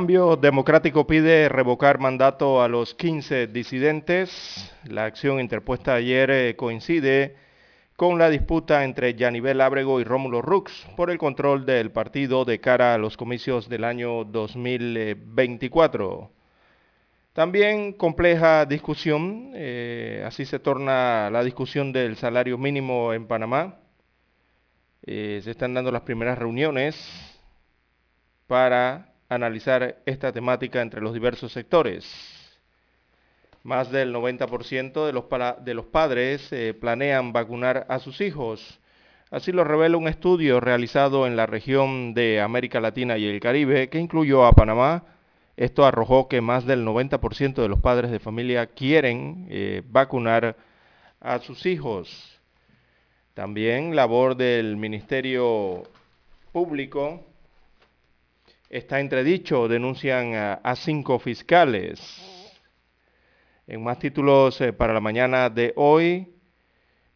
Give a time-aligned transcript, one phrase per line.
[0.00, 4.74] Cambio Democrático pide revocar mandato a los 15 disidentes.
[4.84, 7.36] La acción interpuesta ayer eh, coincide
[7.96, 12.60] con la disputa entre Yanivel Ábrego y Rómulo Rux por el control del partido de
[12.60, 16.30] cara a los comicios del año 2024.
[17.34, 23.76] También compleja discusión, eh, así se torna la discusión del salario mínimo en Panamá.
[25.02, 26.96] Eh, se están dando las primeras reuniones
[28.46, 32.04] para analizar esta temática entre los diversos sectores.
[33.62, 35.24] Más del 90% de los,
[35.64, 38.80] de los padres eh, planean vacunar a sus hijos.
[39.30, 43.88] Así lo revela un estudio realizado en la región de América Latina y el Caribe
[43.88, 45.04] que incluyó a Panamá.
[45.56, 50.56] Esto arrojó que más del 90% de los padres de familia quieren eh, vacunar
[51.20, 52.40] a sus hijos.
[53.34, 55.84] También labor del Ministerio
[56.50, 57.29] Público
[58.70, 62.00] está entredicho, denuncian a, cinco fiscales.
[63.66, 66.28] En más títulos eh, para la mañana de hoy,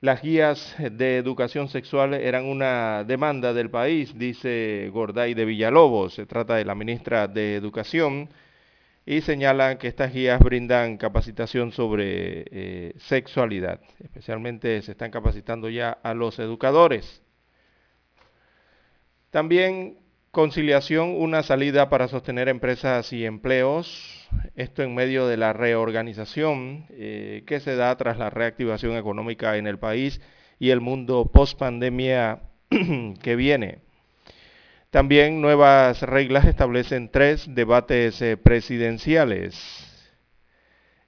[0.00, 6.14] las guías de educación sexual eran una demanda del país, dice Gorday de Villalobos.
[6.14, 8.28] Se trata de la ministra de Educación
[9.06, 13.80] y señalan que estas guías brindan capacitación sobre eh, sexualidad.
[14.02, 17.22] Especialmente se están capacitando ya a los educadores.
[19.30, 20.03] También
[20.34, 24.28] Conciliación, una salida para sostener empresas y empleos.
[24.56, 29.68] Esto en medio de la reorganización eh, que se da tras la reactivación económica en
[29.68, 30.20] el país
[30.58, 32.40] y el mundo post pandemia
[33.22, 33.78] que viene.
[34.90, 40.10] También nuevas reglas establecen tres debates eh, presidenciales.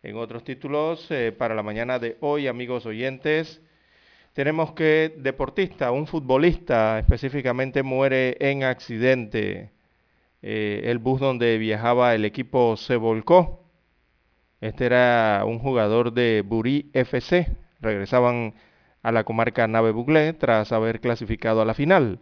[0.04, 3.60] En otros títulos, eh, para la mañana de hoy, amigos oyentes,
[4.36, 9.70] tenemos que deportista, un futbolista específicamente muere en accidente.
[10.42, 13.64] Eh, el bus donde viajaba el equipo se volcó.
[14.60, 17.50] Este era un jugador de Burí FC.
[17.80, 18.52] Regresaban
[19.02, 22.20] a la comarca Nave Buglé tras haber clasificado a la final.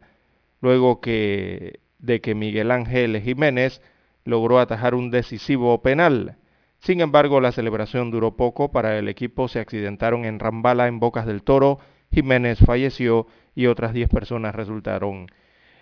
[0.61, 3.83] Luego que, de que Miguel Ángel Jiménez
[4.25, 6.37] logró atajar un decisivo penal.
[6.79, 8.71] Sin embargo, la celebración duró poco.
[8.71, 11.81] Para el equipo se accidentaron en Rambala, en Bocas del Toro,
[12.15, 15.27] Jiménez falleció y otras 10 personas resultaron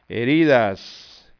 [0.08, 1.32] heridas.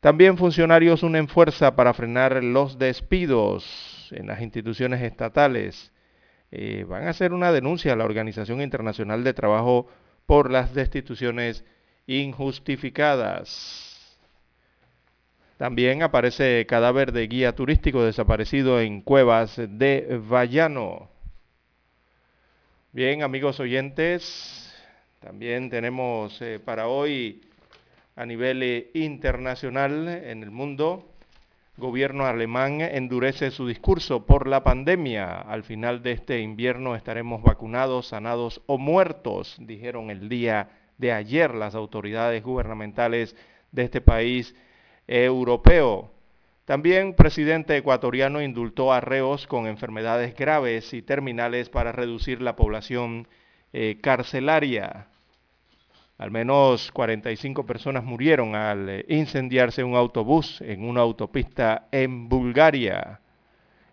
[0.00, 5.92] También funcionarios unen fuerza para frenar los despidos en las instituciones estatales.
[6.50, 9.88] Eh, van a hacer una denuncia a la Organización Internacional de Trabajo
[10.26, 11.64] por las destituciones
[12.06, 14.18] injustificadas.
[15.58, 21.10] También aparece cadáver de guía turístico desaparecido en cuevas de Vallano.
[22.92, 24.74] Bien, amigos oyentes,
[25.20, 27.40] también tenemos eh, para hoy
[28.16, 31.08] a nivel eh, internacional en el mundo,
[31.76, 35.40] gobierno alemán endurece su discurso por la pandemia.
[35.40, 41.54] Al final de este invierno estaremos vacunados, sanados o muertos, dijeron el día de ayer
[41.54, 43.36] las autoridades gubernamentales
[43.70, 44.56] de este país
[45.06, 46.10] europeo.
[46.70, 53.26] También presidente ecuatoriano indultó a reos con enfermedades graves y terminales para reducir la población
[53.72, 55.08] eh, carcelaria.
[56.16, 63.18] Al menos 45 personas murieron al eh, incendiarse un autobús en una autopista en Bulgaria.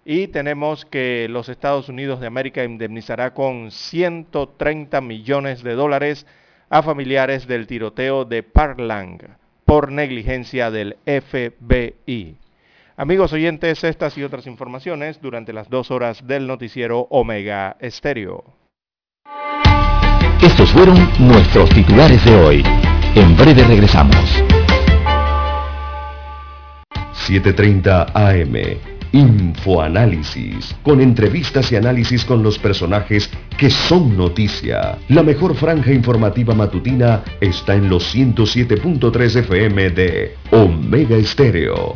[0.06, 6.28] Y tenemos que los Estados Unidos de América indemnizará con 130 millones de dólares
[6.70, 9.36] a familiares del tiroteo de Parkland
[9.66, 12.38] por negligencia del FBI.
[13.00, 18.44] Amigos oyentes, estas y otras informaciones durante las dos horas del noticiero Omega Estéreo.
[20.42, 22.64] Estos fueron nuestros titulares de hoy.
[23.14, 24.44] En breve regresamos.
[27.28, 28.80] 7.30 AM.
[29.12, 33.30] Infoanálisis, con entrevistas y análisis con los personajes
[33.60, 34.98] que son noticia.
[35.10, 41.96] La mejor franja informativa matutina está en los 107.3 FM de Omega Estéreo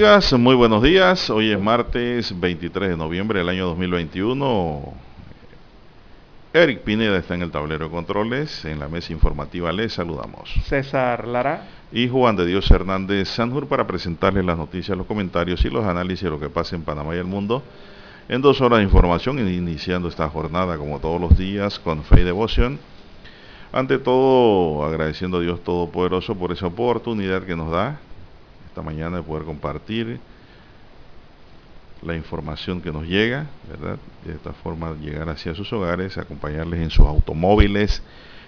[0.00, 1.28] Amigas, muy buenos días.
[1.28, 4.94] Hoy es martes 23 de noviembre del año 2021.
[6.54, 8.64] Eric Pineda está en el tablero de controles.
[8.64, 10.48] En la mesa informativa les saludamos.
[10.64, 11.68] César Lara.
[11.92, 16.24] Y Juan de Dios Hernández Sanjur para presentarles las noticias, los comentarios y los análisis
[16.24, 17.62] de lo que pasa en Panamá y el mundo.
[18.30, 22.24] En dos horas de información, iniciando esta jornada como todos los días con fe y
[22.24, 22.78] devoción.
[23.70, 28.00] Ante todo, agradeciendo a Dios Todopoderoso por esa oportunidad que nos da
[28.70, 30.20] esta mañana de poder compartir
[32.02, 33.98] la información que nos llega, ¿verdad?
[34.24, 38.02] De esta forma llegar hacia sus hogares, acompañarles en sus automóviles,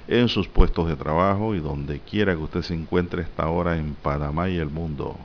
[0.09, 3.95] en sus puestos de trabajo y donde quiera que usted se encuentre esta hora en
[3.95, 5.17] Panamá y el mundo.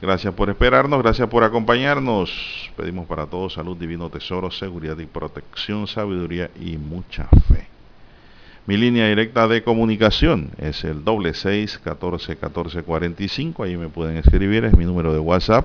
[0.00, 2.70] Gracias por esperarnos, gracias por acompañarnos.
[2.76, 7.77] Pedimos para todos salud, divino tesoro, seguridad y protección, sabiduría y mucha fe.
[8.68, 13.62] Mi línea directa de comunicación es el doble seis catorce catorce cuarenta y cinco.
[13.62, 15.64] Ahí me pueden escribir, es mi número de WhatsApp.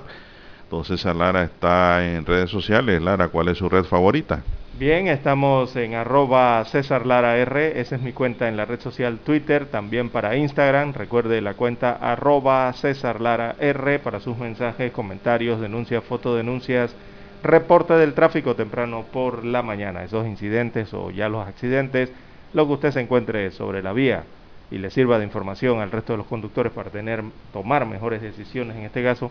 [0.62, 3.02] Entonces, Lara está en redes sociales.
[3.02, 4.42] Lara, ¿cuál es su red favorita?
[4.78, 9.18] Bien, estamos en arroba César Lara R, esa es mi cuenta en la red social
[9.18, 15.60] Twitter, también para Instagram, recuerde la cuenta arroba César Lara R para sus mensajes, comentarios,
[15.60, 16.96] denuncias, fotodenuncias,
[17.42, 22.10] reporte del tráfico temprano por la mañana, esos incidentes o ya los accidentes,
[22.54, 24.24] lo que usted se encuentre sobre la vía
[24.70, 27.22] y le sirva de información al resto de los conductores para tener,
[27.52, 29.30] tomar mejores decisiones en este caso,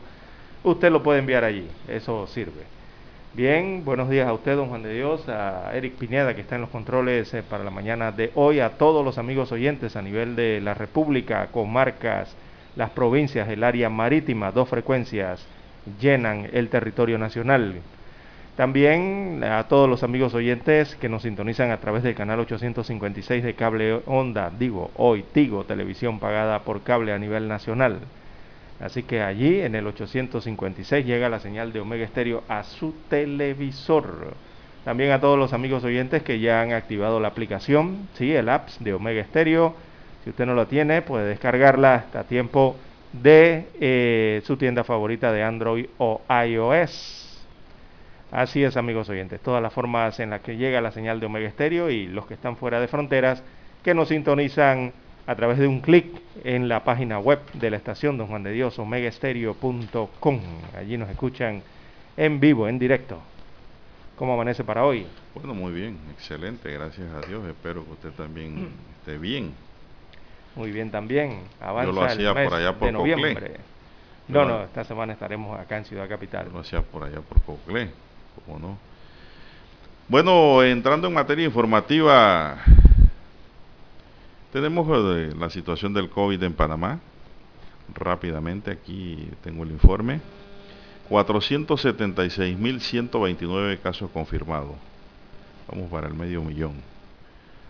[0.64, 2.64] usted lo puede enviar allí, eso sirve.
[3.34, 6.62] Bien, buenos días a usted, don Juan de Dios, a Eric Pineda, que está en
[6.62, 10.36] los controles eh, para la mañana de hoy, a todos los amigos oyentes a nivel
[10.36, 12.36] de la República, comarcas,
[12.76, 15.44] las provincias, el área marítima, dos frecuencias
[16.00, 17.82] llenan el territorio nacional.
[18.56, 23.56] También a todos los amigos oyentes que nos sintonizan a través del canal 856 de
[23.56, 28.02] cable onda, digo, hoy Tigo, televisión pagada por cable a nivel nacional.
[28.80, 34.36] Así que allí en el 856 llega la señal de Omega Estéreo a su televisor.
[34.86, 38.84] También a todos los amigos oyentes que ya han activado la aplicación, sí, el apps
[38.84, 39.74] de Omega Estéreo.
[40.24, 42.76] Si usted no lo tiene, puede descargarla hasta tiempo
[43.14, 47.23] de eh, su tienda favorita de Android o iOS.
[48.34, 51.48] Así es, amigos oyentes, todas las formas en las que llega la señal de Omega
[51.48, 53.44] Estéreo y los que están fuera de fronteras
[53.84, 54.92] que nos sintonizan
[55.28, 56.08] a través de un clic
[56.44, 60.40] en la página web de la estación Don Juan de Dios, omegaestereo.com.
[60.76, 61.62] Allí nos escuchan
[62.18, 63.20] en vivo, en directo.
[64.18, 65.06] ¿Cómo amanece para hoy?
[65.36, 67.48] Bueno, muy bien, excelente, gracias a Dios.
[67.48, 69.54] Espero que usted también esté bien.
[70.56, 71.42] Muy bien también.
[71.62, 73.58] Avanza Yo lo hacía por allá por de noviembre.
[74.28, 76.48] No, no, esta semana estaremos acá en Ciudad Capital.
[76.48, 77.90] Yo lo hacía por allá por Coclé
[78.60, 78.78] no?
[80.08, 82.58] Bueno, entrando en materia informativa,
[84.52, 84.88] tenemos
[85.38, 87.00] la situación del COVID en Panamá.
[87.94, 90.22] Rápidamente, aquí tengo el informe.
[91.10, 94.76] 476.129 casos confirmados.
[95.70, 96.76] Vamos para el medio millón.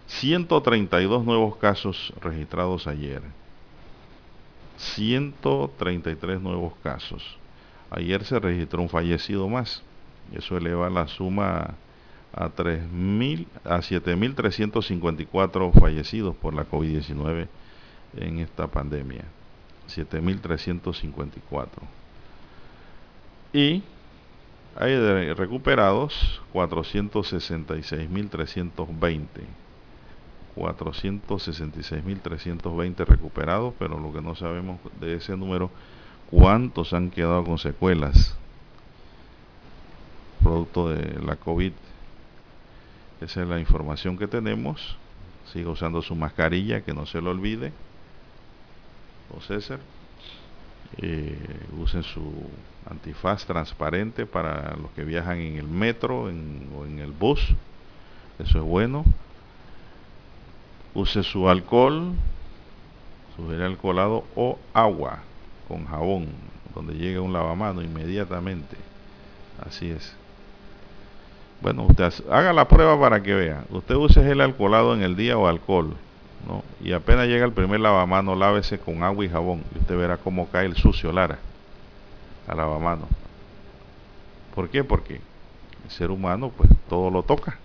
[0.07, 3.21] 132 nuevos casos registrados ayer.
[4.77, 7.37] 133 nuevos casos.
[7.89, 9.81] Ayer se registró un fallecido más.
[10.33, 11.75] Eso eleva la suma
[12.33, 17.47] a 3.000 a 7.354 fallecidos por la COVID-19
[18.17, 19.23] en esta pandemia.
[19.87, 21.67] 7.354.
[23.53, 23.83] Y
[24.75, 24.97] Hay
[25.33, 29.27] recuperados 466.320.
[30.55, 35.69] 466.320 recuperados, pero lo que no sabemos de ese número,
[36.31, 38.35] cuántos han quedado con secuelas
[40.43, 41.71] producto de la COVID.
[43.21, 44.97] Esa es la información que tenemos.
[45.51, 47.71] Siga usando su mascarilla, que no se lo olvide.
[49.35, 49.79] O César.
[50.97, 51.37] Eh,
[51.79, 52.21] usen su
[52.89, 57.39] antifaz transparente para los que viajan en el metro o en el bus.
[58.39, 59.05] Eso es bueno.
[60.95, 62.13] Use su alcohol,
[63.35, 65.19] su gel alcoholado o agua
[65.67, 66.27] con jabón,
[66.75, 68.77] donde llegue un lavamano inmediatamente.
[69.65, 70.15] Así es.
[71.63, 73.63] Bueno, usted haga la prueba para que vea.
[73.71, 75.95] Usted use gel alcoholado en el día o alcohol,
[76.47, 76.63] ¿no?
[76.83, 80.47] Y apenas llega el primer lavamano, lávese con agua y jabón y usted verá cómo
[80.49, 81.39] cae el sucio Lara
[82.47, 83.07] al lavamano.
[84.53, 84.83] ¿Por qué?
[84.83, 85.15] Porque
[85.85, 87.57] el ser humano pues todo lo toca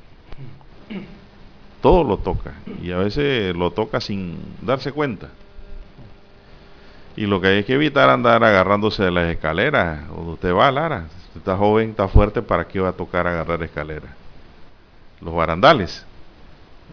[1.81, 5.29] todo lo toca y a veces lo toca sin darse cuenta.
[7.17, 11.07] Y lo que hay que evitar andar agarrándose de las escaleras, o usted va, Lara,
[11.39, 14.11] está joven, está fuerte, ¿para qué va a tocar agarrar escaleras?
[15.21, 16.05] Los barandales.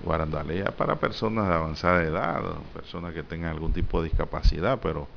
[0.05, 2.41] barandales ya para personas de avanzada edad,
[2.73, 5.07] personas que tengan algún tipo de discapacidad, pero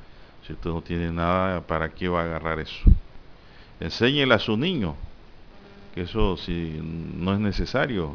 [0.45, 2.79] si usted no tiene nada, ¿para qué va a agarrar eso?
[3.79, 4.95] Enséñele a su niño
[5.93, 8.13] que eso si no es necesario,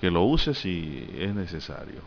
[0.00, 2.00] que lo use si es necesario.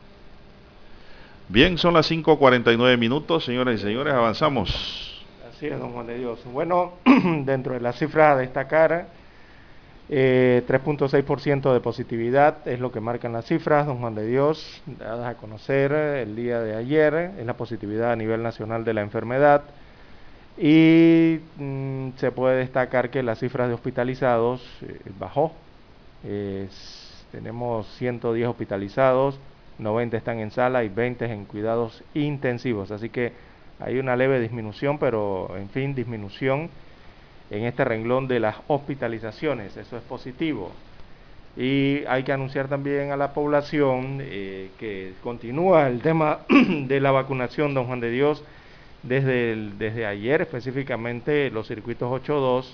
[1.50, 5.13] Bien, son las 5.49 minutos, señoras y señores, avanzamos.
[5.56, 6.44] Así es, don Juan de Dios.
[6.52, 6.94] Bueno,
[7.46, 9.06] dentro de la cifra a destacar,
[10.10, 15.28] eh, 3.6% de positividad es lo que marcan las cifras, don Juan de Dios, dadas
[15.28, 19.62] a conocer el día de ayer, es la positividad a nivel nacional de la enfermedad.
[20.58, 25.54] Y mm, se puede destacar que las cifras de hospitalizados eh, bajó.
[27.32, 29.40] Tenemos 110 hospitalizados,
[29.78, 32.90] 90 están en sala y 20 en cuidados intensivos.
[32.90, 33.53] Así que
[33.84, 36.70] hay una leve disminución, pero en fin, disminución
[37.50, 39.76] en este renglón de las hospitalizaciones.
[39.76, 40.72] Eso es positivo.
[41.58, 47.12] Y hay que anunciar también a la población eh, que continúa el tema de la
[47.12, 48.44] vacunación, don Juan de Dios,
[49.04, 52.66] desde, desde ayer específicamente los circuitos 8.2,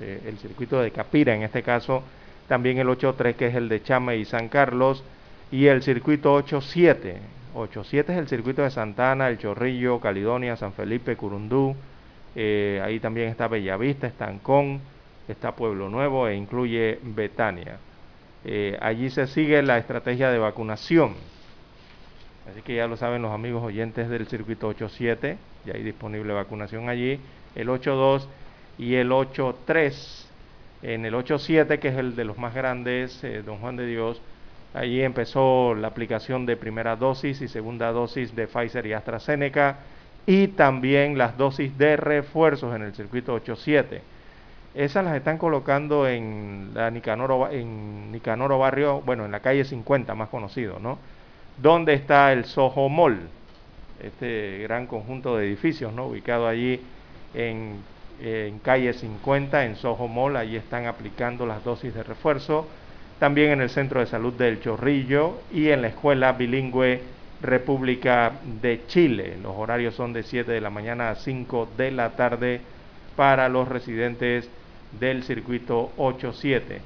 [0.00, 2.02] eh, el circuito de Capira en este caso,
[2.46, 5.02] también el 8.3 que es el de Chame y San Carlos,
[5.50, 7.16] y el circuito 8.7.
[7.54, 11.74] 8.7 es el circuito de Santana, El Chorrillo, Caledonia, San Felipe, Curundú,
[12.34, 14.80] eh, ahí también está Bellavista, Estancón,
[15.26, 17.78] está Pueblo Nuevo e incluye Betania.
[18.44, 21.14] Eh, allí se sigue la estrategia de vacunación.
[22.50, 25.36] Así que ya lo saben los amigos oyentes del circuito 8.7,
[25.66, 27.20] ya hay disponible vacunación allí,
[27.54, 28.26] el 8.2
[28.78, 30.26] y el 8.3
[30.82, 34.22] en el 8.7, que es el de los más grandes, eh, Don Juan de Dios,
[34.74, 39.78] allí empezó la aplicación de primera dosis y segunda dosis de Pfizer y AstraZeneca
[40.26, 44.00] y también las dosis de refuerzos en el circuito 8.7.
[44.74, 50.14] Esas las están colocando en la Nicanoro, en Nicanoro Barrio, bueno, en la calle 50,
[50.14, 50.98] más conocido, ¿no?
[51.56, 53.18] Donde está el Soho Mall,
[54.00, 56.06] este gran conjunto de edificios, ¿no?
[56.06, 56.80] Ubicado allí
[57.34, 57.80] en
[58.62, 62.68] calle 50 en Soho Mall, ahí están aplicando las dosis de refuerzo,
[63.18, 67.02] también en el Centro de Salud del Chorrillo y en la Escuela Bilingüe
[67.42, 69.36] República de Chile.
[69.42, 72.60] Los horarios son de 7 de la mañana a 5 de la tarde
[73.16, 74.48] para los residentes
[74.98, 76.80] del circuito 87.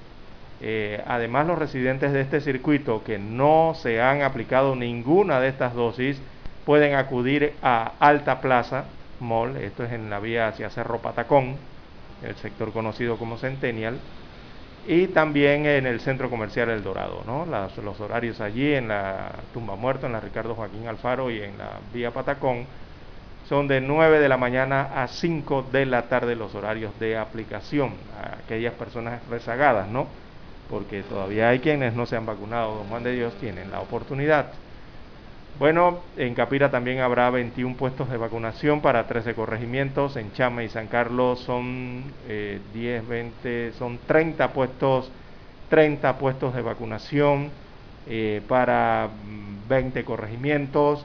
[0.60, 5.74] Eh, además, los residentes de este circuito que no se han aplicado ninguna de estas
[5.74, 6.20] dosis
[6.64, 8.84] pueden acudir a Alta Plaza,
[9.20, 11.56] Mall, esto es en la vía hacia Cerro Patacón,
[12.22, 13.98] el sector conocido como Centennial,
[14.86, 17.46] y también en el centro comercial El Dorado, ¿no?
[17.46, 21.78] los horarios allí en la Tumba Muerto, en la Ricardo Joaquín Alfaro y en la
[21.92, 22.66] vía Patacón,
[23.48, 27.92] son de 9 de la mañana a 5 de la tarde los horarios de aplicación
[28.20, 30.06] a aquellas personas rezagadas, ¿no?
[30.70, 34.52] Porque todavía hay quienes no se han vacunado, don Juan de Dios, tienen la oportunidad.
[35.58, 40.16] Bueno, en Capira también habrá 21 puestos de vacunación para 13 corregimientos.
[40.16, 45.10] En Chame y San Carlos son 10, eh, 20, son 30 puestos,
[45.68, 47.50] 30 puestos de vacunación
[48.08, 49.10] eh, para
[49.68, 51.04] 20 corregimientos.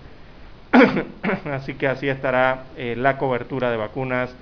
[1.51, 4.33] así que así estará eh, la cobertura de vacunas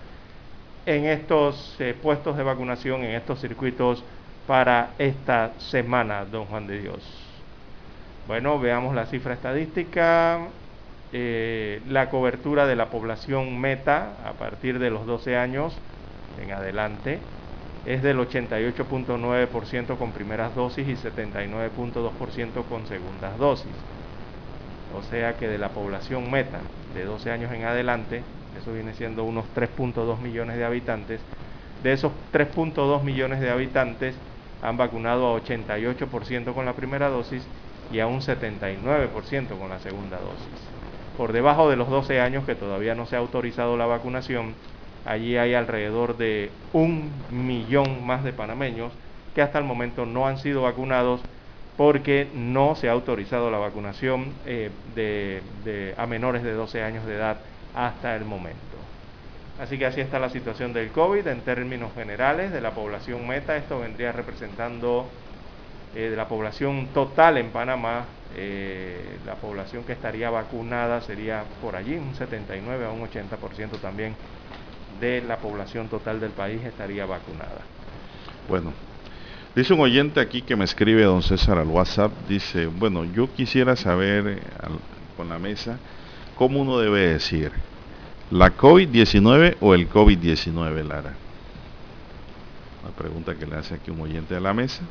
[0.86, 4.04] en estos puestos de vacunación, en estos circuitos
[4.46, 7.25] para esta semana, don Juan de Dios.
[8.28, 10.40] Bueno, veamos la cifra estadística.
[11.14, 15.78] Eh, la cobertura de la población meta a partir de los 12 años
[16.42, 17.20] en adelante
[17.86, 23.72] es del 88.9% con primeras dosis y 79.2% con segundas dosis.
[24.98, 26.60] O sea que de la población meta
[26.96, 28.24] de 12 años en adelante,
[28.60, 31.22] eso viene siendo unos 3.2 millones de habitantes,
[31.84, 34.16] de esos 3.2 millones de habitantes
[34.64, 37.46] han vacunado a 88% con la primera dosis
[37.92, 40.76] y a un 79% con la segunda dosis.
[41.18, 44.54] Por debajo de los 12 años que todavía no se ha autorizado la vacunación,
[45.06, 48.92] allí hay alrededor de un millón más de panameños
[49.34, 51.22] que hasta el momento no han sido vacunados
[51.78, 57.16] porque no se ha autorizado la vacunación eh, de, a menores de 12 años de
[57.16, 57.38] edad
[57.76, 58.60] hasta el momento.
[59.60, 63.56] Así que así está la situación del COVID en términos generales de la población meta.
[63.58, 65.06] Esto vendría representando
[65.96, 68.04] eh, de la población total en Panamá,
[68.36, 74.14] eh, la población que estaría vacunada sería por allí un 79 a un 80% también
[75.00, 77.62] de la población total del país estaría vacunada.
[78.50, 78.74] Bueno,
[79.56, 83.78] dice un oyente aquí que me escribe don César al WhatsApp, dice, bueno, yo quisiera
[83.78, 84.42] saber
[85.16, 85.80] con la mesa
[86.36, 87.54] cómo uno debe decir,
[88.32, 91.14] la COVID-19 o el COVID-19, Lara.
[92.84, 94.82] La pregunta que le hace aquí un oyente a la mesa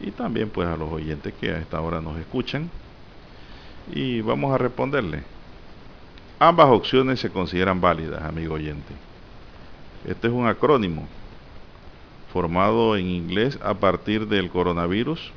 [0.00, 2.70] y también pues a los oyentes que a esta hora nos escuchan
[3.92, 5.22] y vamos a responderle.
[6.38, 8.92] Ambas opciones se consideran válidas, amigo oyente.
[10.06, 11.08] Este es un acrónimo
[12.32, 15.32] formado en inglés a partir del coronavirus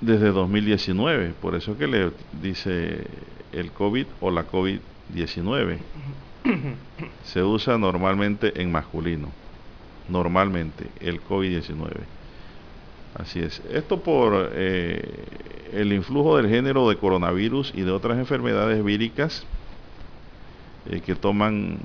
[0.00, 1.34] desde 2019.
[1.40, 2.10] Por eso que le
[2.42, 3.06] dice
[3.52, 5.78] el COVID o la COVID-19.
[7.24, 9.28] Se usa normalmente en masculino.
[10.10, 11.90] Normalmente, el COVID-19.
[13.14, 13.60] Así es.
[13.72, 15.02] Esto por eh,
[15.72, 19.44] el influjo del género de coronavirus y de otras enfermedades víricas
[20.90, 21.78] eh, que toman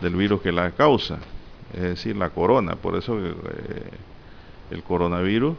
[0.00, 1.18] del virus que la causa,
[1.74, 2.76] es decir, la corona.
[2.76, 3.34] Por eso eh,
[4.70, 5.56] el coronavirus,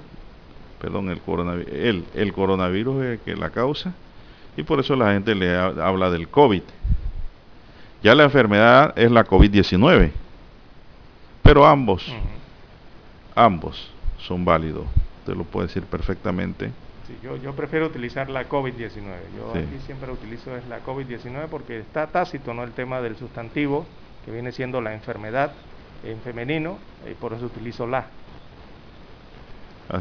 [0.81, 3.93] perdón, el coronavirus, el, el coronavirus es el que la causa
[4.55, 6.63] y por eso la gente le habla del COVID.
[8.03, 10.11] Ya la enfermedad es la COVID-19,
[11.47, 12.05] pero ambos,
[13.33, 14.85] ambos son válidos.
[15.19, 16.71] Usted lo puede decir perfectamente
[17.23, 18.91] yo, yo prefiero utilizar la COVID-19.
[19.35, 22.63] Yo aquí siempre utilizo es la COVID-19 porque está tácito ¿no?
[22.63, 23.85] el tema del sustantivo,
[24.25, 25.51] que viene siendo la enfermedad
[26.03, 26.77] en femenino,
[27.09, 28.07] y por eso utilizo la.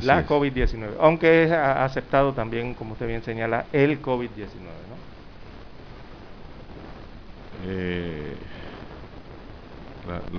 [0.02, 0.96] la COVID-19.
[1.00, 4.56] Aunque es aceptado también, como usted bien señala, el COVID-19.
[4.56, 4.96] ¿no?
[7.66, 8.36] Eh,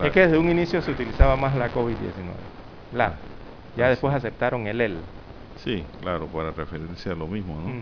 [0.03, 2.33] es que desde un inicio se utilizaba más la COVID-19.
[2.93, 3.13] La.
[3.75, 4.97] Ya después aceptaron el EL.
[5.63, 7.73] Sí, claro, para referirse a lo mismo, ¿no?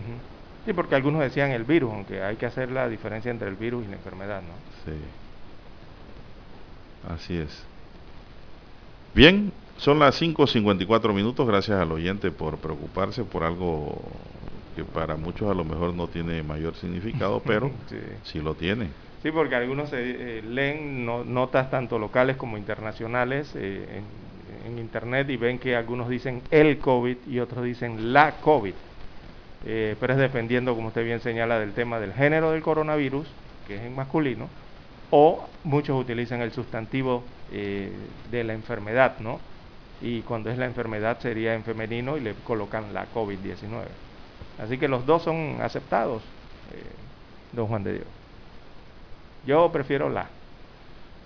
[0.65, 3.85] Sí, porque algunos decían el virus, aunque hay que hacer la diferencia entre el virus
[3.85, 4.55] y la enfermedad, ¿no?
[4.85, 4.97] Sí.
[7.13, 7.63] Así es.
[9.13, 14.01] Bien, son las 5.54 minutos, gracias al oyente por preocuparse por algo
[14.75, 17.71] que para muchos a lo mejor no tiene mayor significado, pero
[18.23, 18.89] sí, lo tiene.
[19.25, 24.03] Sí, porque algunos eh, leen notas tanto locales como internacionales eh,
[24.67, 28.75] en internet y ven que algunos dicen el COVID y otros dicen la COVID.
[29.65, 33.25] Eh, pero es dependiendo, como usted bien señala, del tema del género del coronavirus,
[33.67, 34.47] que es en masculino,
[35.09, 37.89] o muchos utilizan el sustantivo eh,
[38.29, 39.39] de la enfermedad, ¿no?
[40.03, 43.85] Y cuando es la enfermedad sería en femenino y le colocan la COVID-19.
[44.63, 48.14] Así que los dos son aceptados, eh, don Juan de Dios.
[49.45, 50.27] Yo prefiero la.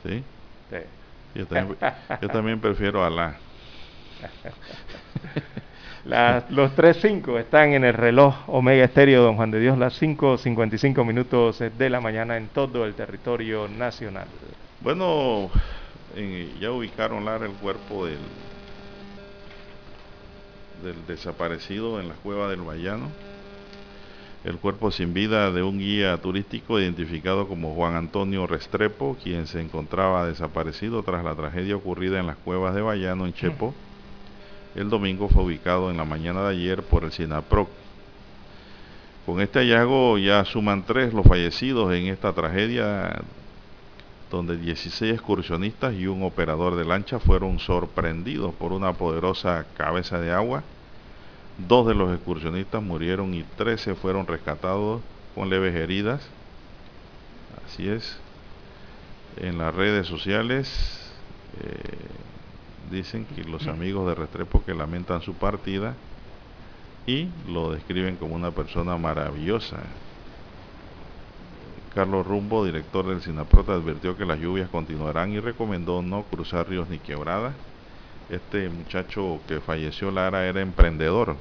[0.03, 0.23] ¿Sí?
[0.69, 0.77] Sí.
[1.36, 1.45] Yo
[2.29, 3.36] también, prefiero a la.
[6.49, 11.60] los 3.5 están en el reloj Omega Estéreo, don Juan de Dios, las 5.55 minutos
[11.60, 14.27] de la mañana en todo el territorio nacional.
[14.82, 15.49] Bueno,
[16.60, 18.17] ya ubicaron Lara el cuerpo del,
[20.84, 23.10] del desaparecido en la cueva del Bayano
[24.43, 29.62] el cuerpo sin vida de un guía turístico identificado como Juan Antonio Restrepo, quien se
[29.62, 33.73] encontraba desaparecido tras la tragedia ocurrida en las cuevas de Bayano, en Chepo.
[34.75, 37.67] El domingo fue ubicado en la mañana de ayer por el SINAPROC.
[39.25, 43.21] Con este hallazgo ya suman tres los fallecidos en esta tragedia,
[44.32, 50.32] donde 16 excursionistas y un operador de lancha fueron sorprendidos por una poderosa cabeza de
[50.32, 50.63] agua
[51.67, 55.02] Dos de los excursionistas murieron y 13 fueron rescatados
[55.36, 56.28] con leves heridas.
[57.65, 58.17] Así es.
[59.38, 61.12] En las redes sociales
[61.62, 61.98] eh,
[62.89, 65.95] dicen que los amigos de Restrepo que lamentan su partida
[67.06, 69.78] y lo describen como una persona maravillosa.
[71.93, 76.88] Carlos Rumbo, director del SINAPROTA, advirtió que las lluvias continuarán y recomendó no cruzar ríos
[76.88, 77.54] ni quebradas.
[78.30, 81.36] Este muchacho que falleció, Lara, era emprendedor.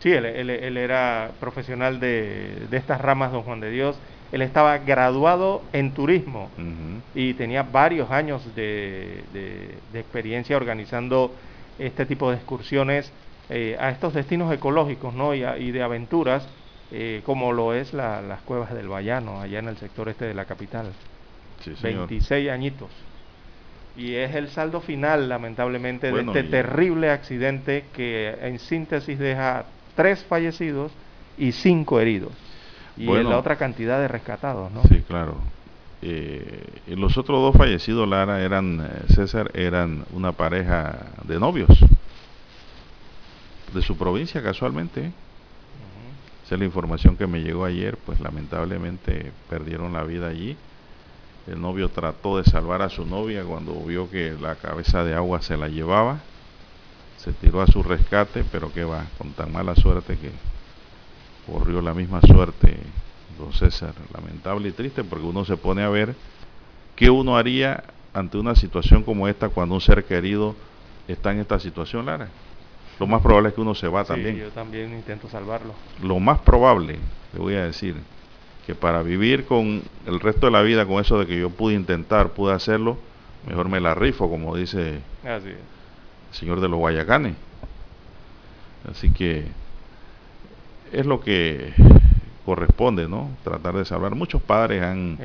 [0.00, 3.96] Sí, él, era profesional de, estas ramas, don Juan de Dios.
[4.32, 6.50] Él estaba graduado en turismo
[7.14, 9.22] y tenía varios años de,
[9.94, 11.30] experiencia organizando
[11.78, 13.12] este tipo de excursiones
[13.48, 15.34] eh, a estos destinos ecológicos ¿no?
[15.34, 16.46] y de aventuras
[16.96, 20.44] eh, como lo es las cuevas del Bayano, allá en el sector este de la
[20.44, 20.92] capital.
[21.82, 22.90] 26 añitos.
[23.96, 30.24] Y es el saldo final, lamentablemente, de este terrible accidente que en síntesis deja tres
[30.24, 30.90] fallecidos
[31.38, 32.32] y cinco heridos.
[32.96, 34.82] Y la otra cantidad de rescatados, ¿no?
[34.84, 35.36] Sí, claro.
[36.02, 41.68] Eh, los otros dos fallecidos, Lara, eran, eh, César, eran una pareja de novios
[43.72, 45.12] de su provincia, casualmente.
[46.44, 50.56] Esa es la información que me llegó ayer, pues lamentablemente perdieron la vida allí.
[51.46, 55.42] El novio trató de salvar a su novia cuando vio que la cabeza de agua
[55.42, 56.20] se la llevaba.
[57.18, 60.30] Se tiró a su rescate, pero que va, con tan mala suerte que
[61.46, 62.78] corrió la misma suerte,
[63.38, 63.94] don César.
[64.12, 66.14] Lamentable y triste porque uno se pone a ver
[66.96, 70.54] qué uno haría ante una situación como esta cuando un ser querido
[71.08, 72.28] está en esta situación, Lara
[72.98, 74.36] lo más probable es que uno se va también.
[74.36, 75.74] Yo también intento salvarlo.
[76.02, 76.98] Lo más probable,
[77.32, 77.96] le voy a decir,
[78.66, 81.74] que para vivir con el resto de la vida con eso de que yo pude
[81.74, 82.96] intentar, pude hacerlo,
[83.46, 85.56] mejor me la rifo, como dice el
[86.32, 87.34] señor de los Guayacanes.
[88.90, 89.46] Así que
[90.92, 91.72] es lo que
[92.44, 93.30] corresponde, ¿no?
[93.42, 94.14] Tratar de salvar.
[94.14, 95.18] Muchos padres han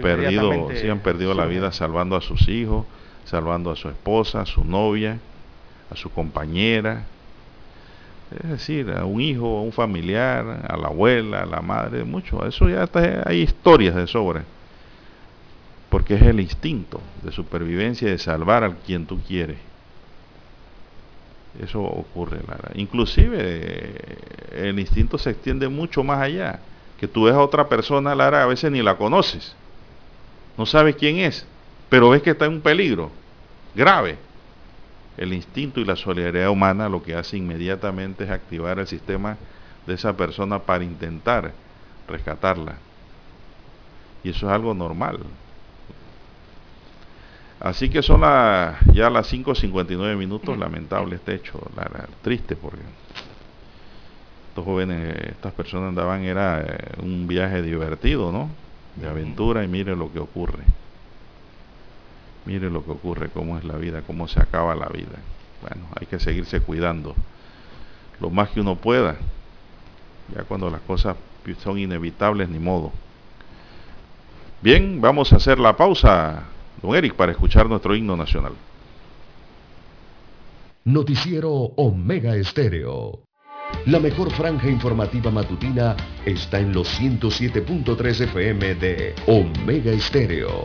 [0.00, 2.86] perdido, sí, han perdido la vida salvando a sus hijos,
[3.24, 5.18] salvando a su esposa, a su novia
[5.90, 7.04] a su compañera,
[8.30, 12.44] es decir, a un hijo, a un familiar, a la abuela, a la madre, mucho.
[12.44, 14.42] Eso ya está, hay historias de sobre.
[15.88, 19.58] Porque es el instinto de supervivencia de salvar a quien tú quieres.
[21.62, 22.70] Eso ocurre, Lara.
[22.74, 23.94] Inclusive
[24.52, 26.60] el instinto se extiende mucho más allá.
[26.98, 29.54] Que tú ves a otra persona, Lara, a veces ni la conoces.
[30.58, 31.46] No sabes quién es,
[31.88, 33.10] pero ves que está en un peligro
[33.74, 34.18] grave
[35.16, 39.36] el instinto y la solidaridad humana lo que hace inmediatamente es activar el sistema
[39.86, 41.52] de esa persona para intentar
[42.08, 42.76] rescatarla.
[44.22, 45.20] Y eso es algo normal.
[47.60, 51.58] Así que son ya las 5.59 minutos, lamentable este hecho,
[52.22, 52.82] triste porque
[54.48, 58.50] estos jóvenes, estas personas andaban, era eh, un viaje divertido, ¿no?
[58.96, 60.64] De aventura y mire lo que ocurre.
[62.46, 65.18] Mire lo que ocurre, cómo es la vida, cómo se acaba la vida.
[65.62, 67.14] Bueno, hay que seguirse cuidando
[68.20, 69.16] lo más que uno pueda.
[70.34, 71.16] Ya cuando las cosas
[71.62, 72.92] son inevitables, ni modo.
[74.62, 76.44] Bien, vamos a hacer la pausa,
[76.82, 78.52] don Eric, para escuchar nuestro himno nacional.
[80.84, 83.20] Noticiero Omega Estéreo.
[83.86, 90.64] La mejor franja informativa matutina está en los 107.3 FM de Omega Estéreo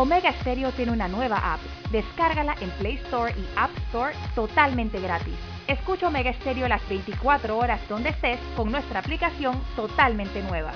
[0.00, 1.60] Omega Stereo tiene una nueva app.
[1.90, 5.34] Descárgala en Play Store y App Store totalmente gratis.
[5.66, 10.72] Escucha Omega Stereo las 24 horas donde estés con nuestra aplicación totalmente nueva.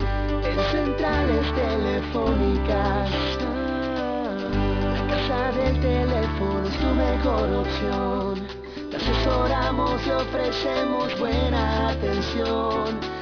[0.00, 3.10] En centrales telefónicas,
[4.92, 8.46] la casa del teléfono es tu mejor opción.
[8.90, 13.21] Te asesoramos y ofrecemos buena atención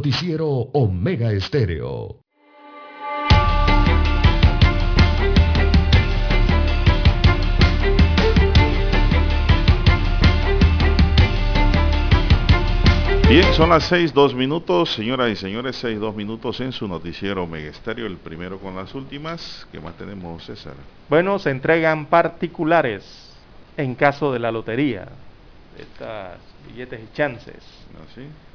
[0.00, 2.16] Noticiero Omega Estéreo.
[13.28, 17.44] Bien, son las seis, dos minutos, señoras y señores, seis, dos minutos en su noticiero
[17.44, 19.68] Omega Estéreo, el primero con las últimas.
[19.70, 20.76] ¿Qué más tenemos, César?
[21.10, 23.36] Bueno, se entregan particulares
[23.76, 25.08] en caso de la lotería,
[25.78, 27.62] estas billetes y chances.
[27.94, 28.49] ¿Ah,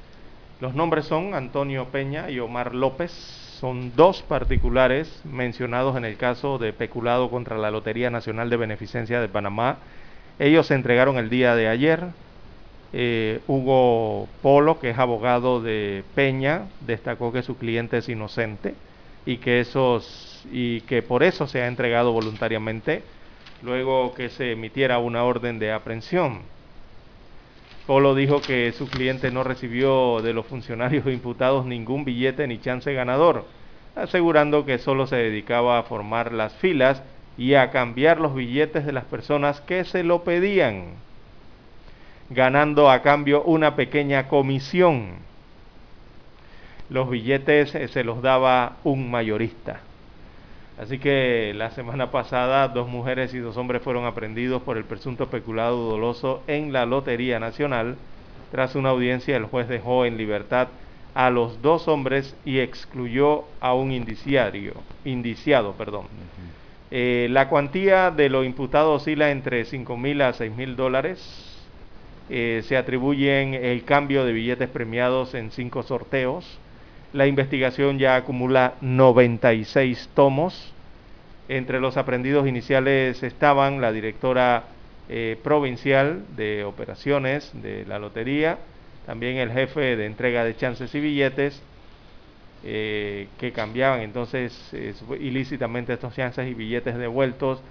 [0.66, 3.12] los nombres son Antonio Peña y Omar López.
[3.12, 9.22] Son dos particulares mencionados en el caso de peculado contra la Lotería Nacional de Beneficencia
[9.22, 9.78] de Panamá.
[10.40, 12.06] Ellos se entregaron el día de ayer.
[12.94, 18.74] Eh, Hugo Polo, que es abogado de Peña, destacó que su cliente es inocente
[19.24, 23.04] y que esos y que por eso se ha entregado voluntariamente
[23.62, 26.55] luego que se emitiera una orden de aprehensión.
[27.86, 32.92] Polo dijo que su cliente no recibió de los funcionarios imputados ningún billete ni chance
[32.94, 33.46] ganador,
[33.96, 37.04] asegurando que solo se dedicaba a formar las filas
[37.38, 40.96] y a cambiar los billetes de las personas que se lo pedían,
[42.30, 45.18] ganando a cambio una pequeña comisión.
[46.90, 49.82] Los billetes eh, se los daba un mayorista.
[50.78, 55.28] Así que la semana pasada dos mujeres y dos hombres fueron aprendidos por el presunto
[55.28, 57.96] peculado doloso en la Lotería Nacional.
[58.52, 60.68] Tras una audiencia, el juez dejó en libertad
[61.14, 64.74] a los dos hombres y excluyó a un indiciario,
[65.06, 65.74] indiciado.
[65.74, 66.08] Perdón.
[66.92, 71.58] Eh, la cuantía de lo imputado oscila entre 5 mil a 6 mil dólares.
[72.30, 76.60] Eh, se atribuyen el cambio de billetes premiados en cinco sorteos
[77.16, 80.74] la investigación ya acumula 96 tomos.
[81.48, 84.66] Entre los aprendidos iniciales estaban la directora
[85.08, 88.58] eh, provincial de operaciones de la lotería,
[89.06, 91.62] también el jefe de entrega de chances y billetes,
[92.66, 94.74] eh, que cambiaban entonces
[95.18, 97.62] ilícitamente estos chances y billetes devueltos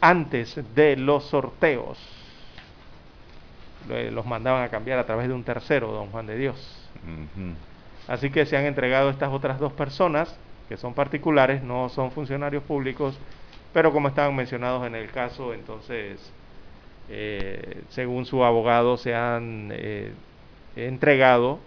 [0.00, 1.98] antes de los sorteos.
[4.12, 6.88] Los mandaban a cambiar a través de un tercero, don Juan de Dios.
[8.08, 10.38] Así que se han entregado estas otras dos personas,
[10.68, 13.18] que son particulares, no son funcionarios públicos,
[13.72, 16.32] pero como estaban mencionados en el caso, entonces,
[17.08, 20.12] eh, según su abogado, se han eh,
[20.76, 21.58] entregado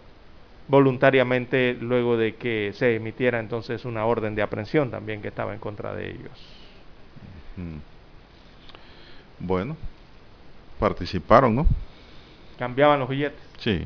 [0.68, 5.60] voluntariamente luego de que se emitiera entonces una orden de aprehensión también que estaba en
[5.60, 6.66] contra de ellos.
[9.40, 9.78] Bueno,
[10.80, 11.68] participaron, ¿no?
[12.58, 13.40] Cambiaban los billetes.
[13.60, 13.86] Sí.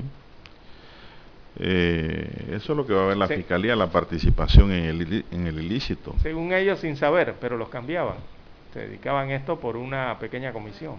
[1.57, 5.47] Eh, eso es lo que va a ver la fiscalía, la participación en el, en
[5.47, 6.15] el ilícito.
[6.21, 8.17] Según ellos, sin saber, pero los cambiaban.
[8.73, 10.95] Se dedicaban esto por una pequeña comisión.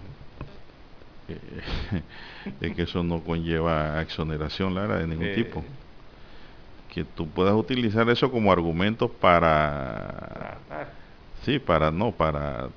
[1.29, 2.01] Eh,
[2.61, 5.63] es que eso no conlleva exoneración, Lara, de ningún tipo.
[6.93, 10.57] Que tú puedas utilizar eso como argumento para...
[11.43, 12.67] Sí, para no, para,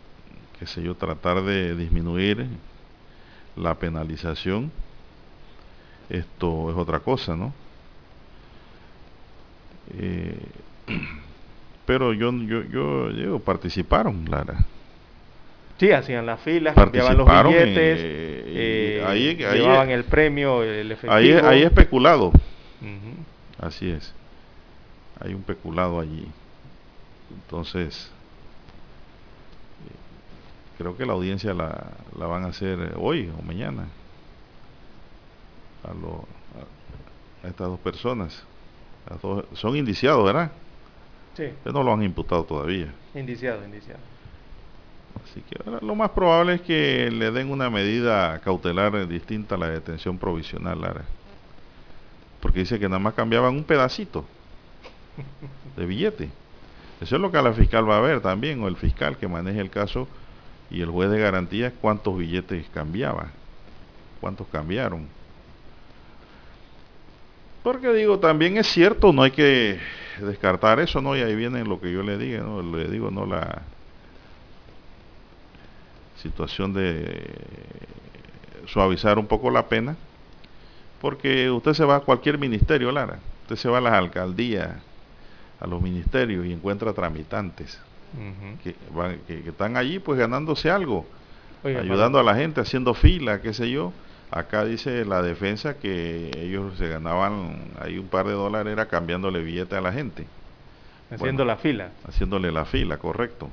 [0.58, 2.46] qué sé yo, tratar de disminuir
[3.56, 4.72] la penalización.
[6.08, 7.52] Esto es otra cosa, ¿no?
[9.92, 10.38] Eh,
[11.86, 14.66] pero yo, yo, yo, yo, participaron, Lara.
[15.78, 21.12] Sí, hacían las filas, cambiaban los billetes, eh, ahí, llevaban el premio, el efectivo.
[21.12, 22.32] Ahí, ahí es especulado.
[23.58, 24.14] Así es.
[25.20, 26.28] Hay un peculado allí.
[27.30, 28.10] Entonces,
[30.78, 33.88] creo que la audiencia la, la van a hacer hoy o mañana
[35.82, 36.24] a, lo,
[37.42, 38.44] a estas dos personas
[39.54, 40.50] son indiciados, ¿verdad?
[41.36, 41.48] Sí.
[41.64, 42.92] no lo han imputado todavía.
[43.14, 44.00] Indiciado, indiciado.
[45.22, 49.68] Así que lo más probable es que le den una medida cautelar distinta a la
[49.68, 51.04] detención provisional, Lara.
[52.40, 54.24] Porque dice que nada más cambiaban un pedacito
[55.76, 56.30] de billete.
[57.00, 59.60] Eso es lo que la fiscal va a ver también, o el fiscal que maneje
[59.60, 60.08] el caso
[60.70, 63.28] y el juez de garantía, cuántos billetes cambiaba,
[64.20, 65.06] cuántos cambiaron.
[67.64, 69.78] Porque digo, también es cierto, no hay que
[70.20, 71.16] descartar eso, ¿no?
[71.16, 72.76] Y ahí viene lo que yo le digo, ¿no?
[72.76, 73.24] Le digo, ¿no?
[73.24, 73.62] La
[76.20, 77.24] situación de
[78.66, 79.96] suavizar un poco la pena,
[81.00, 84.70] porque usted se va a cualquier ministerio, Lara, usted se va a las alcaldías,
[85.58, 87.80] a los ministerios y encuentra tramitantes
[88.62, 88.74] que,
[89.26, 91.06] que, están allí pues ganándose algo,
[91.64, 93.92] ayudando a la gente, haciendo fila, qué sé yo,
[94.34, 99.40] Acá dice la defensa que ellos se ganaban ahí un par de dólares era cambiándole
[99.40, 100.26] billete a la gente.
[101.08, 101.90] Haciendo la fila.
[102.04, 103.48] Haciéndole la fila, correcto.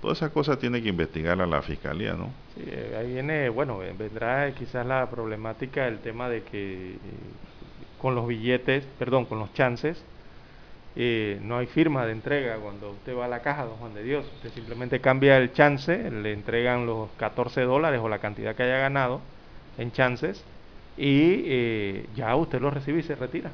[0.00, 2.30] Todas esas cosas tiene que investigar a la fiscalía, ¿no?
[2.54, 6.98] Sí, eh, ahí viene, bueno, vendrá quizás la problemática del tema de que eh,
[8.00, 10.02] con los billetes, perdón, con los chances,
[10.96, 14.04] eh, no hay firma de entrega cuando usted va a la caja, don Juan de
[14.04, 14.24] Dios.
[14.36, 18.78] Usted simplemente cambia el chance, le entregan los 14 dólares o la cantidad que haya
[18.78, 19.20] ganado
[19.78, 20.44] en chances
[20.96, 23.50] y eh, ya usted lo recibe y se retira.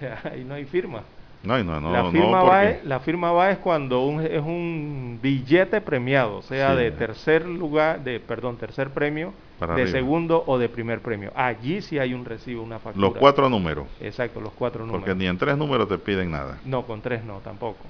[0.24, 1.02] Ahí no hay firma.
[1.42, 5.20] No, no, no, la firma, va, es, la firma va es cuando un, es un
[5.22, 9.32] billete premiado, sea de tercer lugar, de perdón, tercer premio,
[9.76, 11.30] de segundo o de primer premio.
[11.36, 13.08] Allí sí hay un recibo, una factura.
[13.08, 13.86] Los cuatro números.
[14.00, 15.00] Exacto, los cuatro números.
[15.00, 16.58] Porque ni en tres números te piden nada.
[16.64, 17.84] No, con tres no, tampoco.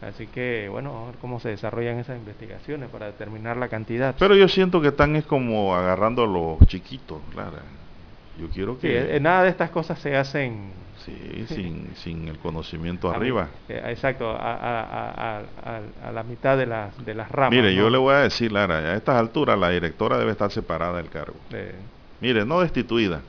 [0.00, 4.14] Así que, bueno, a ver cómo se desarrollan esas investigaciones para determinar la cantidad.
[4.18, 7.56] Pero yo siento que están es como agarrando a los chiquitos, claro.
[8.38, 8.88] Yo quiero que...
[8.88, 10.72] Sí, eh, nada de estas cosas se hacen...
[11.04, 13.48] Sí, sin, sin el conocimiento arriba.
[13.68, 15.42] Eh, exacto, a,
[16.12, 17.50] la mitad de las, de las ramas.
[17.50, 20.98] Mire, yo le voy a decir, Lara, a estas alturas la directora debe estar separada
[20.98, 21.36] del cargo.
[22.20, 23.20] Mire, no destituida,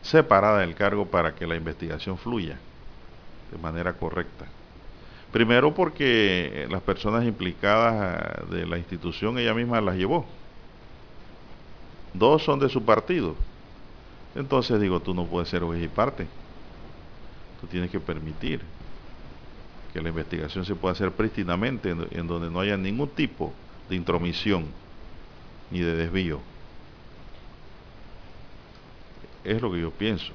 [0.00, 2.58] separada del cargo para que la investigación fluya
[3.50, 4.46] de manera correcta.
[5.32, 8.20] Primero porque las personas implicadas
[8.50, 10.26] eh, de la institución ella misma las llevó.
[12.14, 13.36] Dos son de su partido.
[14.34, 16.26] Entonces digo, tú no puedes ser juez y parte.
[17.60, 18.60] Tú tienes que permitir
[19.92, 23.52] que la investigación se pueda hacer prístinamente en, donde no haya ningún tipo
[23.88, 24.64] de intromisión
[25.70, 26.40] ni de desvío.
[29.44, 30.32] Es lo que yo pienso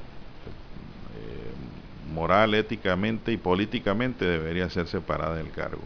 [2.14, 5.82] moral, éticamente y políticamente debería ser separada del cargo.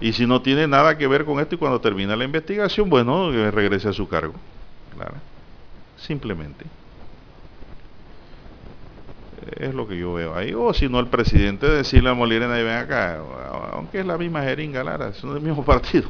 [0.00, 3.30] Y si no tiene nada que ver con esto y cuando termina la investigación, bueno,
[3.50, 4.34] regrese a su cargo.
[4.94, 5.14] Claro.
[5.96, 6.66] Simplemente.
[9.58, 10.52] Es lo que yo veo ahí.
[10.54, 13.18] O si no, el presidente decirle a Molina y ven acá,
[13.72, 16.08] aunque es la misma jeringa, Lara, son del mismo partido.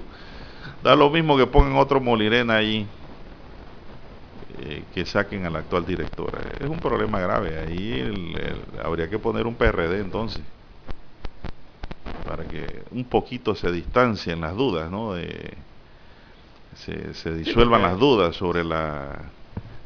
[0.83, 2.87] Da lo mismo que pongan otro Molirena ahí
[4.63, 6.39] eh, que saquen al actual director.
[6.61, 7.59] Es un problema grave.
[7.59, 8.35] Ahí
[8.83, 10.43] habría que poner un PRD entonces.
[12.27, 15.15] Para que un poquito se distancien las dudas, ¿no?
[16.75, 19.31] se, se disuelvan las dudas sobre la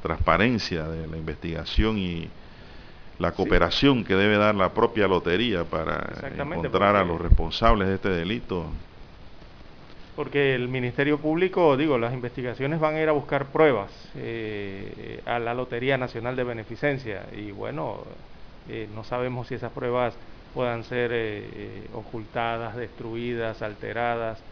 [0.03, 2.29] transparencia de la investigación y
[3.19, 8.09] la cooperación que debe dar la propia lotería para encontrar a los responsables de este
[8.09, 8.65] delito.
[10.21, 15.39] Porque el Ministerio Público, digo, las investigaciones van a ir a buscar pruebas eh, a
[15.39, 18.05] la Lotería Nacional de Beneficencia y bueno,
[18.69, 20.15] eh, no sabemos si esas pruebas
[20.53, 24.45] puedan ser eh, ocultadas, destruidas, alteradas,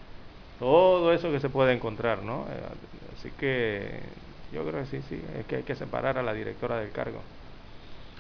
[0.59, 2.47] todo eso que se puede encontrar, ¿no?
[3.15, 4.01] así que
[4.55, 7.21] yo creo que sí, sí, es que hay que separar a la directora del cargo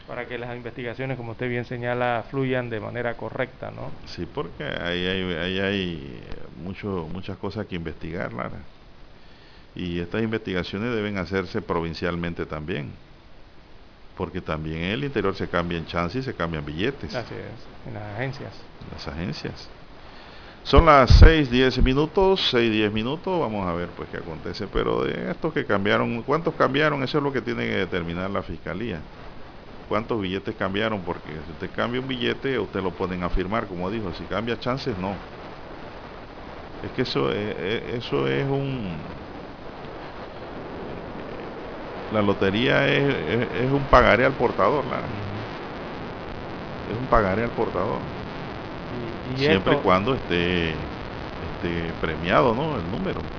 [0.06, 3.90] para que las investigaciones, como usted bien señala, fluyan de manera correcta, ¿no?
[4.06, 6.20] Sí, porque ahí hay, ahí hay
[6.68, 8.60] mucho, muchas cosas que investigar, Lara.
[9.74, 12.92] Y estas investigaciones deben hacerse provincialmente también.
[14.16, 17.14] Porque también en el interior se cambian chances y se cambian billetes.
[17.14, 18.52] Así es, en las agencias.
[18.84, 19.68] En las agencias.
[20.64, 25.04] Son las 6, 10 minutos, 6, 10 minutos, vamos a ver pues qué acontece, pero
[25.04, 27.02] de estos que cambiaron, ¿cuántos cambiaron?
[27.02, 29.00] Eso es lo que tiene que determinar la fiscalía
[29.88, 34.12] cuántos billetes cambiaron, porque si usted cambia un billete, usted lo pueden afirmar, como dijo,
[34.12, 35.14] si cambia chances, no.
[36.82, 39.20] Es que eso, eso es un...
[42.10, 44.84] La lotería es, un pagaré al portador,
[46.84, 48.02] es un pagaré al portador.
[49.34, 50.90] Siempre y cuando esté,
[51.40, 52.76] esté premiado, ¿no?
[52.78, 53.30] El número.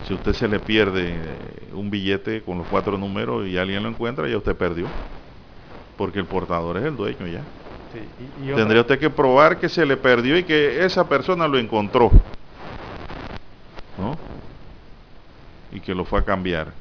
[0.00, 4.28] Si usted se le pierde un billete con los cuatro números y alguien lo encuentra,
[4.28, 4.92] ya usted perdió
[5.96, 7.48] porque el portador es el dueño ya.
[8.54, 12.10] Tendría usted que probar que se le perdió y que esa persona lo encontró.
[13.96, 14.18] ¿No?
[15.72, 16.72] Y que lo fue a cambiar.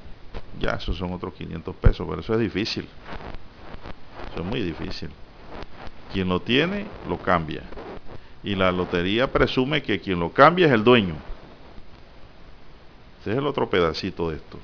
[0.60, 2.88] Ya, esos son otros 500 pesos, pero eso es difícil.
[4.32, 5.10] Eso es muy difícil.
[6.12, 7.64] Quien lo tiene, lo cambia.
[8.44, 11.16] Y la lotería presume que quien lo cambia es el dueño.
[13.22, 14.60] Ese es el otro pedacito de esto.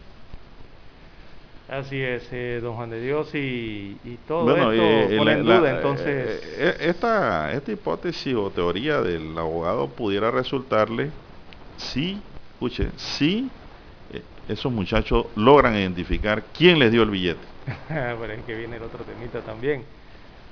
[1.70, 3.96] Así es, eh, don Juan de Dios, y,
[4.28, 6.42] todo esto eh, pone en duda, entonces...
[6.58, 11.12] Eh, esta, esta hipótesis o teoría del abogado pudiera resultarle
[11.78, 12.20] si,
[12.54, 13.52] escuche, si
[14.48, 17.46] esos muchachos logran identificar quién les dio el billete.
[17.88, 19.84] Pero es que viene el otro temita también.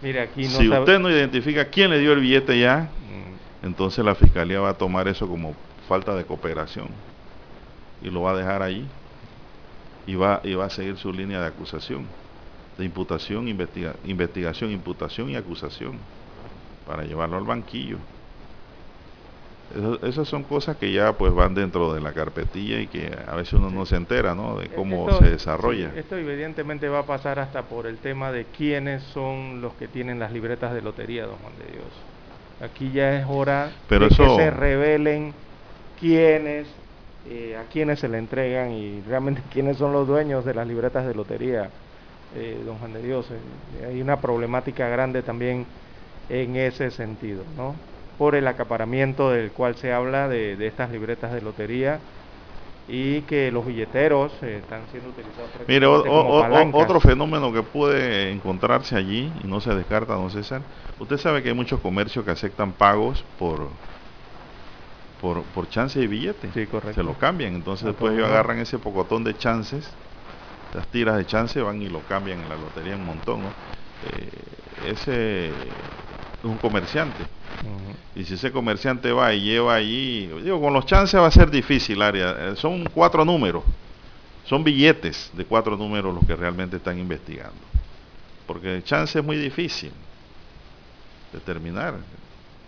[0.03, 3.65] Mire, aquí no si usted no identifica quién le dio el billete ya, mm.
[3.65, 5.55] entonces la fiscalía va a tomar eso como
[5.87, 6.89] falta de cooperación
[8.03, 8.87] y lo va a dejar ahí
[10.07, 12.05] y va, y va a seguir su línea de acusación,
[12.77, 15.99] de imputación, investigación, imputación y acusación,
[16.87, 17.97] para llevarlo al banquillo.
[20.03, 23.53] esas son cosas que ya pues van dentro de la carpetilla y que a veces
[23.53, 24.57] uno no se entera ¿no?
[24.57, 25.91] de cómo se desarrolla.
[25.97, 30.19] esto evidentemente va a pasar hasta por el tema de quiénes son los que tienen
[30.19, 32.71] las libretas de lotería, don Juan de Dios.
[32.71, 35.33] Aquí ya es hora de que se revelen
[35.99, 36.67] quiénes
[37.29, 41.05] eh, a quiénes se le entregan y realmente quiénes son los dueños de las libretas
[41.05, 41.69] de lotería,
[42.35, 43.29] eh, don Juan de Dios.
[43.31, 45.65] Eh, hay una problemática grande también
[46.29, 47.75] en ese sentido, ¿no?
[48.17, 51.99] Por el acaparamiento del cual se habla de, estas libretas de lotería
[52.87, 55.49] y que los billeteros están siendo utilizados.
[55.67, 60.61] Mire, otro fenómeno que puede encontrarse allí y no se descarta, don César.
[60.99, 63.69] Usted sabe que hay muchos comercios que aceptan pagos por
[65.21, 66.51] por, por chance y billete.
[66.93, 67.55] Se lo cambian.
[67.55, 69.89] Entonces después ellos agarran ese pocotón de chances,
[70.73, 73.53] las tiras de chance van y lo cambian en la lotería un montón.
[74.01, 74.29] Eh,
[74.81, 77.25] ese es un comerciante.
[78.15, 81.49] Y si ese comerciante va y lleva allí, digo, con los chances va a ser
[81.49, 82.49] difícil, área.
[82.49, 83.63] Eh, son cuatro números.
[84.45, 87.59] Son billetes de cuatro números los que realmente están investigando.
[88.45, 89.91] Porque el chance es muy difícil
[91.33, 91.95] determinar.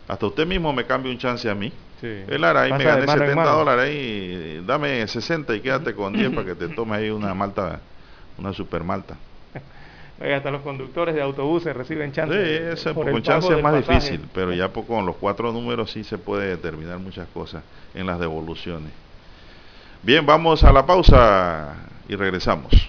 [0.08, 1.72] Hasta usted mismo me cambia un chance a mí.
[2.00, 2.24] Sí.
[2.28, 6.70] El ahí me gané 70 dólares dame 60 y quédate con 10 para que te
[6.70, 7.80] tomes ahí una malta,
[8.38, 9.16] una super malta.
[10.36, 12.34] hasta los conductores de autobuses reciben chance.
[12.34, 16.18] Sí, eso, con chance es más difícil, pero ya con los cuatro números sí se
[16.18, 18.92] puede determinar muchas cosas en las devoluciones.
[20.02, 21.76] Bien, vamos a la pausa
[22.08, 22.89] y regresamos.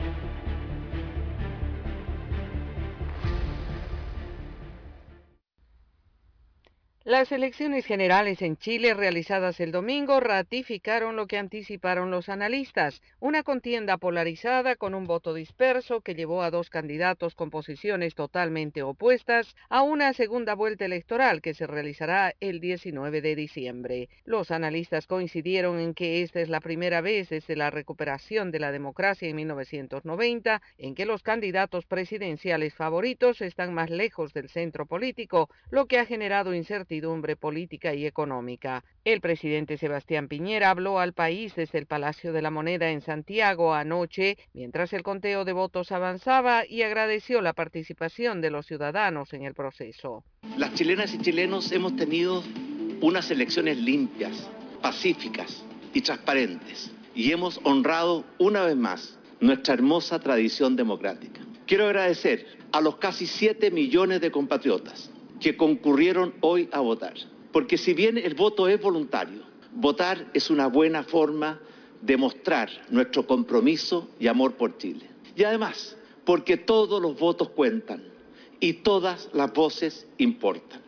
[7.11, 13.43] Las elecciones generales en Chile realizadas el domingo ratificaron lo que anticiparon los analistas, una
[13.43, 19.57] contienda polarizada con un voto disperso que llevó a dos candidatos con posiciones totalmente opuestas
[19.67, 24.07] a una segunda vuelta electoral que se realizará el 19 de diciembre.
[24.23, 28.71] Los analistas coincidieron en que esta es la primera vez desde la recuperación de la
[28.71, 35.49] democracia en 1990 en que los candidatos presidenciales favoritos están más lejos del centro político,
[35.71, 37.00] lo que ha generado incertidumbre
[37.39, 38.83] política y económica.
[39.03, 43.73] El presidente Sebastián Piñera habló al país desde el Palacio de la Moneda en Santiago
[43.73, 49.43] anoche, mientras el conteo de votos avanzaba y agradeció la participación de los ciudadanos en
[49.43, 50.23] el proceso.
[50.57, 52.43] Las chilenas y chilenos hemos tenido
[53.01, 54.49] unas elecciones limpias,
[54.81, 61.41] pacíficas y transparentes y hemos honrado una vez más nuestra hermosa tradición democrática.
[61.65, 67.15] Quiero agradecer a los casi 7 millones de compatriotas que concurrieron hoy a votar.
[67.51, 69.41] Porque si bien el voto es voluntario,
[69.73, 71.59] votar es una buena forma
[72.01, 75.09] de mostrar nuestro compromiso y amor por Chile.
[75.35, 78.03] Y además, porque todos los votos cuentan
[78.59, 80.80] y todas las voces importan.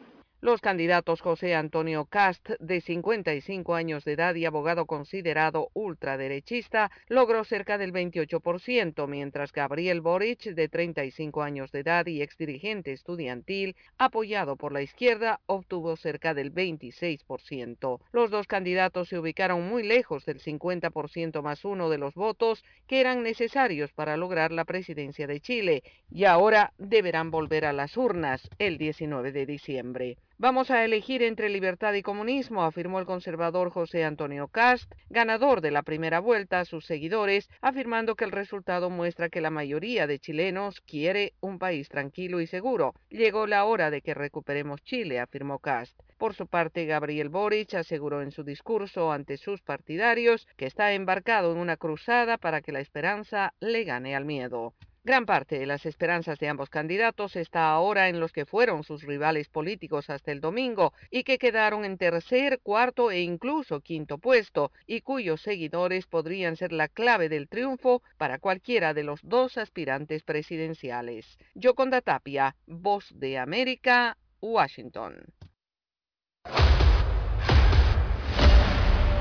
[0.44, 7.46] Los candidatos José Antonio Cast, de 55 años de edad y abogado considerado ultraderechista, logró
[7.46, 14.58] cerca del 28%, mientras Gabriel Boric, de 35 años de edad y exdirigente estudiantil, apoyado
[14.58, 18.02] por la izquierda, obtuvo cerca del 26%.
[18.12, 23.00] Los dos candidatos se ubicaron muy lejos del 50% más uno de los votos que
[23.00, 28.50] eran necesarios para lograr la presidencia de Chile, y ahora deberán volver a las urnas
[28.60, 30.18] el 19 de diciembre.
[30.40, 35.70] Vamos a elegir entre libertad y comunismo, afirmó el conservador José Antonio Cast, ganador de
[35.70, 40.18] la primera vuelta a sus seguidores, afirmando que el resultado muestra que la mayoría de
[40.18, 42.96] chilenos quiere un país tranquilo y seguro.
[43.10, 45.98] Llegó la hora de que recuperemos Chile, afirmó Cast.
[46.18, 51.52] Por su parte, Gabriel Boric aseguró en su discurso ante sus partidarios que está embarcado
[51.52, 54.74] en una cruzada para que la esperanza le gane al miedo.
[55.06, 59.04] Gran parte de las esperanzas de ambos candidatos está ahora en los que fueron sus
[59.04, 64.72] rivales políticos hasta el domingo y que quedaron en tercer, cuarto e incluso quinto puesto
[64.88, 70.24] y cuyos seguidores podrían ser la clave del triunfo para cualquiera de los dos aspirantes
[70.24, 71.38] presidenciales.
[71.54, 75.18] Yoconda Tapia, Voz de América, Washington.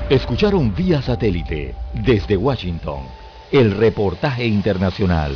[0.09, 1.75] Escucharon vía satélite
[2.05, 3.03] desde Washington
[3.51, 5.35] el reportaje internacional.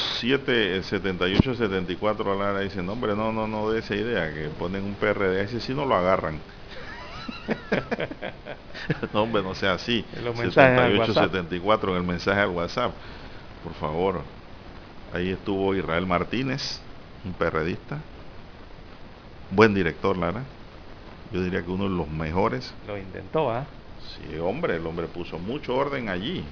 [0.21, 4.83] 7, 78, 74 Lara dice, no hombre, no, no, no de esa idea, que ponen
[4.83, 6.39] un PRD, ese si no lo agarran.
[9.13, 10.05] no hombre, no sea así.
[10.13, 12.93] 78, 74 en el mensaje al WhatsApp.
[13.63, 14.21] Por favor.
[15.11, 16.79] Ahí estuvo Israel Martínez,
[17.25, 17.97] un PRDista.
[19.49, 20.43] Buen director, Lara.
[21.31, 22.71] Yo diría que uno de los mejores.
[22.85, 23.65] Lo intentó, ¿ah?
[23.99, 26.43] Sí, hombre, el hombre puso mucho orden allí.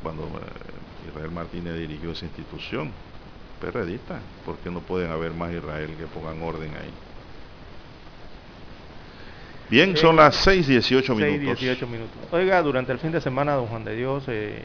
[0.00, 2.90] Cuando eh, Israel Martínez dirigió esa institución.
[3.60, 6.90] Perredista, porque no pueden haber más Israel que pongan orden ahí?
[9.70, 11.60] Bien, son las 6.18 minutos.
[11.60, 12.16] 18 minutos.
[12.30, 14.62] Oiga, durante el fin de semana, don Juan de Dios, eh,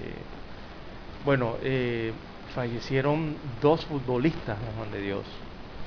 [1.26, 2.12] bueno, eh,
[2.54, 5.24] fallecieron dos futbolistas, don Juan de Dios.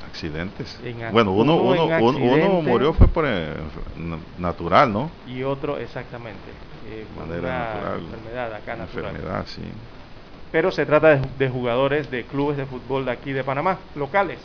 [0.08, 0.80] Accidentes.
[1.12, 3.52] bueno, uno, uno, uno, murió fue por eh,
[4.38, 5.10] natural, ¿no?
[5.26, 6.40] Y otro, exactamente.
[7.18, 8.00] manera natural.
[8.00, 9.10] Enfermedad acá natural.
[9.10, 9.62] Enfermedad, sí
[10.54, 14.38] pero se trata de, jugadores de clubes de fútbol de aquí de Panamá, locales.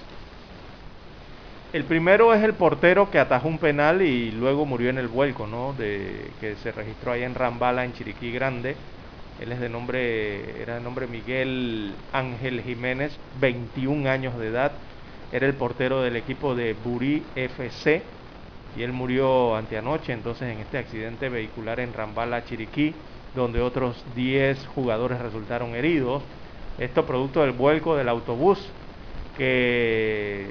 [1.72, 5.46] El primero es el portero que atajó un penal y luego murió en el vuelco,
[5.46, 5.74] ¿no?
[5.74, 8.76] De, que se registró ahí en Rambala, en Chiriquí Grande.
[9.40, 14.72] Él es de nombre, era de nombre Miguel Ángel Jiménez, 21 años de edad.
[15.32, 18.02] Era el portero del equipo de Burí FC
[18.76, 22.96] y él murió anteanoche entonces en este accidente vehicular en Rambala, Chiriquí,
[23.40, 26.22] donde otros 10 jugadores resultaron heridos.
[26.78, 28.60] Esto producto del vuelco del autobús
[29.38, 30.46] que,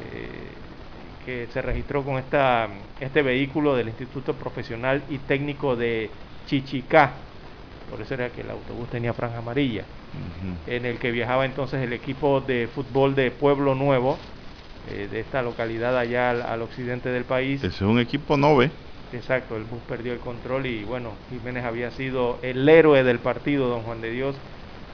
[1.25, 2.69] que se registró con esta,
[3.01, 6.11] este vehículo del Instituto Profesional y Técnico de
[6.47, 7.13] Chichicá.
[7.91, 9.85] Por eso era que el autobús tenía franja amarilla,
[10.67, 14.19] en el que viajaba entonces el equipo de fútbol de Pueblo Nuevo,
[14.91, 17.63] eh, de esta localidad allá al, occidente del país.
[17.63, 18.71] Ese es un equipo nove.
[19.11, 23.69] Exacto, el bus perdió el control y bueno, Jiménez había sido el héroe del partido,
[23.69, 24.43] don Juan de Dios,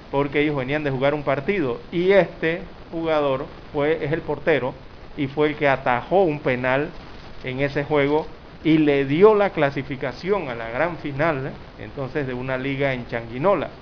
[0.09, 4.85] porque ellos venían de jugar un partido y este jugador fue, es el portero
[5.17, 7.01] y fue el que atajó un penal
[7.43, 11.59] en ese juego y le dio la clasificación a la gran final, ¿eh?
[11.77, 13.81] entonces de una liga en Changuinola.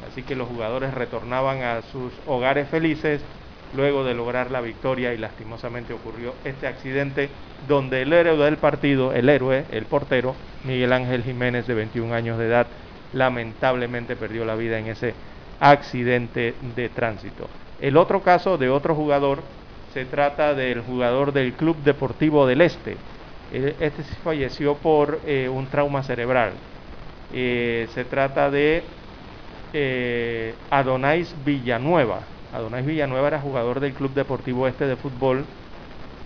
[0.00, 3.28] Así que los jugadores retornaban a sus hogares felices
[3.74, 7.28] luego de lograr la victoria y lastimosamente ocurrió este accidente
[7.66, 12.38] donde el héroe del partido, el héroe, el portero, Miguel Ángel Jiménez de 21 años
[12.38, 12.66] de edad,
[13.12, 15.14] lamentablemente perdió la vida en ese
[15.60, 17.48] accidente de tránsito.
[17.80, 19.42] El otro caso de otro jugador
[19.94, 22.96] se trata del jugador del Club Deportivo del Este.
[23.52, 26.52] Eh, este falleció por eh, un trauma cerebral.
[27.32, 28.82] Eh, se trata de
[30.70, 32.20] Adonais Villanueva,
[32.58, 35.44] Adonais Villanueva era jugador del Club Deportivo Este de fútbol.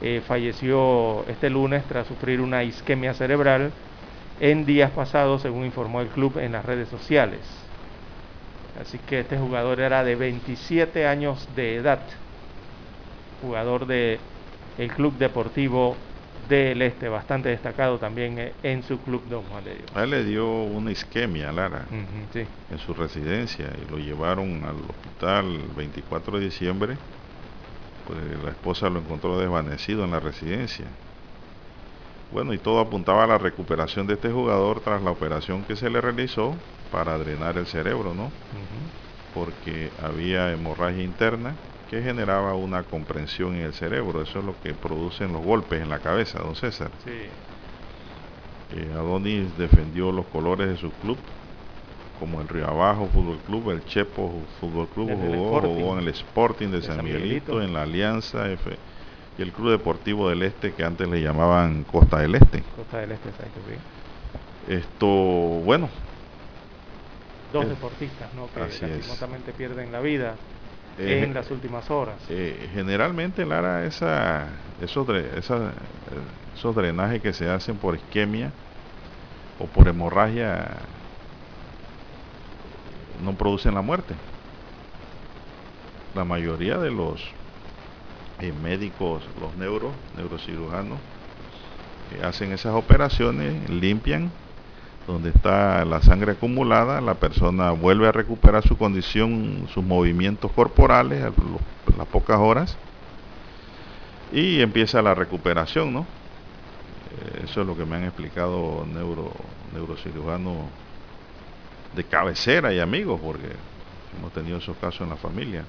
[0.00, 3.70] Eh, falleció este lunes tras sufrir una isquemia cerebral
[4.40, 7.38] en días pasados, según informó el club en las redes sociales.
[8.80, 12.00] Así que este jugador era de 27 años de edad,
[13.42, 14.18] jugador del
[14.78, 15.96] el Club Deportivo
[16.48, 19.90] del Este, bastante destacado también eh, en su club Don Juan de Dios.
[19.94, 25.46] A él le dio una isquemia, Lara, en su residencia y lo llevaron al hospital
[25.46, 26.96] el 24 de diciembre.
[28.06, 30.86] Pues la esposa lo encontró desvanecido en la residencia.
[32.32, 35.90] Bueno, y todo apuntaba a la recuperación de este jugador tras la operación que se
[35.90, 36.56] le realizó
[36.90, 38.30] para drenar el cerebro, ¿no?
[39.34, 41.54] Porque había hemorragia interna
[41.92, 44.22] que generaba una comprensión en el cerebro.
[44.22, 46.90] Eso es lo que producen los golpes en la cabeza, don César.
[47.04, 47.10] Sí.
[48.74, 51.18] Eh, Adonis defendió los colores de su club,
[52.18, 56.80] como el Río Abajo Fútbol Club, el Chepo Fútbol Club, jugó, en el Sporting de,
[56.80, 58.74] San, Miguelito, en la Alianza F
[59.36, 62.62] y el Club Deportivo del Este, que antes le llamaban Costa del Este.
[62.74, 63.60] Costa del Este, exacto,
[64.66, 65.90] Esto, bueno.
[67.52, 68.48] Dos deportistas, ¿no?
[68.50, 70.36] Que lastimosamente pierden la vida
[70.98, 72.16] en eh, las últimas horas.
[72.28, 74.48] Eh, generalmente, Lara, esa,
[74.80, 75.72] esos, esa,
[76.54, 78.50] esos drenajes que se hacen por isquemia
[79.58, 80.68] o por hemorragia
[83.22, 84.14] no producen la muerte.
[86.14, 87.22] La mayoría de los
[88.40, 90.98] eh, médicos, los neuros, neurocirujanos,
[92.22, 94.30] hacen esas operaciones, limpian
[95.06, 101.24] donde está la sangre acumulada, la persona vuelve a recuperar su condición, sus movimientos corporales
[101.24, 101.32] a
[101.96, 102.76] las pocas horas
[104.32, 106.00] y empieza la recuperación, ¿no?
[106.00, 109.32] Eh, eso es lo que me han explicado neuro,
[109.74, 110.56] neurocirujanos
[111.94, 113.48] de cabecera y amigos, porque
[114.18, 115.64] hemos tenido esos casos en la familia.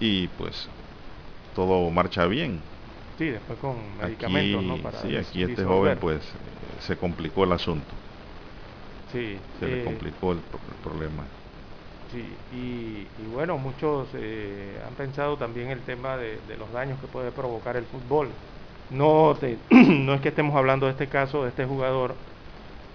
[0.00, 0.68] Y pues
[1.54, 2.60] todo marcha bien.
[3.18, 4.78] Sí, después con medicamentos, ¿no?
[4.78, 6.22] Para sí, aquí este joven pues
[6.80, 8.01] se complicó el asunto.
[9.12, 10.38] Sí, se le eh, complicó el,
[10.82, 11.22] problema.
[12.10, 12.24] Sí,
[12.56, 17.76] y, bueno, muchos eh, han pensado también el tema de, los daños que puede provocar
[17.76, 18.28] el fútbol.
[18.90, 19.36] No,
[19.70, 22.14] no es que estemos hablando de este caso, de este jugador,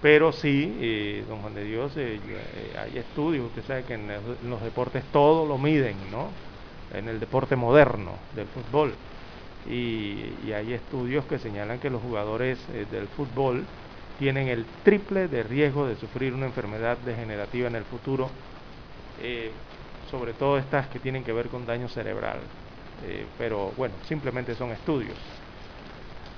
[0.02, 4.08] pero sí, eh, don Juan de Dios, hay estudios, usted sabe que en,
[4.48, 6.28] los deportes todo lo miden, ¿no?
[6.94, 8.92] En el deporte moderno del fútbol.
[9.68, 12.58] Y, y hay estudios que señalan que los jugadores
[12.90, 13.64] del fútbol
[14.18, 18.28] tienen el triple de riesgo de sufrir una enfermedad degenerativa en el futuro,
[19.22, 19.50] eh,
[20.10, 22.38] sobre todo estas que tienen que ver con daño cerebral.
[23.06, 25.16] Eh, pero bueno, simplemente son estudios.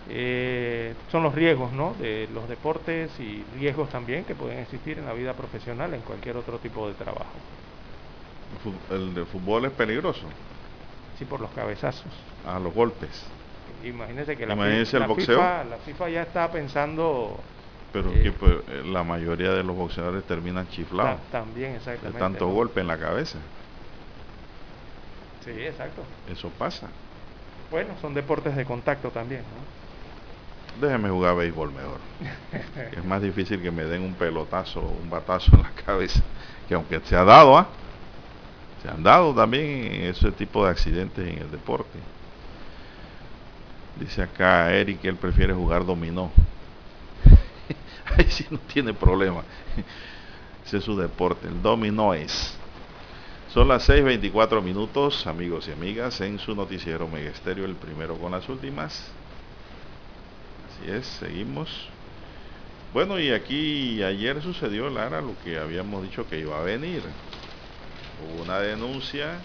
[0.08, 1.94] Eh, son los riesgos ¿no?
[1.94, 6.36] de los deportes y riesgos también que pueden existir en la vida profesional, en cualquier
[6.36, 7.32] otro tipo de trabajo.
[8.90, 10.26] ¿El de fútbol es peligroso?
[11.18, 12.12] Sí, por los cabezazos.
[12.44, 13.24] a ah, los golpes.
[13.84, 17.38] Imagínese que la, FIFA, la FIFA ya está pensando
[17.92, 21.20] pero que pues, eh, la mayoría de los boxeadores terminan chiflados.
[21.30, 22.12] también, exactamente.
[22.12, 23.38] De tanto golpe en la cabeza.
[25.44, 26.02] Sí, exacto.
[26.30, 26.88] Eso pasa.
[27.70, 30.86] Bueno, son deportes de contacto también, ¿no?
[30.86, 31.98] Déjeme jugar béisbol mejor.
[32.96, 36.22] es más difícil que me den un pelotazo, un batazo en la cabeza,
[36.68, 37.68] que aunque se ha dado, ¿ah?
[38.82, 41.98] Se han dado también ese tipo de accidentes en el deporte.
[43.96, 46.30] Dice acá Eric que él prefiere jugar dominó.
[48.18, 49.42] Ahí sí no tiene problema.
[50.64, 51.48] Ese es su deporte.
[51.48, 52.56] El dominó es.
[53.52, 58.48] Son las 6.24 minutos, amigos y amigas, en su noticiero Megesterio, el primero con las
[58.48, 59.10] últimas.
[60.68, 61.88] Así es, seguimos.
[62.92, 67.02] Bueno, y aquí ayer sucedió, Lara, lo que habíamos dicho que iba a venir.
[68.22, 69.38] Hubo una denuncia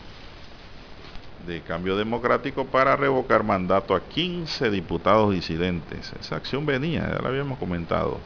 [1.47, 6.13] de cambio democrático para revocar mandato a 15 diputados disidentes.
[6.19, 8.19] Esa acción venía, ya la habíamos comentado.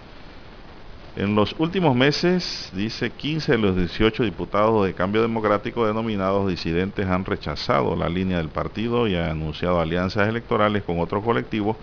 [1.20, 7.08] En los últimos meses, dice, 15 de los 18 diputados de Cambio Democrático denominados disidentes
[7.08, 11.76] han rechazado la línea del partido y han anunciado alianzas electorales con otros colectivos,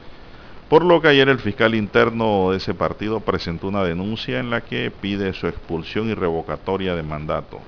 [0.70, 4.62] por lo que ayer el fiscal interno de ese partido presentó una denuncia en la
[4.62, 7.60] que pide su expulsión y revocatoria de mandato.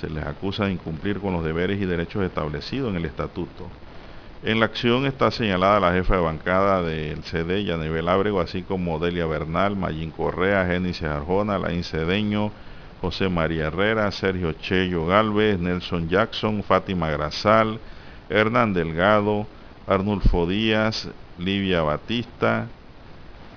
[0.00, 3.68] Se les acusa de incumplir con los deberes y derechos establecidos en el estatuto.
[4.46, 8.98] En la acción está señalada la jefa de bancada del CD, Yanibel Ábrego, así como
[8.98, 12.50] Delia Bernal, Mayín Correa, Génesis Arjona, Laín Cedeño,
[13.00, 17.80] José María Herrera, Sergio Chello Galvez, Nelson Jackson, Fátima Grazal,
[18.28, 19.46] Hernán Delgado,
[19.86, 22.68] Arnulfo Díaz, Livia Batista,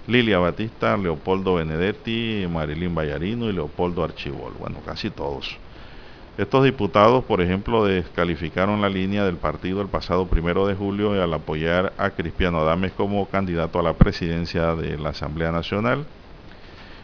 [0.08, 4.54] Lilia Batista, Leopoldo Benedetti, Marilín Vallarino y Leopoldo Archibol.
[4.54, 5.60] Bueno, casi todos.
[6.38, 11.34] Estos diputados, por ejemplo, descalificaron la línea del partido el pasado primero de julio al
[11.34, 16.06] apoyar a Cristiano Adames como candidato a la presidencia de la Asamblea Nacional.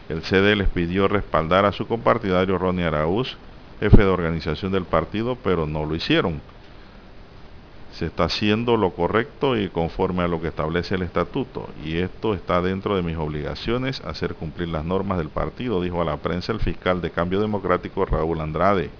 [0.08, 3.36] El CD les pidió respaldar a su compartidario Ronnie Araúz,
[3.80, 6.40] jefe de organización del partido, pero no lo hicieron.
[7.92, 12.34] Se está haciendo lo correcto y conforme a lo que establece el estatuto, y esto
[12.34, 16.52] está dentro de mis obligaciones, hacer cumplir las normas del partido, dijo a la prensa
[16.52, 18.90] el fiscal de Cambio Democrático Raúl Andrade.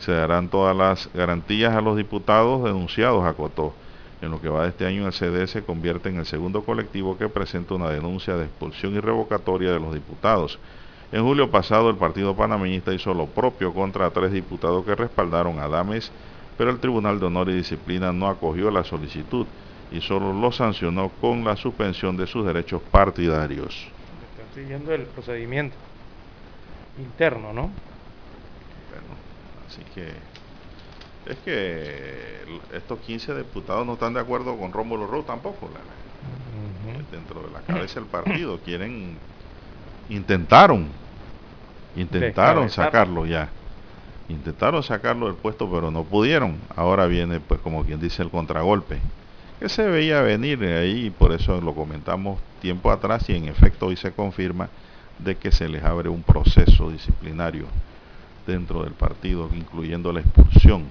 [0.00, 3.74] Se darán todas las garantías a los diputados denunciados, acotó.
[4.22, 7.16] En lo que va de este año, el CD se convierte en el segundo colectivo
[7.16, 10.58] que presenta una denuncia de expulsión y revocatoria de los diputados.
[11.12, 15.68] En julio pasado, el Partido Panameñista hizo lo propio contra tres diputados que respaldaron a
[15.68, 16.12] Dames,
[16.56, 19.46] pero el Tribunal de Honor y Disciplina no acogió la solicitud
[19.90, 23.88] y solo lo sancionó con la suspensión de sus derechos partidarios.
[24.30, 25.76] Están siguiendo el procedimiento
[26.98, 27.70] interno, ¿no?
[29.70, 30.08] Así que
[31.30, 32.40] es que
[32.74, 35.70] estos 15 diputados no están de acuerdo con Rómulo Roux tampoco.
[37.12, 39.16] Dentro de la cabeza del partido quieren,
[40.08, 40.88] intentaron,
[41.94, 43.48] intentaron sacarlo ya.
[44.28, 46.56] Intentaron sacarlo del puesto, pero no pudieron.
[46.76, 48.98] Ahora viene, pues, como quien dice, el contragolpe.
[49.58, 53.96] Que se veía venir ahí, por eso lo comentamos tiempo atrás, y en efecto hoy
[53.96, 54.68] se confirma
[55.18, 57.66] de que se les abre un proceso disciplinario
[58.46, 60.84] dentro del partido, incluyendo la expulsión.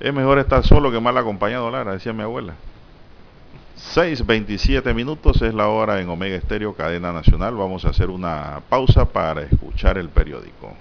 [0.00, 2.54] Es mejor estar solo que mal acompañado, Lara, decía mi abuela.
[3.94, 7.54] 6.27 minutos es la hora en Omega Estéreo, cadena nacional.
[7.54, 10.74] Vamos a hacer una pausa para escuchar el periódico.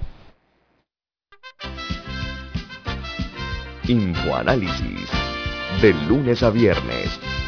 [3.88, 5.10] Infoanálisis.
[5.82, 7.20] De lunes a viernes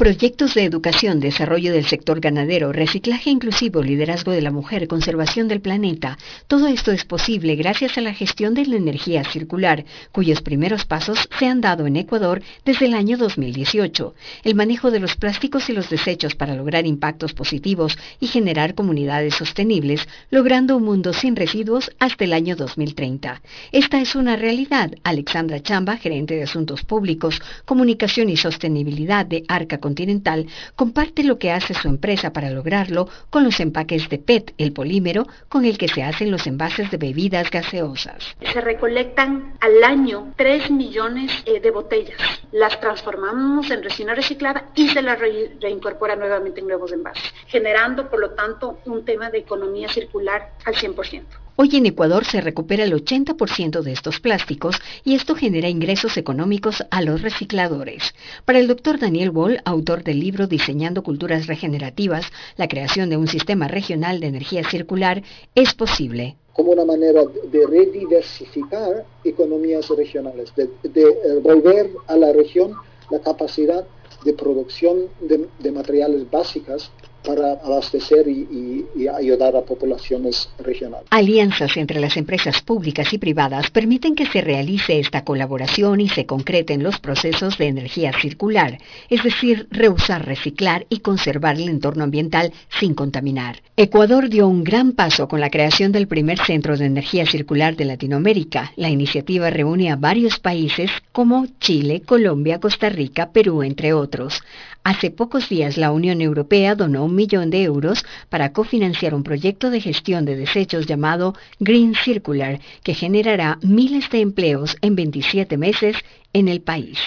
[0.00, 5.60] Proyectos de educación, desarrollo del sector ganadero, reciclaje inclusivo, liderazgo de la mujer, conservación del
[5.60, 6.16] planeta.
[6.46, 11.28] Todo esto es posible gracias a la gestión de la energía circular, cuyos primeros pasos
[11.38, 14.14] se han dado en Ecuador desde el año 2018.
[14.42, 19.34] El manejo de los plásticos y los desechos para lograr impactos positivos y generar comunidades
[19.34, 23.42] sostenibles, logrando un mundo sin residuos hasta el año 2030.
[23.70, 24.92] Esta es una realidad.
[25.02, 31.50] Alexandra Chamba, gerente de Asuntos Públicos, Comunicación y Sostenibilidad de Arca Continental comparte lo que
[31.50, 35.88] hace su empresa para lograrlo con los empaques de PET, el polímero con el que
[35.88, 38.36] se hacen los envases de bebidas gaseosas.
[38.40, 44.88] Se recolectan al año 3 millones eh, de botellas las transformamos en resina reciclada y
[44.88, 49.88] se las reincorpora nuevamente en nuevos envases, generando por lo tanto un tema de economía
[49.88, 51.24] circular al 100%.
[51.62, 56.82] Hoy en Ecuador se recupera el 80% de estos plásticos y esto genera ingresos económicos
[56.90, 58.14] a los recicladores.
[58.46, 62.24] Para el doctor Daniel Wall, autor del libro Diseñando Culturas Regenerativas,
[62.56, 65.22] la creación de un sistema regional de energía circular
[65.54, 66.38] es posible.
[66.54, 72.72] Como una manera de rediversificar economías regionales, de, eh, volver a la región
[73.10, 73.86] la capacidad
[74.24, 76.90] de producción de, de materiales básicas
[77.24, 81.06] para abastecer y, ayudar a poblaciones regionales.
[81.10, 86.26] Alianzas entre las empresas públicas y privadas permiten que se realice esta colaboración y se
[86.26, 92.52] concreten los procesos de energía circular, es decir, reusar, reciclar y conservar el entorno ambiental
[92.78, 93.62] sin contaminar.
[93.76, 97.86] Ecuador dio un gran paso con la creación del primer centro de energía circular de
[97.86, 98.72] Latinoamérica.
[98.76, 104.42] La iniciativa reúne a varios países como Chile, Colombia, Costa Rica, Perú, entre otros.
[104.82, 109.70] Hace pocos días la Unión Europea donó un millón de euros para cofinanciar un proyecto
[109.70, 115.96] de gestión de desechos llamado Green Circular, que generará miles de empleos en 27 meses
[116.32, 116.98] en el país.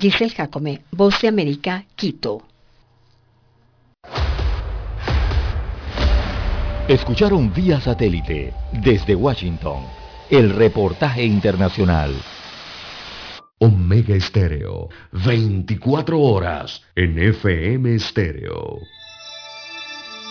[0.00, 2.42] Giselle Jacome, Voz de América, Quito.
[6.88, 9.82] Escucharon vía satélite desde Washington
[10.30, 12.14] el reportaje internacional.
[13.58, 18.80] Omega Estéreo, 24 horas en FM Estéreo.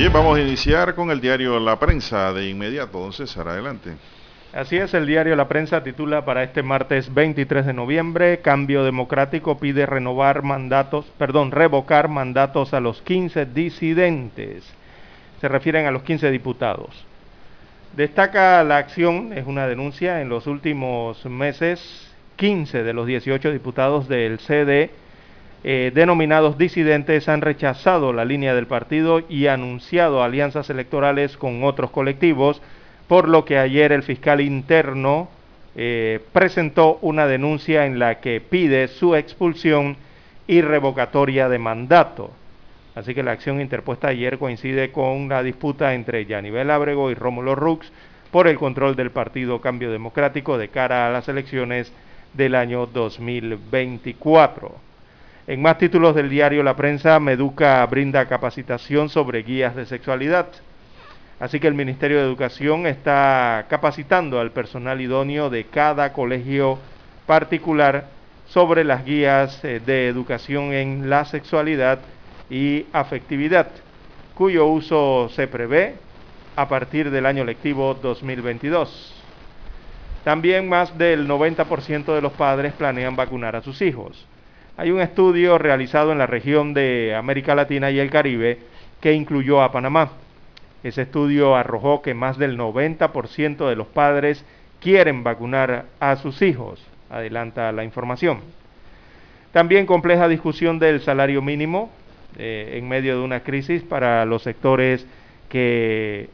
[0.00, 2.98] Bien, vamos a iniciar con el diario La Prensa de inmediato.
[2.98, 3.96] Don César, adelante.
[4.54, 9.58] Así es, el diario La Prensa titula para este martes 23 de noviembre, Cambio Democrático
[9.58, 14.64] pide renovar mandatos, perdón, revocar mandatos a los 15 disidentes.
[15.38, 17.04] Se refieren a los 15 diputados.
[17.94, 24.08] Destaca la acción, es una denuncia, en los últimos meses, 15 de los 18 diputados
[24.08, 24.92] del CD
[25.62, 31.90] eh, denominados disidentes han rechazado la línea del partido y anunciado alianzas electorales con otros
[31.90, 32.62] colectivos,
[33.08, 35.28] por lo que ayer el fiscal interno
[35.76, 39.96] eh, presentó una denuncia en la que pide su expulsión
[40.46, 42.30] y revocatoria de mandato.
[42.94, 47.54] Así que la acción interpuesta ayer coincide con la disputa entre Yanivel Ábrego y Rómulo
[47.54, 47.92] Rux
[48.30, 51.92] por el control del Partido Cambio Democrático de cara a las elecciones
[52.34, 54.89] del año 2024.
[55.50, 60.46] En más títulos del diario La Prensa, Meduca brinda capacitación sobre guías de sexualidad.
[61.40, 66.78] Así que el Ministerio de Educación está capacitando al personal idóneo de cada colegio
[67.26, 68.06] particular
[68.46, 71.98] sobre las guías eh, de educación en la sexualidad
[72.48, 73.70] y afectividad,
[74.36, 75.96] cuyo uso se prevé
[76.54, 79.20] a partir del año lectivo 2022.
[80.22, 84.28] También más del 90% de los padres planean vacunar a sus hijos.
[84.80, 88.56] Hay un estudio realizado en la región de América Latina y el Caribe
[89.02, 90.12] que incluyó a Panamá.
[90.82, 94.42] Ese estudio arrojó que más del 90% de los padres
[94.80, 96.82] quieren vacunar a sus hijos.
[97.10, 98.38] Adelanta la información.
[99.52, 101.90] También compleja discusión del salario mínimo
[102.38, 105.06] eh, en medio de una crisis para los sectores
[105.50, 106.30] que,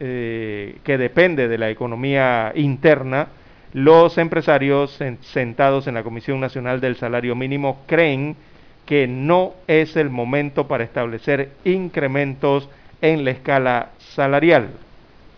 [0.00, 3.28] eh, que depende de la economía interna
[3.72, 8.36] los empresarios sentados en la Comisión Nacional del Salario Mínimo creen
[8.84, 12.68] que no es el momento para establecer incrementos
[13.00, 14.70] en la escala salarial.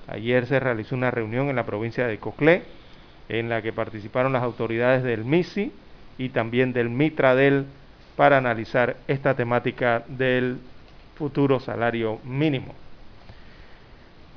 [0.09, 2.63] Ayer se realizó una reunión en la provincia de Coclé
[3.29, 5.73] en la que participaron las autoridades del MISI
[6.19, 7.67] y también del Mitradel
[8.17, 10.59] para analizar esta temática del
[11.17, 12.75] futuro salario mínimo.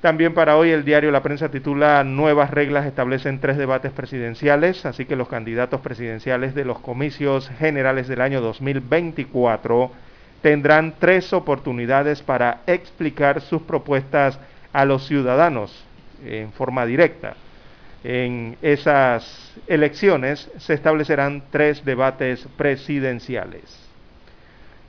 [0.06, 5.06] También para hoy el diario La Prensa titula Nuevas reglas establecen tres debates presidenciales, así
[5.06, 9.92] que los candidatos presidenciales de los comicios generales del año 2024
[10.44, 14.40] tendrán tres oportunidades para explicar sus propuestas
[14.74, 15.84] a los ciudadanos
[16.24, 17.36] en forma directa.
[18.04, 23.76] En esas elecciones se establecerán tres debates presidenciales.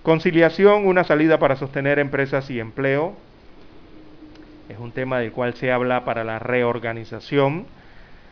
[0.02, 3.16] Conciliación, una salida para sostener empresas y empleo.
[4.68, 7.66] Es un tema del cual se habla para la reorganización.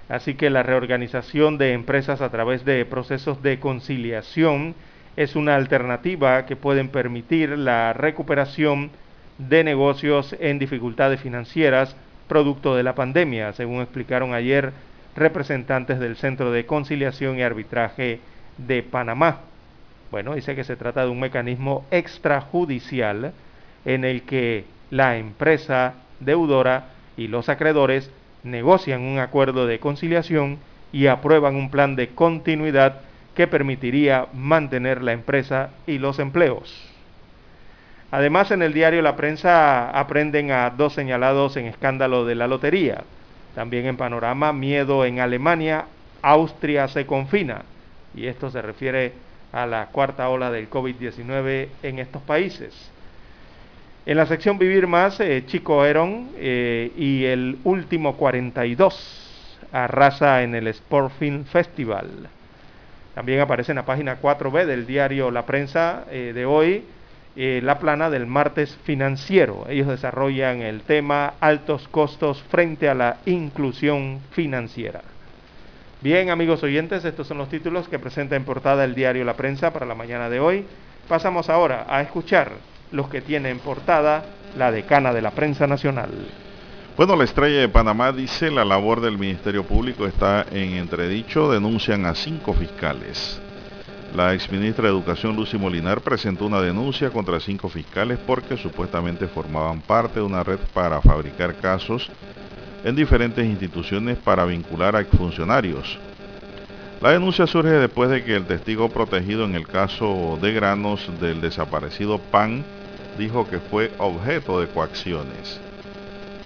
[0.09, 4.75] Así que la reorganización de empresas a través de procesos de conciliación
[5.17, 8.91] es una alternativa que pueden permitir la recuperación
[9.39, 11.97] de negocios en dificultades financieras
[12.29, 14.73] producto de la pandemia, según explicaron ayer
[15.15, 18.21] representantes del Centro de Conciliación y Arbitraje
[18.59, 19.41] de Panamá.
[20.11, 23.33] Bueno, dice que se trata de un mecanismo extrajudicial
[23.85, 26.87] en el que la empresa deudora
[27.17, 28.11] y los acreedores
[28.43, 30.59] negocian un acuerdo de conciliación
[30.93, 33.01] y aprueban un plan de continuidad
[33.35, 36.91] que permitiría mantener la empresa y los empleos.
[38.11, 43.03] Además, en el diario La Prensa aprenden a dos señalados en escándalo de la lotería.
[43.57, 45.87] También en Panorama, miedo en Alemania,
[46.23, 47.63] Austria se confina.
[48.15, 49.13] Y esto se refiere
[49.53, 52.94] a la cuarta ola del COVID-19 en estos países.
[54.07, 60.55] En la sección Vivir Más, eh, Chico Heron eh, y el último 42 arrasa en
[60.55, 62.11] el Sport Film Festival.
[63.15, 66.85] También aparece en la página 4B del diario La Prensa eh, de hoy
[67.37, 69.67] la plana del martes financiero.
[69.69, 75.01] Ellos desarrollan el tema altos costos frente a la inclusión financiera.
[76.01, 79.73] Bien, amigos oyentes, estos son los títulos que presenta en portada el diario La Prensa
[79.73, 80.65] para la mañana de hoy.
[81.09, 82.53] Pasamos ahora a escuchar
[82.93, 84.25] los que tienen portada
[84.57, 86.11] la decana de la prensa nacional.
[86.97, 92.07] Bueno, la estrella de Panamá dice la labor del Ministerio Público está en entredicho, denuncian
[92.07, 93.41] a cinco fiscales.
[94.15, 99.81] La exministra de Educación Lucy Molinar presentó una denuncia contra cinco fiscales porque supuestamente formaban
[99.81, 102.09] parte de una red para fabricar casos
[102.85, 105.99] en diferentes instituciones para vincular a exfuncionarios.
[107.05, 111.43] La denuncia surge después de que el testigo protegido en el caso de granos del
[111.43, 112.65] desaparecido PAN
[113.19, 115.61] dijo que fue objeto de coacciones.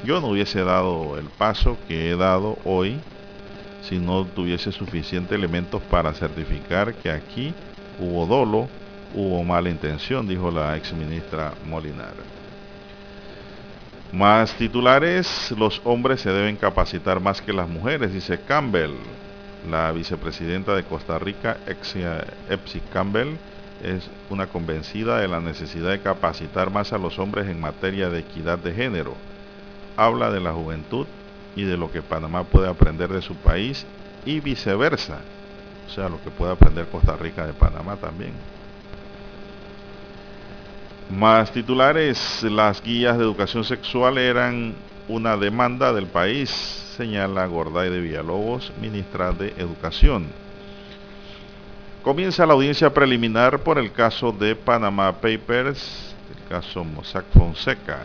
[0.04, 2.98] Yo no hubiese dado el paso que he dado hoy
[3.88, 7.54] si no tuviese suficientes elementos para certificar que aquí
[8.00, 8.66] hubo dolo,
[9.14, 12.14] hubo mala intención, dijo la ex ministra Molinar.
[14.12, 18.96] Más titulares, los hombres se deben capacitar más que las mujeres, dice Campbell.
[19.70, 23.36] La vicepresidenta de Costa Rica, Epsi Campbell,
[23.82, 28.20] es una convencida de la necesidad de capacitar más a los hombres en materia de
[28.20, 29.14] equidad de género.
[29.96, 31.06] Habla de la juventud
[31.54, 33.84] y de lo que Panamá puede aprender de su país
[34.24, 35.18] y viceversa.
[35.86, 38.32] O sea, lo que puede aprender Costa Rica de Panamá también.
[41.10, 44.74] Más titulares, las guías de educación sexual eran
[45.08, 50.26] una demanda del país, señala Gorday de Villalobos, ministra de Educación.
[52.02, 58.00] Comienza la audiencia preliminar por el caso de Panama Papers, el caso Mossack Fonseca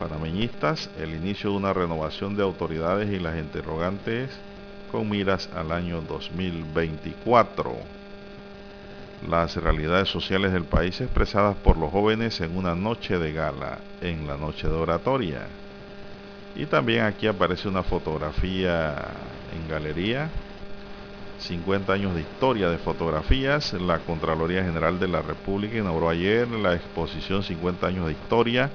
[0.00, 4.30] panameñistas el inicio de una renovación de autoridades y las interrogantes
[4.90, 7.72] con miras al año 2024.
[9.30, 14.26] Las realidades sociales del país expresadas por los jóvenes en una noche de gala, en
[14.26, 15.46] la noche de oratoria.
[16.56, 18.94] Y también aquí aparece una fotografía
[19.52, 20.30] en galería
[21.38, 23.72] 50 años de historia de fotografías.
[23.74, 28.70] La Contraloría General de la República inauguró ayer la exposición 50 años de historia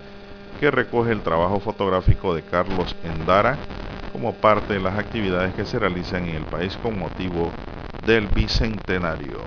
[0.60, 3.58] que recoge el trabajo fotográfico de Carlos Endara
[4.12, 7.52] como parte de las actividades que se realizan en el país con motivo
[8.06, 9.40] del Bicentenario.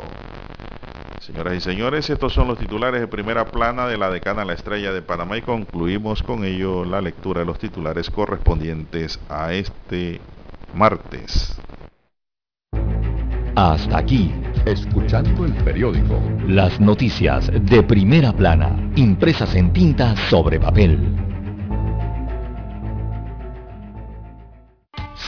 [1.22, 4.92] Señoras y señores, estos son los titulares de primera plana de la decana La Estrella
[4.92, 10.20] de Panamá y concluimos con ello la lectura de los titulares correspondientes a este
[10.74, 11.56] martes.
[13.54, 14.34] Hasta aquí,
[14.66, 16.20] escuchando el periódico.
[16.48, 20.98] Las noticias de primera plana, impresas en tinta sobre papel.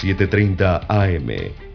[0.03, 1.64] 7.30 AM.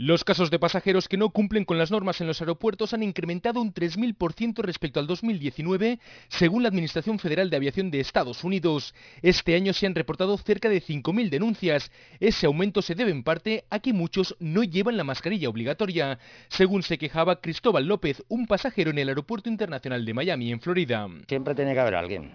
[0.00, 3.60] Los casos de pasajeros que no cumplen con las normas en los aeropuertos han incrementado
[3.60, 8.94] un 3.000% respecto al 2019, según la Administración Federal de Aviación de Estados Unidos.
[9.22, 11.90] Este año se han reportado cerca de 5.000 denuncias.
[12.20, 16.84] Ese aumento se debe en parte a que muchos no llevan la mascarilla obligatoria, según
[16.84, 21.08] se quejaba Cristóbal López, un pasajero en el Aeropuerto Internacional de Miami, en Florida.
[21.26, 22.30] Siempre tiene que haber alguien,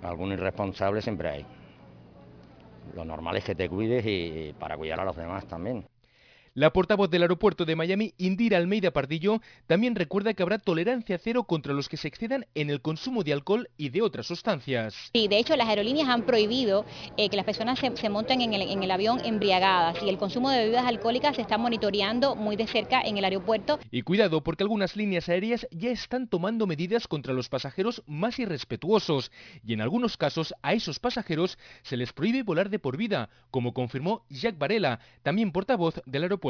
[0.00, 1.46] algún irresponsable siempre hay.
[2.96, 5.84] Lo normal es que te cuides y para cuidar a los demás también.
[6.58, 11.44] La portavoz del aeropuerto de Miami, Indira Almeida Pardillo, también recuerda que habrá tolerancia cero
[11.44, 14.96] contra los que se excedan en el consumo de alcohol y de otras sustancias.
[15.12, 16.84] Sí, de hecho las aerolíneas han prohibido
[17.16, 20.50] eh, que las personas se, monten en el, en el, avión embriagadas y el consumo
[20.50, 23.78] de bebidas alcohólicas se está monitoreando muy de cerca en el aeropuerto.
[23.92, 29.30] Y cuidado porque algunas líneas aéreas ya están tomando medidas contra los pasajeros más irrespetuosos
[29.64, 33.72] y en algunos casos a esos pasajeros se les prohíbe volar de por vida, como
[33.72, 36.47] confirmó Jacques Varela, también portavoz del aeropuerto.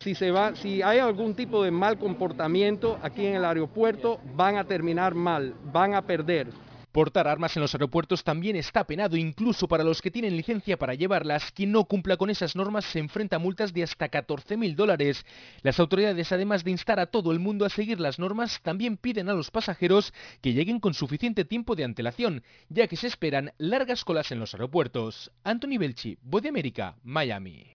[0.00, 4.56] Si, se va, si hay algún tipo de mal comportamiento aquí en el aeropuerto, van
[4.56, 6.48] a terminar mal, van a perder.
[6.96, 10.94] Portar armas en los aeropuertos también está penado, incluso para los que tienen licencia para
[10.94, 11.52] llevarlas.
[11.52, 15.26] Quien no cumpla con esas normas se enfrenta a multas de hasta 14.000 dólares.
[15.60, 19.28] Las autoridades, además de instar a todo el mundo a seguir las normas, también piden
[19.28, 24.02] a los pasajeros que lleguen con suficiente tiempo de antelación, ya que se esperan largas
[24.02, 25.30] colas en los aeropuertos.
[25.44, 27.74] Anthony Belchi, Voz de América, Miami.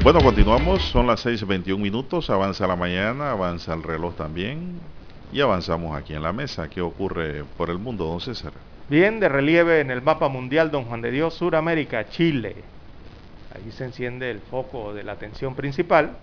[0.00, 4.78] Bueno, continuamos, son las 6.21 minutos, avanza la mañana, avanza el reloj también
[5.32, 6.70] y avanzamos aquí en la mesa.
[6.70, 8.52] ¿Qué ocurre por el mundo, don César?
[8.88, 12.56] Bien, de relieve en el mapa mundial, don Juan de Dios, Suramérica, Chile.
[13.54, 16.16] Ahí se enciende el foco de la atención principal.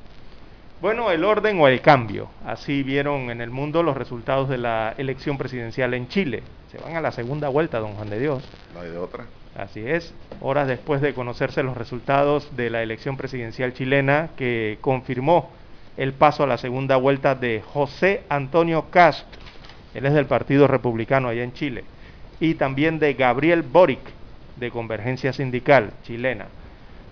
[0.81, 2.29] Bueno, el orden o el cambio.
[2.45, 6.43] Así vieron en el mundo los resultados de la elección presidencial en Chile.
[6.71, 8.43] Se van a la segunda vuelta, don Juan de Dios.
[8.73, 9.25] No hay de otra.
[9.55, 15.49] Así es, horas después de conocerse los resultados de la elección presidencial chilena que confirmó
[15.95, 19.25] el paso a la segunda vuelta de José Antonio Cast,
[19.93, 21.85] él es del Partido Republicano allá en Chile,
[22.41, 24.01] y también de Gabriel Boric,
[24.57, 26.47] de Convergencia Sindical chilena.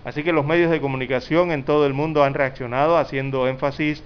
[0.04, 4.02] Así que los medios de comunicación en todo el mundo han reaccionado haciendo énfasis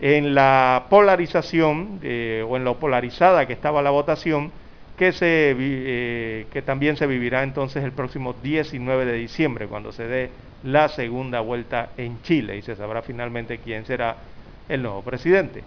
[0.00, 4.52] en la polarización eh, o en lo polarizada que estaba la votación
[4.96, 10.30] que, se, eh, también se vivirá entonces el próximo 19 de diciembre, cuando se dé
[10.62, 14.16] la segunda vuelta en Chile y se sabrá finalmente quién será
[14.68, 15.62] el nuevo presidente.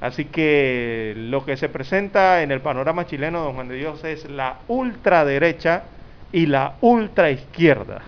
[0.00, 4.28] Así que lo que se presenta en el panorama chileno, don Juan de Dios, es
[4.28, 5.84] la ultraderecha
[6.32, 8.02] y la ultraizquierda.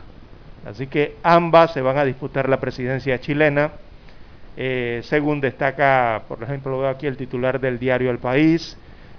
[0.67, 3.73] Así que ambas se van a disputar la presidencia chilena.
[4.57, 8.77] Eh, según destaca, por ejemplo, aquí el titular del diario El País,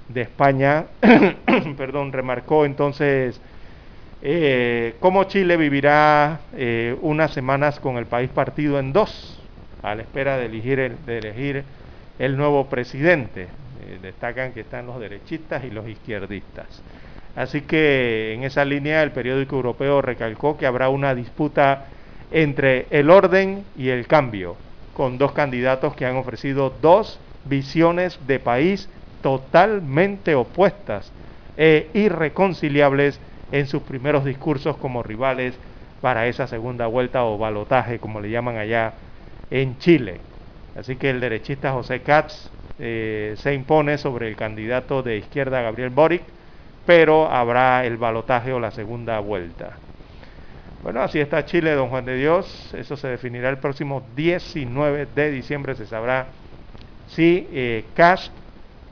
[0.09, 0.85] de España,
[1.77, 3.39] perdón, remarcó entonces
[4.21, 9.39] eh, cómo Chile vivirá eh, unas semanas con el país partido en dos,
[9.81, 11.63] a la espera de elegir el, de elegir
[12.17, 13.43] el nuevo presidente.
[13.43, 16.81] Eh, destacan que están los derechistas y los izquierdistas.
[17.35, 21.85] Así que en esa línea el periódico europeo recalcó que habrá una disputa
[22.31, 24.57] entre el orden y el cambio,
[24.93, 28.89] con dos candidatos que han ofrecido dos visiones de país
[29.21, 31.11] totalmente opuestas
[31.57, 33.19] e irreconciliables
[33.51, 35.55] en sus primeros discursos como rivales
[36.01, 38.93] para esa segunda vuelta o balotaje, como le llaman allá
[39.51, 40.21] en Chile.
[40.77, 45.89] Así que el derechista José Katz eh, se impone sobre el candidato de izquierda Gabriel
[45.89, 46.23] Boric,
[46.85, 49.77] pero habrá el balotaje o la segunda vuelta.
[50.81, 52.73] Bueno, así está Chile, don Juan de Dios.
[52.73, 56.27] Eso se definirá el próximo 19 de diciembre, se sabrá
[57.07, 58.31] si eh, Cast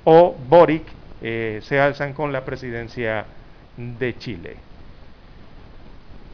[0.09, 0.83] o Boric
[1.21, 3.25] eh, se alzan con la presidencia
[3.75, 4.55] de Chile.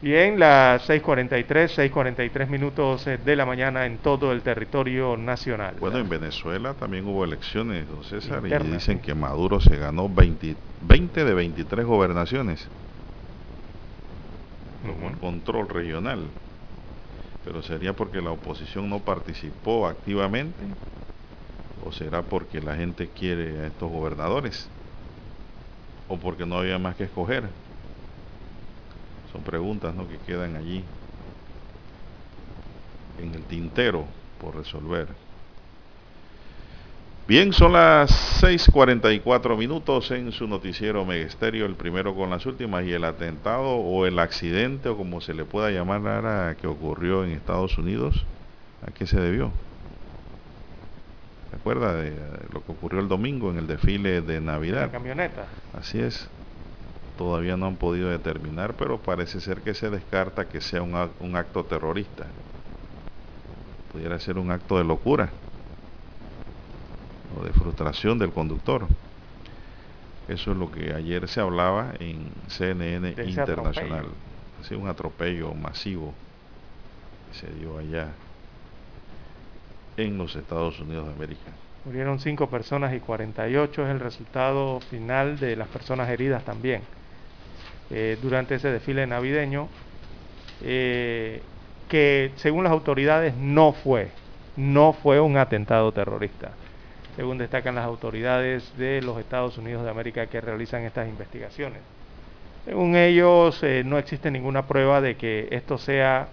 [0.00, 5.74] Bien, las 6.43, 6.43 minutos eh, de la mañana en todo el territorio nacional.
[5.80, 10.54] Bueno, en Venezuela también hubo elecciones, don César, y dicen que Maduro se ganó 20,
[10.82, 12.68] 20 de 23 gobernaciones.
[14.86, 16.20] Como el control regional.
[17.44, 20.62] Pero sería porque la oposición no participó activamente
[21.82, 24.68] o será porque la gente quiere a estos gobernadores
[26.08, 27.44] o porque no había más que escoger.
[29.32, 30.06] Son preguntas ¿no?
[30.06, 30.84] que quedan allí
[33.18, 34.04] en el tintero
[34.40, 35.08] por resolver.
[37.26, 38.10] Bien, son las
[38.42, 44.04] 6:44 minutos en su noticiero Megesterio, el primero con las últimas, y el atentado o
[44.04, 48.26] el accidente, o como se le pueda llamar ahora, que ocurrió en Estados Unidos,
[48.86, 49.63] ¿a qué se debió?
[51.54, 52.10] ¿Se acuerda de
[52.52, 54.86] lo que ocurrió el domingo en el desfile de Navidad?
[54.86, 55.46] La camioneta.
[55.78, 56.28] Así es
[57.16, 61.36] todavía no han podido determinar, pero parece ser que se descarta que sea un, un
[61.36, 62.26] acto terrorista.
[63.92, 65.30] Pudiera ser un acto de locura
[67.38, 68.88] o de frustración del conductor.
[70.26, 74.06] Eso es lo que ayer se hablaba en CNN Internacional.
[74.60, 76.12] Así un atropello masivo
[77.30, 78.08] que se dio allá
[79.96, 81.52] en los Estados Unidos de América.
[81.84, 86.82] Murieron cinco personas y 48 es el resultado final de las personas heridas también.
[87.90, 89.68] Eh, durante ese desfile navideño,
[90.62, 91.42] eh,
[91.88, 94.08] que según las autoridades no fue,
[94.56, 96.52] no fue un atentado terrorista,
[97.16, 101.80] según destacan las autoridades de los Estados Unidos de América que realizan estas investigaciones.
[102.64, 106.28] Según ellos, eh, no existe ninguna prueba de que esto sea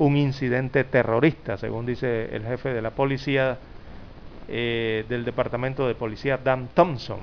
[0.00, 3.58] un incidente terrorista, según dice el jefe de la policía
[4.48, 7.20] del Departamento de Policía, Dan Thompson,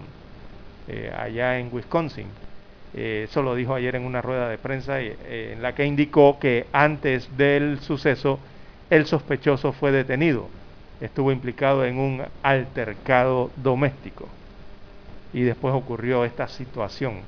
[1.17, 2.27] allá en Wisconsin.
[2.93, 6.39] Eh, eso lo dijo ayer en una rueda de prensa eh, en la que indicó
[6.39, 8.39] que antes del suceso
[8.89, 10.47] el sospechoso fue detenido.
[11.01, 14.27] Estuvo implicado en un altercado doméstico.
[15.33, 17.21] Y después ocurrió esta situación.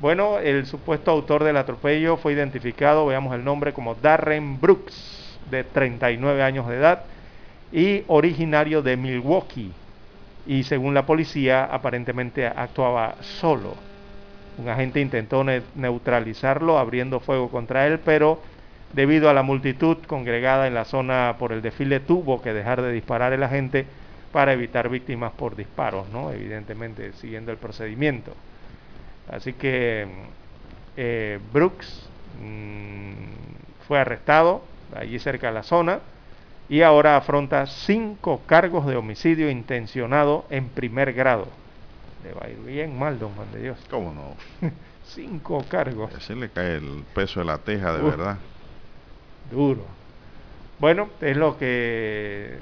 [0.00, 5.64] Bueno, el supuesto autor del atropello fue identificado, veamos el nombre, como Darren Brooks, de
[5.64, 7.04] 39 años de edad
[7.72, 9.72] y originario de Milwaukee.
[10.46, 13.76] Y según la policía, aparentemente actuaba solo
[14.56, 18.42] un agente intentó neutralizarlo abriendo fuego contra él, pero
[18.92, 22.92] debido a la multitud congregada en la zona por el desfile tuvo que dejar de
[22.92, 23.86] disparar el agente
[24.32, 26.32] para evitar víctimas por disparos, ¿no?
[26.32, 28.34] Evidentemente siguiendo el procedimiento.
[29.30, 30.06] Así que
[30.96, 32.08] eh, Brooks
[32.42, 34.62] mm, fue arrestado
[34.94, 36.00] allí cerca de la zona
[36.68, 41.46] y ahora afronta cinco cargos de homicidio intencionado en primer grado
[42.24, 43.78] le va a ir bien mal, don Juan de Dios.
[43.90, 44.36] ¿Cómo no?
[45.04, 46.14] Cinco cargos.
[46.14, 48.38] Así le cae el peso de la teja, de verdad.
[49.50, 49.84] Duro.
[50.78, 52.58] Bueno, es lo que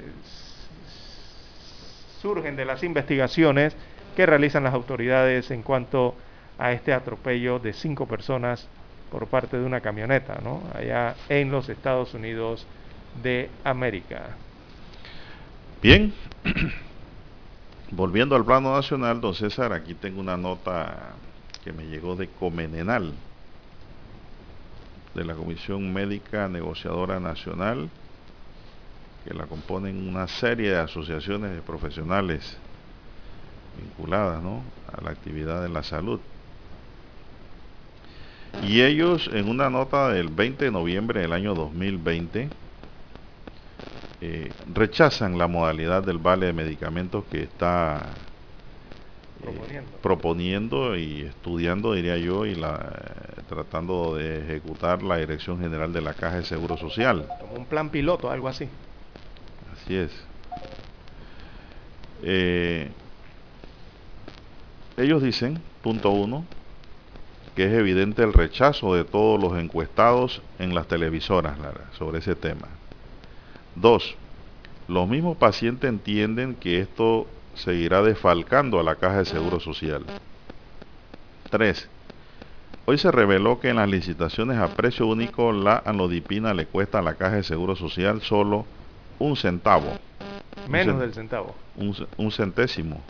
[2.21, 3.75] surgen de las investigaciones
[4.15, 6.26] que realizan las autoridades en cuanto a
[6.59, 8.67] este atropello de cinco personas
[9.11, 10.63] por parte de una camioneta, ¿no?
[10.73, 12.65] Allá en los Estados Unidos
[13.21, 14.35] de América.
[15.81, 16.13] Bien.
[17.91, 21.13] Volviendo al plano nacional, don César, aquí tengo una nota
[21.63, 23.13] que me llegó de Comenenal,
[25.15, 27.89] de la Comisión Médica Negociadora Nacional,
[29.23, 32.57] que la componen una serie de asociaciones de profesionales
[33.77, 34.43] vinculadas
[34.91, 36.19] a la actividad de la salud.
[38.63, 42.49] Y ellos, en una nota del 20 de noviembre del año 2020,
[44.19, 48.01] eh, rechazan la modalidad del vale de medicamentos que está
[49.43, 50.97] eh, proponiendo.
[50.97, 52.93] y estudiando, diría yo, y la,
[53.47, 57.27] tratando de ejecutar la Dirección General de la Caja de Seguro Social.
[57.39, 58.67] Como un plan piloto, algo así.
[59.73, 60.11] Así es.
[62.23, 62.89] Eh,
[64.97, 66.43] ellos dicen, punto uno,
[67.57, 71.57] que es evidente el rechazo de todos los encuestados en las televisoras
[71.97, 72.67] sobre ese tema.
[73.73, 74.15] Dos,
[74.87, 77.25] los mismos pacientes entienden que esto
[77.55, 80.05] seguirá desfalcando a la caja de seguro social.
[81.49, 81.89] Tres,
[82.85, 87.01] hoy se reveló que en las licitaciones a precio único la anlodipina le cuesta a
[87.01, 88.67] la caja de seguro social solo
[89.17, 89.97] un centavo.
[90.69, 91.55] Menos del centavo.
[91.75, 93.01] Un, centésimo.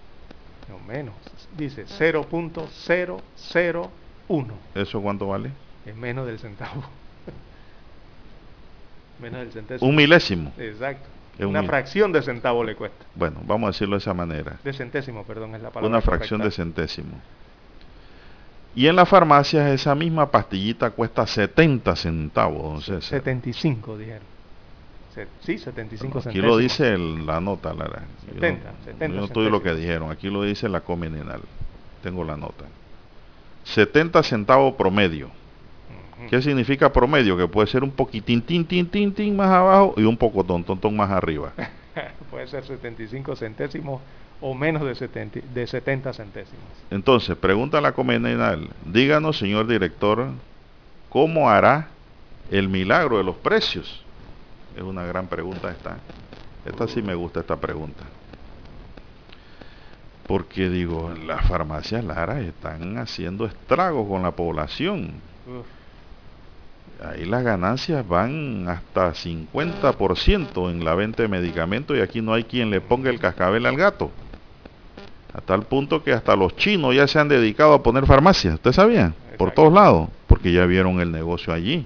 [0.69, 1.15] No, menos.
[1.57, 1.86] Dice
[4.28, 4.52] 0.001.
[4.76, 5.52] ¿Eso cuánto vale?
[5.86, 6.84] Es menos del centavo.
[9.22, 9.90] Menos del centésimo.
[9.90, 10.54] Un milésimo.
[10.58, 11.08] Exacto.
[11.40, 13.06] Una fracción de centavo le cuesta.
[13.14, 14.60] Bueno, vamos a decirlo de esa manera.
[14.64, 15.90] De centésimo, perdón, es la palabra.
[15.90, 17.20] Una fracción de centésimo.
[18.76, 24.38] Y en las farmacias esa misma pastillita cuesta 70 centavos, 75, dijeron.
[25.41, 26.28] Sí, 75 centavos.
[26.28, 28.04] Aquí lo dice la nota, Lara.
[28.34, 31.41] 70, yo, 70 yo no estoy lo que dijeron, aquí lo dice la Comenenal.
[32.04, 32.66] Tengo la nota.
[33.68, 35.30] 70 centavos promedio.
[36.30, 37.38] ¿Qué significa promedio?
[37.38, 40.64] Que puede ser un poquitín, tin, tin, tin, tin más abajo y un poco ton,
[40.64, 41.53] ton, más arriba.
[42.31, 44.02] puede ser 75 centésimos
[44.41, 46.65] o menos de 70, de 70 centésimos.
[46.89, 50.27] Entonces, pregunta a la Comenenal, díganos, señor director,
[51.10, 51.89] ¿cómo hará
[52.52, 54.03] el milagro de los precios?
[54.76, 55.98] Es una gran pregunta esta.
[56.65, 58.03] Esta sí me gusta esta pregunta.
[60.28, 65.12] Porque digo, las farmacias Lara están haciendo estragos con la población.
[67.04, 72.44] Ahí las ganancias van hasta 50% en la venta de medicamentos y aquí no hay
[72.44, 74.12] quien le ponga el cascabel al gato.
[75.34, 78.72] A tal punto que hasta los chinos ya se han dedicado a poner farmacias, ¿usted
[78.72, 79.14] sabía?
[79.38, 81.86] Por todos lados, porque ya vieron el negocio allí.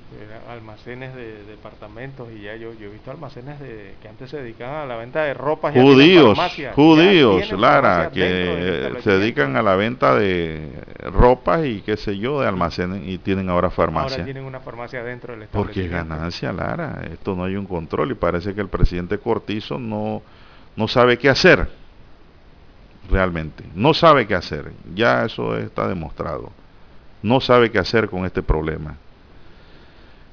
[0.51, 4.83] Almacenes de departamentos y ya yo, yo he visto almacenes de, que antes se dedicaban
[4.83, 5.71] a la venta de ropa.
[5.71, 6.37] Judíos,
[6.75, 10.71] judíos, Lara, que se dedican a la venta de
[11.11, 14.15] ropa y qué sé yo, de almacenes y tienen ahora farmacia.
[14.15, 18.15] Ahora tienen una farmacia dentro del Porque ganancia, Lara, esto no hay un control y
[18.15, 20.21] parece que el presidente Cortizo no,
[20.75, 21.69] no sabe qué hacer
[23.09, 23.63] realmente.
[23.75, 24.71] No sabe qué hacer.
[24.93, 26.51] Ya eso está demostrado.
[27.21, 28.97] No sabe qué hacer con este problema.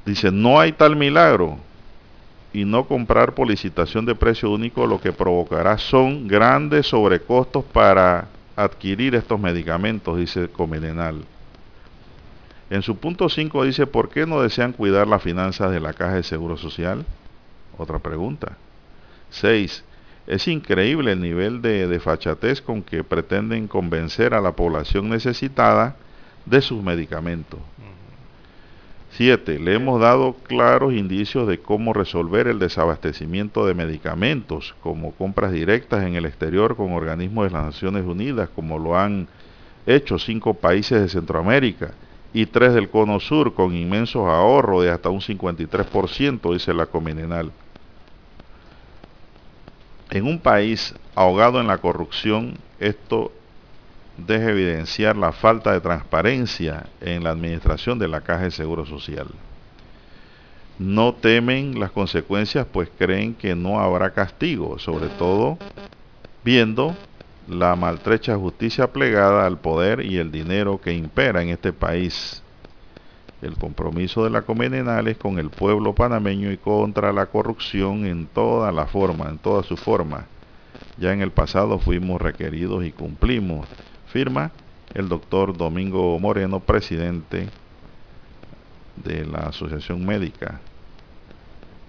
[0.08, 1.58] Dice, no hay tal milagro.
[2.54, 8.26] Y no comprar por licitación de precio único lo que provocará son grandes sobrecostos para
[8.56, 11.26] adquirir estos medicamentos, dice Comenenal.
[12.70, 16.14] En su punto 5 dice, ¿por qué no desean cuidar las finanzas de la Caja
[16.14, 17.04] de Seguro Social?
[17.76, 18.56] Otra pregunta.
[19.28, 19.84] 6.
[20.26, 25.96] Es increíble el nivel de desfachatez con que pretenden convencer a la población necesitada
[26.46, 27.60] de sus medicamentos.
[29.12, 29.58] 7.
[29.58, 36.04] Le hemos dado claros indicios de cómo resolver el desabastecimiento de medicamentos, como compras directas
[36.04, 39.28] en el exterior con organismos de las Naciones Unidas, como lo han
[39.86, 41.92] hecho cinco países de Centroamérica
[42.32, 47.50] y tres del Cono Sur, con inmensos ahorros de hasta un 53%, dice la Comenenal.
[50.10, 53.32] En un país ahogado en la corrupción, esto
[54.26, 59.28] deja evidenciar la falta de transparencia en la administración de la Caja de Seguro Social.
[60.78, 65.58] No temen las consecuencias, pues creen que no habrá castigo, sobre todo
[66.44, 66.94] viendo
[67.48, 72.42] la maltrecha justicia plegada al poder y el dinero que impera en este país
[73.40, 78.26] el compromiso de la Comenenal es con el pueblo panameño y contra la corrupción en
[78.26, 80.26] toda la forma, en toda su forma.
[80.96, 83.68] Ya en el pasado fuimos requeridos y cumplimos.
[84.12, 84.50] Firma
[84.94, 87.48] el doctor Domingo Moreno, presidente
[88.96, 90.60] de la Asociación Médica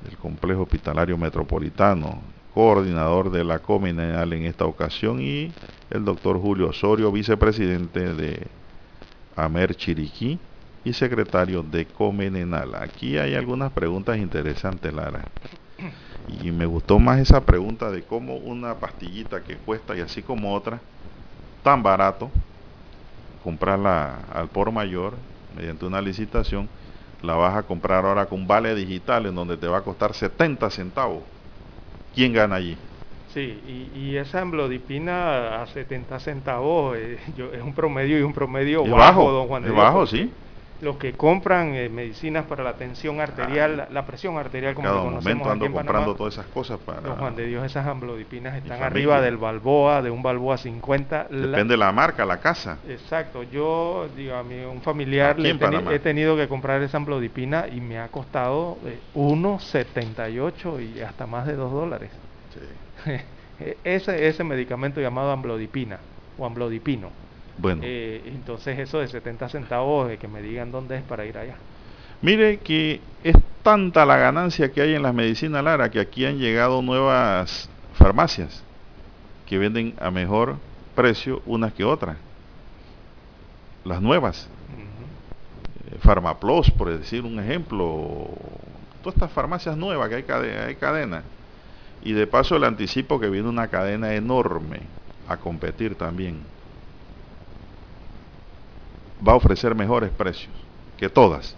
[0.04, 2.22] del Complejo Hospitalario Metropolitano,
[2.54, 5.52] coordinador de la Comenenal en esta ocasión, y
[5.90, 8.48] el doctor Julio Osorio, vicepresidente de
[9.36, 10.40] Amer Chiriquí,
[10.84, 12.76] y secretario de Comenenal.
[12.76, 15.26] Aquí hay algunas preguntas interesantes, Lara.
[16.41, 20.54] Y me gustó más esa pregunta de cómo una pastillita que cuesta, y así como
[20.54, 20.82] otra,
[21.64, 22.30] tan barato,
[23.44, 25.14] comprarla al por mayor,
[25.56, 26.68] mediante una licitación,
[27.22, 30.69] la vas a comprar ahora con vale digital, en donde te va a costar 70
[30.69, 31.23] centavos.
[32.15, 32.77] ¿Quién gana allí?
[33.34, 33.61] Sí,
[33.95, 37.19] y, esa emblodipina a 70 centavos eh,
[37.53, 40.31] es un promedio y un promedio bajo, don Juan de bajo, sí
[40.81, 45.49] los que compran eh, medicinas para la tensión arterial, la, presión arterial como Cada momento
[45.49, 47.01] ando comprando todas esas cosas para...
[47.01, 51.27] Juan de Dios, esas amlodipinas están arriba del Balboa, de un Balboa 50.
[51.30, 52.77] Depende de la marca, la casa.
[52.88, 55.57] Exacto, yo, digo, a mí un familiar le
[55.91, 58.77] he, tenido que comprar esa amlodipina y me ha costado
[59.15, 62.11] 1,78 eh, y hasta más de 2 dólares.
[62.53, 63.11] Sí.
[63.84, 65.99] ese, ese medicamento llamado amlodipina
[66.38, 67.11] o amlodipino
[67.60, 67.81] bueno.
[67.84, 71.56] Eh, entonces eso de 70 centavos, de que me digan dónde es para ir allá.
[72.22, 76.38] Mire que es tanta la ganancia que hay en las medicinas Lara que aquí han
[76.38, 78.64] llegado nuevas farmacias
[79.45, 80.57] que venden a mejor
[80.95, 82.18] precio unas que otras.
[83.84, 84.49] Las nuevas.
[84.69, 88.30] Uh Farmaplos, por decir un ejemplo.
[89.02, 91.23] Todas estas farmacias nuevas que hay, hay cadena.
[92.03, 94.81] Y de paso le anticipo que viene una cadena enorme
[95.27, 96.38] a competir también
[99.26, 100.52] va a ofrecer mejores precios
[100.98, 101.56] que todas.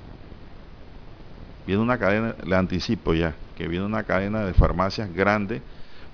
[1.65, 5.61] Viene una cadena, le anticipo ya, que viene una cadena de farmacias grande,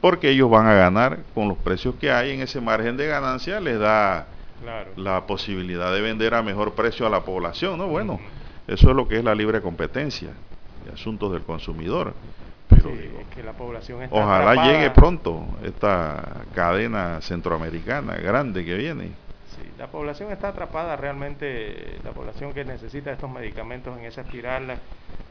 [0.02, 3.60] porque ellos van a ganar con los precios que hay en ese margen de ganancia,
[3.60, 4.28] les da
[4.96, 7.88] la posibilidad de vender a mejor precio a la población, ¿no?
[7.88, 8.20] Bueno,
[8.68, 10.30] eso es lo que es la libre competencia,
[10.86, 12.14] de asuntos del consumidor.
[12.68, 12.92] Pero
[13.34, 19.12] que la población ojalá llegue pronto esta cadena centroamericana grande que viene.
[19.58, 24.80] Sí, la población está atrapada realmente, la población que necesita estos medicamentos en esa espiral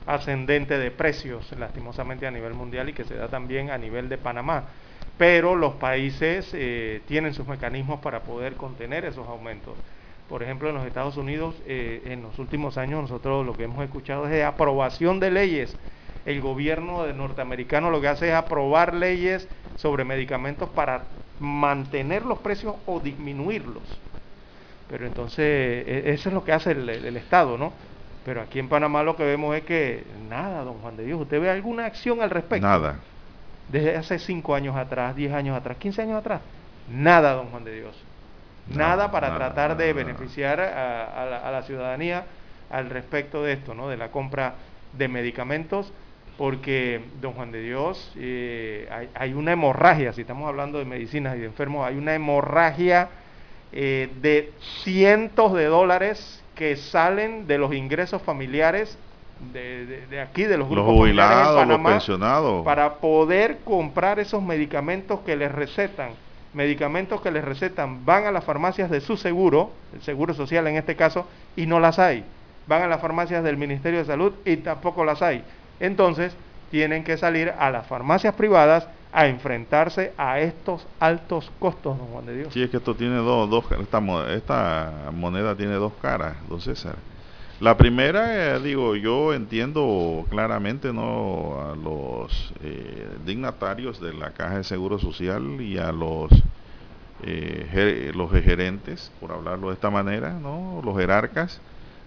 [0.05, 4.19] ascendente de precios, lastimosamente a nivel mundial y que se da también a nivel de
[4.19, 4.65] Panamá.
[5.17, 9.79] Pero los países eh, tienen sus mecanismos para poder contener esos aumentos.
[10.29, 13.85] Por ejemplo, en los Estados Unidos, eh, en los últimos años nosotros lo que hemos
[13.85, 15.79] escuchado es de aprobación de leyes.
[16.25, 21.05] El gobierno de norteamericano lo que hace es aprobar leyes sobre medicamentos para
[21.39, 24.03] mantener los precios o disminuirlos.
[24.89, 27.73] Pero entonces, e, eso es lo que hace el, el Estado, ¿no?
[28.27, 31.21] Pero aquí en Panamá lo que vemos es que nada, don Juan de Dios.
[31.21, 32.67] ¿Usted ve alguna acción al respecto?
[32.67, 32.97] Nada.
[33.69, 36.41] Desde hace 5 años atrás, 10 años atrás, 15 años atrás.
[36.91, 37.97] Nada, don Juan de Dios.
[38.69, 42.25] Nada, para tratar de beneficiar a, la, ciudadanía
[42.69, 43.89] al respecto de esto, ¿no?
[43.89, 44.55] De la compra
[44.93, 45.93] de medicamentos,
[46.37, 51.41] porque, don Juan de Dios, eh, hay, una hemorragia, si estamos hablando de medicinas y
[51.41, 53.09] de enfermos, hay una hemorragia
[53.79, 58.97] eh, de cientos de dólares que salen de los ingresos familiares
[59.53, 62.65] de, aquí, de los grupos jubilados, familiares los pensionados.
[62.65, 66.13] para poder comprar esos medicamentos que les recetan.
[66.55, 70.77] Medicamentos que les recetan van a las farmacias de su seguro, el seguro social en
[70.77, 72.25] este caso, y no las hay.
[72.67, 75.45] Van a las farmacias del Ministerio de Salud y tampoco las hay.
[75.81, 76.35] Entonces,
[76.71, 82.27] tienen que salir a las farmacias privadas a enfrentarse a estos altos costos, don Juan
[82.27, 82.53] de Dios.
[82.53, 86.97] Sí, es que esto tiene dos, dos esta, esta moneda tiene dos caras, don César.
[87.59, 94.59] La primera, eh, digo, yo entiendo claramente no a los eh, dignatarios de la Caja
[94.59, 96.31] de Seguro Social y a los
[97.23, 101.63] eh, los gerentes, por hablarlo de esta manera, no, los jerarcas,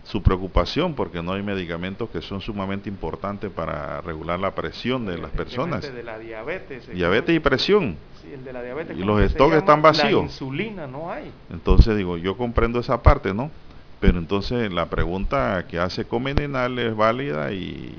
[0.10, 5.20] su preocupación porque no hay medicamentos que son sumamente importantes para regular la presión de
[5.20, 5.84] las personas.
[5.94, 6.92] De la diabetes.
[6.92, 7.96] Diabetes y presión.
[8.20, 10.22] Sí, el de la diabetes, y los stocks están vacíos.
[10.22, 11.32] La insulina no hay.
[11.52, 13.52] Entonces digo, yo comprendo esa parte, ¿no?
[14.00, 17.94] Pero entonces la pregunta que hace Comenenal es válida y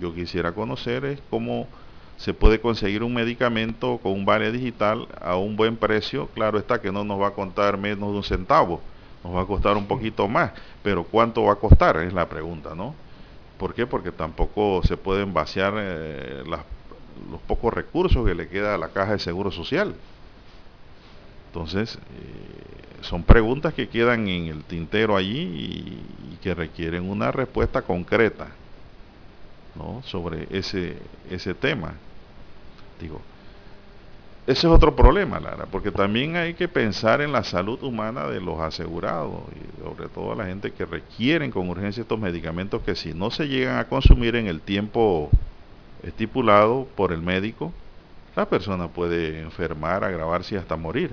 [0.00, 1.68] yo quisiera conocer es cómo
[2.16, 6.28] se puede conseguir un medicamento con un vale digital a un buen precio.
[6.28, 8.80] Claro está que no nos va a contar menos de un centavo
[9.26, 11.96] nos va a costar un poquito más, pero ¿cuánto va a costar?
[11.98, 12.94] Es la pregunta, ¿no?
[13.58, 13.86] ¿Por qué?
[13.86, 19.12] Porque tampoco se pueden vaciar eh, los pocos recursos que le queda a la caja
[19.12, 19.94] de seguro social.
[21.48, 27.32] Entonces, eh, son preguntas que quedan en el tintero allí y, y, que requieren una
[27.32, 28.48] respuesta concreta
[29.74, 30.02] ¿no?
[30.04, 30.98] sobre ese,
[31.30, 31.94] ese tema.
[33.00, 33.20] Digo,
[34.46, 38.40] ese es otro problema, Lara, porque también hay que pensar en la salud humana de
[38.40, 43.12] los asegurados y sobre todo la gente que requieren con urgencia estos medicamentos que si
[43.12, 45.30] no se llegan a consumir en el tiempo
[46.04, 47.72] estipulado por el médico,
[48.36, 51.10] la persona puede enfermar, agravarse y hasta morir.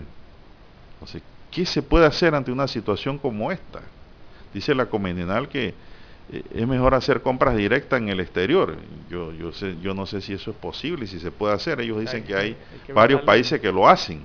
[0.93, 3.81] Entonces, ¿qué se puede hacer ante una situación como esta?
[4.53, 5.73] Dice la Comeninal que
[6.31, 8.75] es mejor hacer compras directas en el exterior.
[9.09, 11.79] Yo, yo, sé, yo no sé si eso es posible y si se puede hacer.
[11.81, 12.57] Ellos dicen que hay,
[12.93, 14.21] varios países que lo hacen.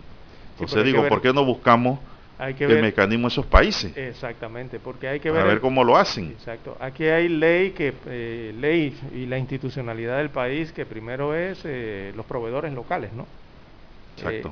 [0.53, 1.99] Entonces digo, ¿por qué no buscamos
[2.39, 3.97] el mecanismo de esos países?
[3.97, 6.31] Exactamente, porque hay que ver, ver cómo lo hacen.
[6.31, 6.77] Exacto.
[6.81, 12.13] Aquí hay ley que eh, ley y la institucionalidad del país que primero es eh,
[12.17, 13.27] los proveedores locales, ¿no?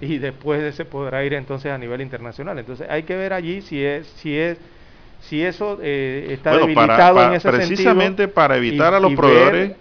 [0.01, 2.57] y después se podrá ir entonces a nivel internacional.
[2.57, 4.59] Entonces hay que ver allí si es si es
[5.21, 9.73] si eso eh, está debilitado en ese precisamente para evitar a los proveedores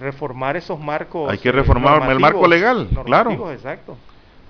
[0.00, 3.52] reformar esos marcos hay que reformar el marco legal claro.
[3.52, 3.96] exacto.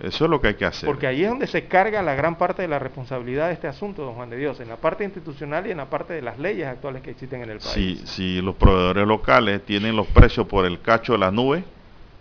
[0.01, 0.89] Eso es lo que hay que hacer.
[0.89, 4.03] Porque ahí es donde se carga la gran parte de la responsabilidad de este asunto
[4.03, 6.67] don Juan de Dios en la parte institucional y en la parte de las leyes
[6.67, 7.73] actuales que existen en el país.
[7.73, 11.63] si, si los proveedores locales tienen los precios por el cacho de la nube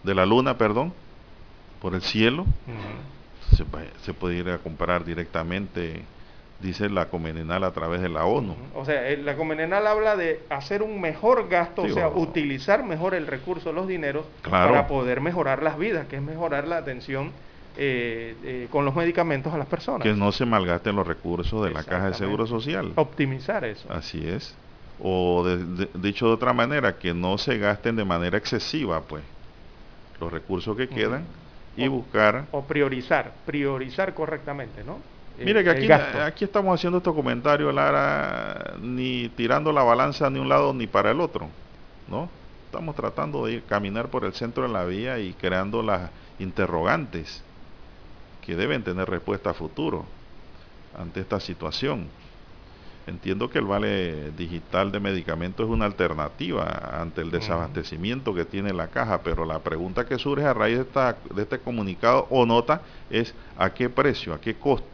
[0.04, 0.94] de la luna perdón
[1.82, 2.46] por el cielo
[3.56, 3.66] se,
[4.04, 6.04] se puede ir a comprar directamente
[6.60, 8.56] dice la Comenenal a través de la ONU.
[8.76, 13.14] O sea, eh, la Comenenal habla de hacer un mejor gasto, o sea, utilizar mejor
[13.16, 17.32] el recurso, los dineros, para poder mejorar las vidas, que es mejorar la atención
[17.76, 20.04] eh, eh, con los medicamentos a las personas.
[20.04, 22.94] Que no se malgasten los recursos de la Caja de Seguro Social.
[22.96, 23.92] Optimizar eso.
[23.92, 24.56] Así es.
[25.02, 25.46] O
[25.96, 29.24] dicho de otra manera, que no se gasten de manera excesiva, pues,
[30.20, 31.26] los recursos que quedan
[31.76, 32.46] y buscar...
[32.52, 35.00] O priorizar, priorizar correctamente, ¿no?
[35.38, 40.48] Mire que aquí, aquí estamos haciendo estos comentarios, Lara, ni tirando la balanza ni un
[40.48, 41.50] lado ni para el otro,
[42.08, 42.30] ¿no?
[42.66, 47.44] Estamos tratando de ir, caminar por el centro de la vía y creando las interrogantes
[48.46, 50.06] que deben tener respuesta a futuro
[50.98, 52.08] ante esta situación.
[53.06, 58.72] Entiendo que el vale digital de medicamentos es una alternativa ante el desabastecimiento que tiene
[58.72, 62.46] la caja, pero la pregunta que surge a raíz de, esta, de este comunicado o
[62.46, 64.93] nota es a qué precio, a qué costo,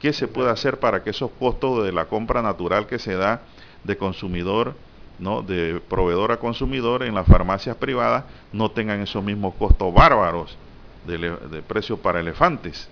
[0.00, 3.42] qué se puede hacer para que esos costos de la compra natural que se da
[3.84, 4.74] de consumidor,
[5.18, 5.42] ¿no?
[5.42, 10.56] de proveedor a consumidor en las farmacias privadas no tengan esos mismos costos bárbaros
[11.06, 12.88] de, de precios para elefantes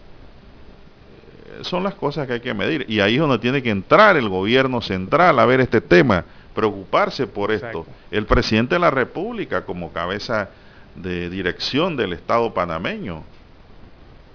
[1.62, 2.84] son las cosas que hay que medir.
[2.88, 6.24] Y ahí es donde tiene que entrar el gobierno central a ver este tema,
[6.54, 7.86] preocuparse por esto.
[8.10, 10.50] El presidente de la República como cabeza
[10.94, 13.22] de dirección del Estado panameño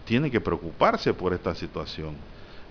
[0.06, 2.16] tiene que preocuparse por esta situación.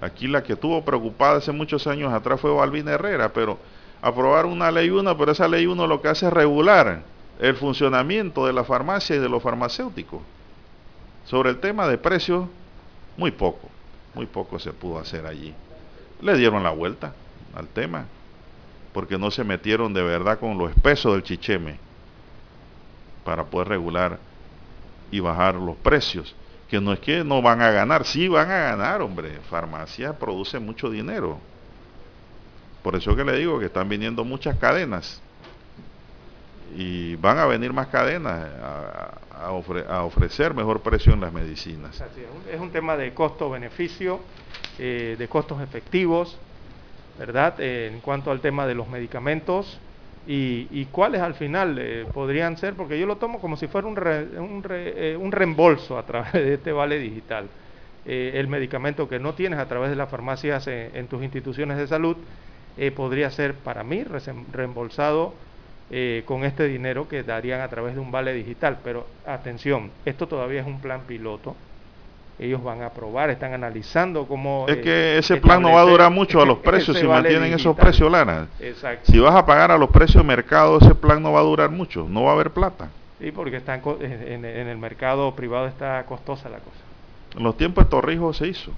[0.02, 3.58] Aquí la que estuvo preocupada hace muchos años atrás fue Balvina Herrera, pero
[4.02, 7.00] aprobar una ley una, pero esa ley uno lo que hace es regular
[7.40, 10.20] el funcionamiento de la farmacia y de los farmacéuticos.
[11.24, 12.46] Sobre el tema de precios,
[13.16, 13.72] muy poco
[14.14, 15.54] muy poco se pudo hacer allí.
[16.20, 17.14] Le dieron la vuelta
[17.54, 18.06] al tema,
[18.92, 21.76] porque no se metieron de verdad con lo espeso del chicheme
[23.24, 24.18] para poder regular
[25.10, 26.34] y bajar los precios.
[26.72, 29.40] Que no es que no van a ganar, sí van a ganar, hombre.
[29.50, 31.38] Farmacia produce mucho dinero.
[32.82, 35.20] Por eso que le digo que están viniendo muchas cadenas.
[36.74, 38.48] Y van a venir más cadenas
[39.38, 42.02] a, ofrecer mejor precio en las medicinas.
[42.50, 44.20] es un tema de costo-beneficio,
[44.78, 46.38] eh, de costos efectivos,
[47.18, 47.52] ¿verdad?
[47.60, 49.78] Eh, en cuanto al tema de los medicamentos
[50.26, 53.98] y, cuáles al final eh, podrían ser, porque yo lo tomo como si fuera un,
[53.98, 57.46] un, reembolso a través de este vale digital.
[58.04, 62.16] el medicamento que no tienes a través de las farmacias en tus instituciones de salud
[62.94, 64.04] podría ser para mí
[64.52, 65.34] reembolsado
[65.94, 68.78] eh, con este dinero que darían a través de un vale digital.
[68.82, 71.54] Pero atención, esto todavía es un plan piloto.
[72.38, 74.66] Ellos van a probar, están analizando cómo...
[74.68, 77.76] Es que ese plan no va a durar mucho a los precios si mantienen esos
[77.76, 78.48] precios, Lara.
[79.02, 81.70] Si vas a pagar a los precios de mercado, ese plan no va a durar
[81.70, 82.90] mucho, no va a haber plata.
[83.20, 86.80] Sí, porque están en, el mercado privado está costosa la cosa.
[87.36, 88.72] En los tiempos de Torrijos se hizo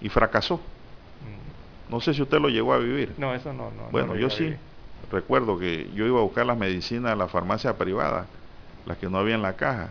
[0.00, 0.56] y fracasó.
[0.56, 1.92] Mm.
[1.92, 3.12] No sé si usted lo llegó a vivir.
[3.18, 3.70] No, eso no.
[3.70, 4.56] no bueno, yo sí
[5.10, 8.26] recuerdo que yo iba a buscar las medicinas a la farmacia privada,
[8.86, 9.90] las que no había en la caja.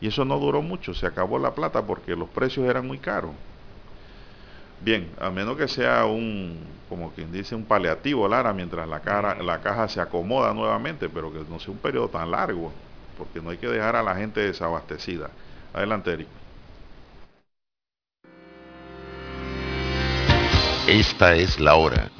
[0.00, 3.30] Y eso no duró mucho, se acabó la plata porque los precios eran muy caros.
[4.80, 6.58] Bien, a menos que sea un,
[6.88, 11.32] como quien dice, un paliativo, Lara, mientras la, cara, la caja se acomoda nuevamente, pero
[11.32, 12.70] que no sea un periodo tan largo,
[13.16, 15.30] porque no hay que dejar a la gente desabastecida.
[15.72, 16.28] Adelante, Eric.
[20.86, 22.10] Esta es la hora.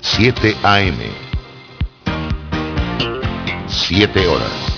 [0.00, 0.98] 7 AM.
[3.66, 4.77] 7 horas.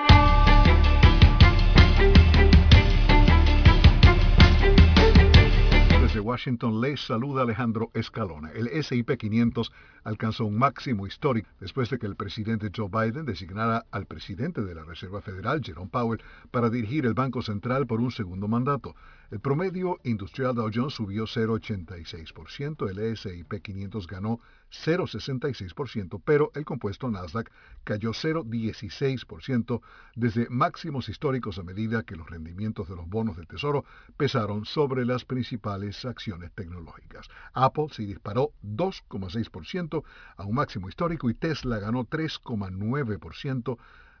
[6.21, 8.51] Washington les saluda Alejandro Escalona.
[8.51, 9.71] El SIP 500
[10.03, 14.73] alcanzó un máximo histórico después de que el presidente Joe Biden designara al presidente de
[14.73, 16.21] la Reserva Federal, Jerome Powell,
[16.51, 18.95] para dirigir el Banco Central por un segundo mandato.
[19.31, 27.09] El promedio industrial Dow Jones subió 0,86%, el S&P 500 ganó 0,66%, pero el compuesto
[27.09, 27.49] Nasdaq
[27.85, 29.81] cayó 0,16%
[30.17, 33.85] desde máximos históricos a medida que los rendimientos de los bonos del Tesoro
[34.17, 37.29] pesaron sobre las principales acciones tecnológicas.
[37.53, 40.03] Apple se disparó 2,6%
[40.35, 43.77] a un máximo histórico y Tesla ganó 3,9%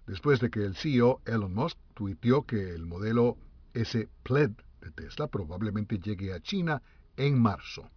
[0.07, 3.35] después de que el CEO Elon Musk tuiteó que el modelo
[3.73, 4.51] S Plaid
[4.81, 6.81] de Tesla probablemente llegue a China
[7.15, 7.89] en marzo.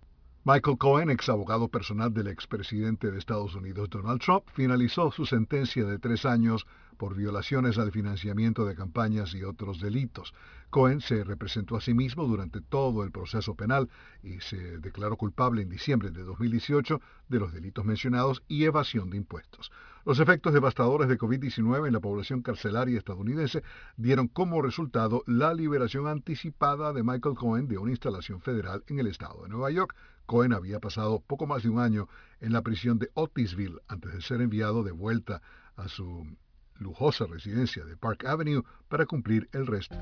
[0.46, 5.86] Michael Cohen, ex abogado personal del expresidente de Estados Unidos Donald Trump, finalizó su sentencia
[5.86, 6.66] de tres años
[6.98, 10.34] por violaciones al financiamiento de campañas y otros delitos.
[10.68, 13.88] Cohen se representó a sí mismo durante todo el proceso penal
[14.22, 19.16] y se declaró culpable en diciembre de 2018 de los delitos mencionados y evasión de
[19.16, 19.72] impuestos.
[20.06, 23.62] Los efectos devastadores de COVID-19 en la población carcelaria estadounidense
[23.96, 29.06] dieron como resultado la liberación anticipada de Michael Cohen de una instalación federal en el
[29.06, 29.96] estado de Nueva York.
[30.26, 32.06] Cohen había pasado poco más de un año
[32.40, 35.40] en la prisión de Otisville antes de ser enviado de vuelta
[35.74, 36.26] a su
[36.74, 39.96] lujosa residencia de Park Avenue para cumplir el resto.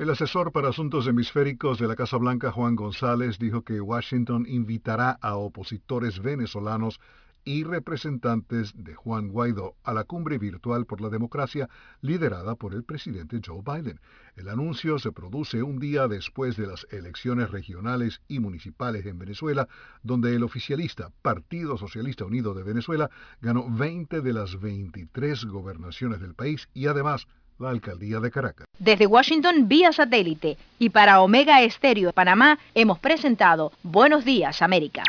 [0.00, 5.12] El asesor para asuntos hemisféricos de la Casa Blanca, Juan González, dijo que Washington invitará
[5.12, 6.98] a opositores venezolanos
[7.44, 11.68] y representantes de Juan Guaidó a la cumbre virtual por la democracia
[12.00, 14.00] liderada por el presidente Joe Biden.
[14.36, 19.68] El anuncio se produce un día después de las elecciones regionales y municipales en Venezuela,
[20.02, 23.10] donde el oficialista Partido Socialista Unido de Venezuela
[23.40, 27.26] ganó 20 de las 23 gobernaciones del país y además
[27.58, 28.66] la alcaldía de Caracas.
[28.78, 35.04] Desde Washington vía satélite y para Omega Estéreo de Panamá hemos presentado Buenos Días América.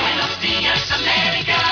[0.00, 1.71] Buenos días América,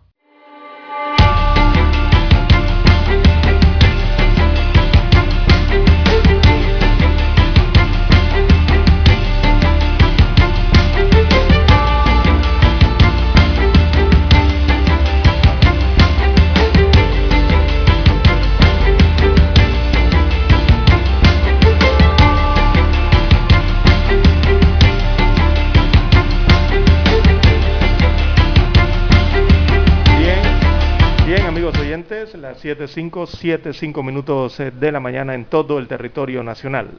[32.61, 36.89] 7.5, 7.5 minutos eh, de la mañana en todo el territorio nacional.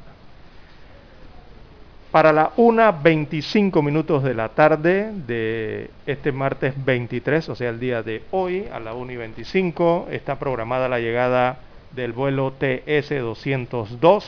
[2.10, 8.02] Para la 1.25 minutos de la tarde de este martes 23, o sea, el día
[8.02, 11.60] de hoy, a la 1.25, está programada la llegada
[11.92, 14.24] del vuelo TS-202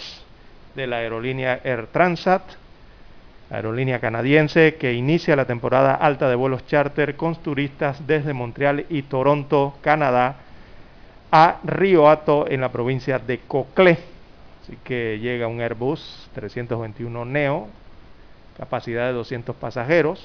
[0.74, 2.43] de la aerolínea Air Transat,
[3.51, 9.02] aerolínea canadiense que inicia la temporada alta de vuelos charter con turistas desde Montreal y
[9.02, 10.36] Toronto, Canadá,
[11.36, 13.98] a Río Hato en la provincia de Coclé.
[14.62, 17.66] Así que llega un Airbus 321 Neo,
[18.56, 20.24] capacidad de 200 pasajeros.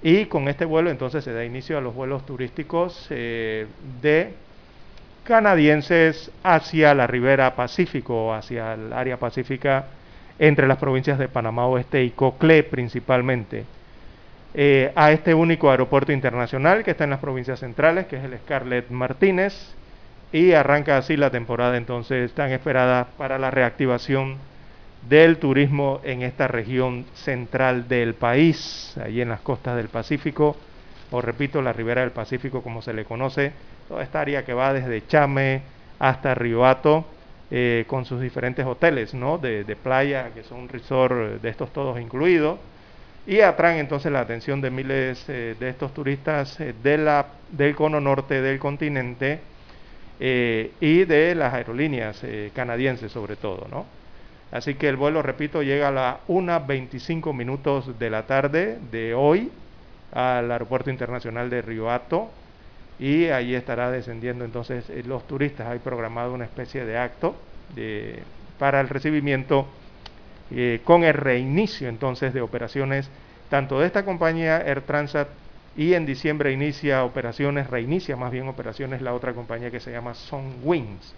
[0.00, 3.66] Y con este vuelo entonces se da inicio a los vuelos turísticos eh,
[4.00, 4.32] de
[5.24, 9.88] canadienses hacia la ribera Pacífico, hacia el área pacífica
[10.38, 13.66] entre las provincias de Panamá Oeste y Coclé principalmente.
[14.54, 18.38] Eh, a este único aeropuerto internacional que está en las provincias centrales, que es el
[18.38, 19.76] Scarlett Martínez,
[20.32, 24.36] y arranca así la temporada entonces tan esperada para la reactivación
[25.08, 30.56] del turismo en esta región central del país, allí en las costas del Pacífico,
[31.10, 33.52] o repito, la ribera del Pacífico como se le conoce,
[33.88, 35.62] toda esta área que va desde Chame
[35.98, 37.06] hasta Riohato,
[37.50, 39.38] eh, con sus diferentes hoteles ¿no?
[39.38, 42.58] de, playa, que son un resort de estos todos incluidos,
[43.26, 47.74] y atraen entonces la atención de miles eh, de estos turistas eh, de la, del
[47.74, 49.40] cono norte del continente,
[50.20, 53.86] eh, y de las aerolíneas eh, canadienses sobre todo, ¿no?
[54.50, 59.50] Así que el vuelo, repito, llega a las 1.25 minutos de la tarde de hoy
[60.12, 62.30] al Aeropuerto Internacional de Río Hato
[62.98, 65.68] y allí estará descendiendo entonces eh, los turistas.
[65.68, 67.36] Hay programado una especie de acto
[67.74, 68.22] de,
[68.58, 69.66] para el recibimiento
[70.84, 73.10] con el reinicio entonces de operaciones
[73.50, 75.28] tanto de esta compañía Air Transat
[75.78, 80.12] y en diciembre inicia operaciones, reinicia más bien operaciones la otra compañía que se llama
[80.64, 81.14] Wings,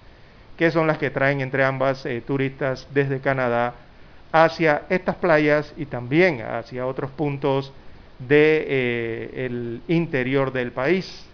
[0.59, 3.73] que son las que traen entre ambas eh, turistas desde Canadá
[4.31, 7.73] hacia estas playas y también hacia otros puntos
[8.19, 8.67] del de,
[9.33, 11.27] eh, interior del país.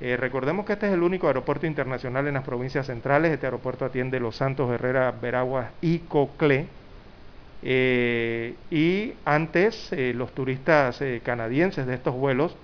[0.00, 3.30] Eh, recordemos que este es el único aeropuerto internacional en las provincias centrales.
[3.30, 6.66] Este aeropuerto atiende Los Santos, Herrera, Veraguas y Coclé
[7.62, 12.56] eh, y antes eh, los turistas eh, canadienses de estos vuelos,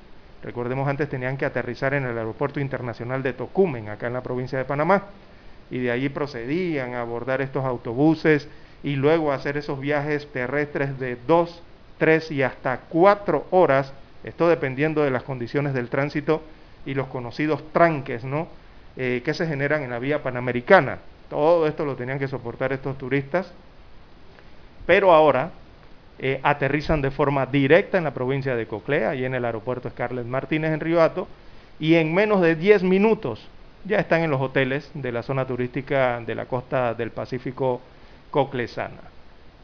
[0.43, 4.59] recordemos antes tenían que aterrizar en el aeropuerto internacional de Tocumen, acá en la provincia
[4.59, 5.05] de Panamá,
[5.70, 8.48] y de allí procedían a abordar estos autobuses
[8.82, 11.62] y luego hacer esos viajes terrestres de dos,
[11.98, 13.93] tres y hasta cuatro horas,
[14.24, 16.43] esto dependiendo de las condiciones del tránsito
[16.86, 18.48] y los conocidos tranques, ¿no?
[18.97, 20.98] que se generan en la vía panamericana.
[21.28, 23.52] Todo esto lo tenían que soportar estos turistas
[24.86, 25.50] pero ahora
[26.18, 30.26] eh, aterrizan de forma directa en la provincia de Coclea, y en el aeropuerto Scarlett
[30.26, 31.28] Martínez en Río Hato,
[31.78, 33.46] y en menos de 10 minutos
[33.84, 37.80] ya están en los hoteles de la zona turística de la costa del Pacífico
[38.30, 39.02] coclesana.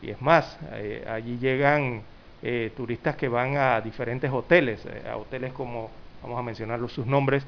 [0.02, 2.02] Y es más, eh, allí llegan
[2.42, 5.90] eh, turistas que van a diferentes hoteles, a hoteles como,
[6.22, 7.44] vamos a mencionar sus nombres,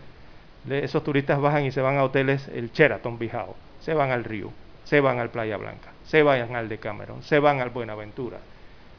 [0.71, 4.51] esos turistas bajan y se van a hoteles, el Sheraton Bijao, se van al Río,
[4.85, 8.39] se van al Playa Blanca, se vayan al Decameron, se van al Buenaventura.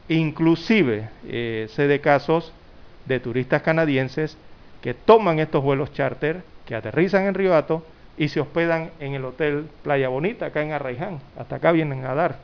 [0.07, 2.53] Inclusive eh, sé de casos
[3.05, 4.37] de turistas canadienses
[4.81, 7.85] que toman estos vuelos charter, que aterrizan en Río Hato
[8.17, 11.19] y se hospedan en el hotel Playa Bonita, acá en Arraiján.
[11.37, 12.37] Hasta acá vienen a dar,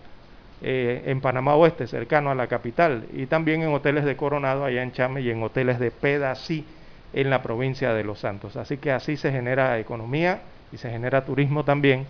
[0.62, 4.84] eh, en Panamá Oeste, cercano a la capital, y también en hoteles de Coronado, allá
[4.84, 6.66] en Chame, y en hoteles de Pedací,
[7.14, 8.56] en la provincia de Los Santos.
[8.58, 10.42] Así que así se genera economía
[10.72, 12.06] y se genera turismo también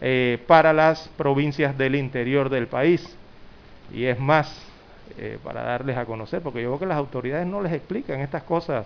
[0.00, 3.16] eh, para las provincias del interior del país.
[3.92, 4.54] Y es más,
[5.18, 8.42] eh, para darles a conocer, porque yo veo que las autoridades no les explican estas
[8.42, 8.84] cosas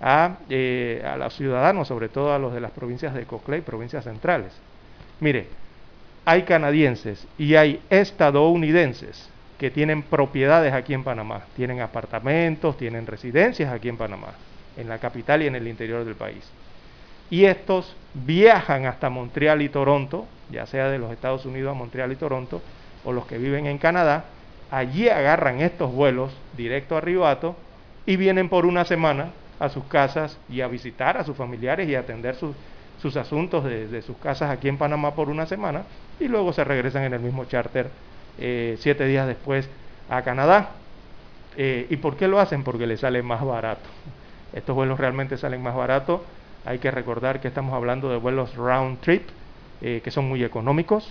[0.00, 3.62] a, eh, a los ciudadanos, sobre todo a los de las provincias de Coclé y
[3.62, 4.52] provincias centrales.
[5.20, 5.48] Mire,
[6.24, 9.28] hay canadienses y hay estadounidenses
[9.58, 14.28] que tienen propiedades aquí en Panamá, tienen apartamentos, tienen residencias aquí en Panamá,
[14.76, 16.48] en la capital y en el interior del país.
[17.30, 22.12] Y estos viajan hasta Montreal y Toronto, ya sea de los Estados Unidos a Montreal
[22.12, 22.62] y Toronto,
[23.04, 24.24] o los que viven en Canadá,
[24.70, 27.56] allí agarran estos vuelos directo a Ribato
[28.06, 29.30] y vienen por una semana
[29.60, 32.54] a sus casas y a visitar a sus familiares y a atender sus,
[33.00, 35.82] sus asuntos de, sus casas aquí en Panamá por una semana
[36.20, 37.90] y luego se regresan en el mismo charter
[38.38, 39.68] eh, siete días después
[40.08, 40.70] a Canadá.
[41.56, 42.62] Eh, ¿Y por qué lo hacen?
[42.62, 43.88] Porque les sale más barato.
[44.52, 46.20] Estos vuelos realmente salen más baratos.
[46.68, 49.22] Hay que recordar que estamos hablando de vuelos round trip,
[49.80, 51.08] eh, que son muy económicos.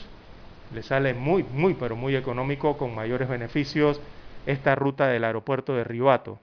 [0.72, 4.00] Les sale muy, muy, pero muy económico, con mayores beneficios,
[4.46, 6.38] esta ruta del aeropuerto de Ribato.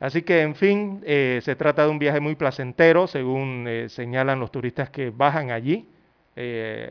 [0.00, 4.40] Así que, en fin, eh, se trata de un viaje muy placentero, según eh, señalan
[4.40, 5.86] los turistas que bajan allí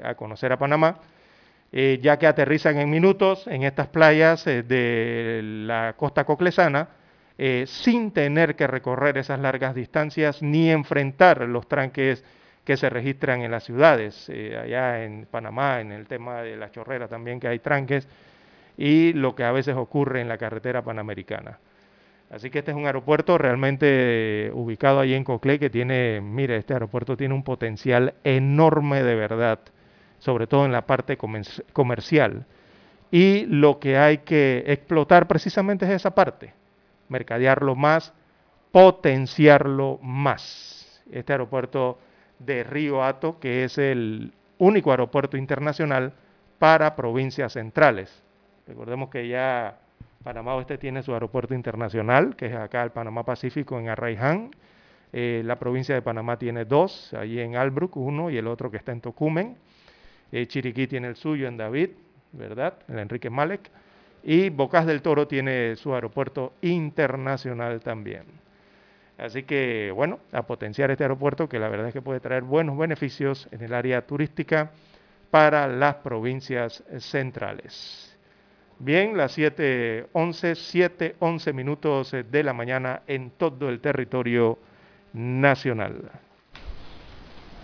[0.03, 0.99] a conocer a Panamá,
[1.71, 6.87] ya que aterrizan en minutos en estas playas de la costa coclesana,
[7.65, 12.23] sin tener que recorrer esas largas distancias ni enfrentar los tranques
[12.65, 17.07] que se registran en las ciudades, allá en Panamá, en el tema de la chorrera
[17.07, 18.07] también que hay tranques,
[18.77, 21.59] y lo que a veces ocurre en la carretera panamericana.
[22.29, 26.73] Así que este es un aeropuerto realmente ubicado allí en Coclé que tiene, mire, este
[26.73, 29.59] aeropuerto tiene un potencial enorme de verdad,
[30.19, 32.45] sobre todo en la parte comercial.
[33.09, 36.53] Y lo que hay que explotar precisamente es esa parte,
[37.09, 38.13] mercadearlo más,
[38.71, 41.03] potenciarlo más.
[41.11, 41.99] Este aeropuerto
[42.39, 46.13] de Río Hato, que es el único aeropuerto internacional
[46.59, 48.23] para provincias centrales.
[48.67, 49.79] Recordemos que ya
[50.23, 54.51] Panamá Oeste tiene su aeropuerto internacional, que es acá el Panamá Pacífico en Arraiján.
[55.11, 58.77] Eh, la provincia de Panamá tiene dos, allí en Albrook uno y el otro que
[58.77, 59.57] está en Tocumen.
[60.31, 61.91] Eh, Chiriquí tiene el suyo en David,
[62.33, 62.75] ¿verdad?
[62.87, 63.71] El Enrique Malek.
[64.23, 68.23] Y Bocas del Toro tiene su aeropuerto internacional también.
[69.17, 72.77] Así que, bueno, a potenciar este aeropuerto que la verdad es que puede traer buenos
[72.77, 74.71] beneficios en el área turística
[75.29, 78.17] para las provincias centrales.
[78.79, 80.07] Bien, las 7.11,
[81.19, 84.57] 7.11 minutos de la mañana en todo el territorio
[85.11, 86.09] nacional.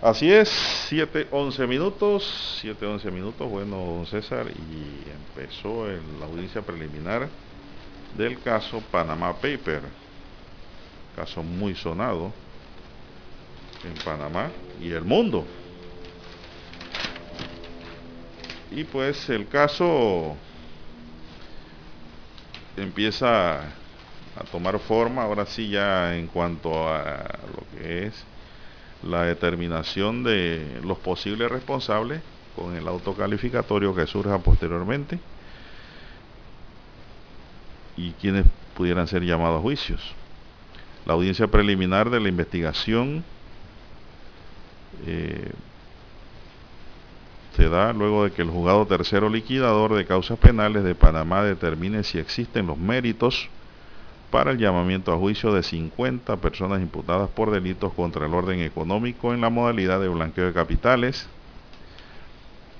[0.05, 0.51] Así es,
[0.91, 5.87] 7.11 minutos, 7.11 minutos, bueno, don César, y empezó
[6.19, 7.27] la audiencia preliminar
[8.15, 9.81] del caso Panama Paper,
[11.15, 12.31] caso muy sonado
[13.83, 15.43] en Panamá y el mundo.
[18.69, 20.35] Y pues el caso
[22.77, 28.34] empieza a tomar forma, ahora sí ya en cuanto a lo que es
[29.05, 32.21] la determinación de los posibles responsables
[32.55, 35.19] con el autocalificatorio que surja posteriormente
[37.97, 38.45] y quienes
[38.75, 40.01] pudieran ser llamados a juicios.
[41.05, 43.23] La audiencia preliminar de la investigación
[45.05, 45.51] eh,
[47.55, 52.03] se da luego de que el juzgado tercero liquidador de causas penales de Panamá determine
[52.03, 53.49] si existen los méritos
[54.31, 59.33] para el llamamiento a juicio de 50 personas imputadas por delitos contra el orden económico
[59.33, 61.27] en la modalidad de blanqueo de capitales.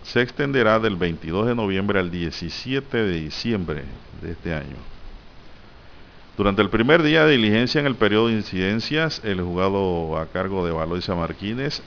[0.04, 3.84] Se extenderá del 22 de noviembre al 17 de diciembre
[4.22, 4.76] de este año.
[6.38, 10.66] Durante el primer día de diligencia en el periodo de incidencias, el juzgado a cargo
[10.66, 11.82] de Valoisa Martínez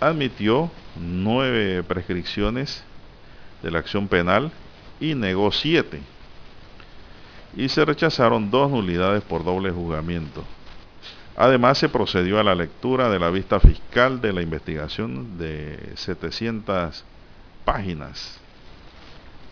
[0.00, 2.82] admitió nueve prescripciones
[3.62, 4.50] de la acción penal
[4.98, 6.00] y negó siete.
[7.56, 10.44] Y se rechazaron dos nulidades por doble juzgamiento.
[11.36, 17.04] Además, se procedió a la lectura de la vista fiscal de la investigación de 700
[17.64, 18.38] páginas.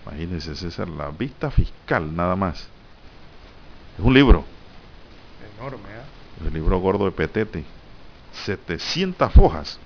[0.06, 2.68] Imagínense, César, la vista fiscal nada más.
[3.98, 4.44] Es un libro.
[5.58, 6.46] Enorme, ¿eh?
[6.46, 7.64] El libro gordo de Petete.
[8.44, 9.78] 700 fojas.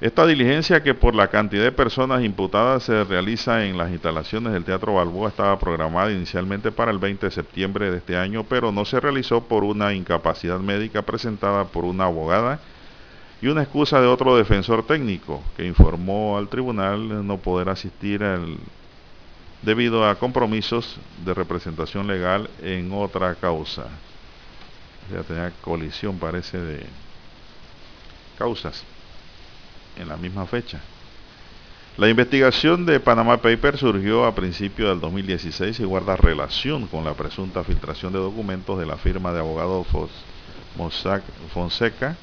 [0.00, 4.64] Esta diligencia que por la cantidad de personas imputadas se realiza en las instalaciones del
[4.64, 8.84] Teatro Balboa estaba programada inicialmente para el 20 de septiembre de este año, pero no
[8.84, 12.60] se realizó por una incapacidad médica presentada por una abogada
[13.42, 18.22] y una excusa de otro defensor técnico que informó al tribunal no poder asistir
[19.62, 23.88] debido a compromisos de representación legal en otra causa.
[25.12, 26.86] Ya tenía colisión, parece, de
[28.38, 28.84] causas
[29.98, 30.80] en la misma fecha.
[31.98, 37.14] La investigación de Panama Papers surgió a principios del 2016 y guarda relación con la
[37.14, 39.86] presunta filtración de documentos de la firma de abogados
[40.76, 42.16] Mossack Fonseca.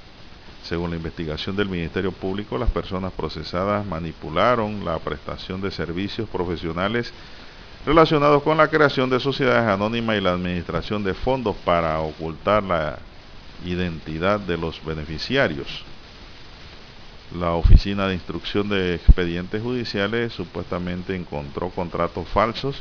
[0.64, 7.12] Según la investigación del Ministerio Público, las personas procesadas manipularon la prestación de servicios profesionales
[7.86, 12.98] relacionados con la creación de sociedades anónimas y la administración de fondos para ocultar la
[13.66, 15.84] identidad de los beneficiarios.
[17.34, 22.76] La Oficina de Instrucción de Expedientes Judiciales supuestamente encontró contratos falsos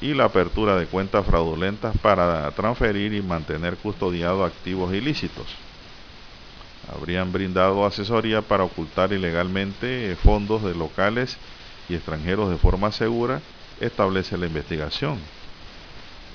[0.00, 5.46] y la apertura de cuentas fraudulentas para transferir y mantener custodiados activos ilícitos.
[6.94, 11.36] Habrían brindado asesoría para ocultar ilegalmente fondos de locales
[11.88, 13.40] y extranjeros de forma segura,
[13.80, 15.18] establece la investigación.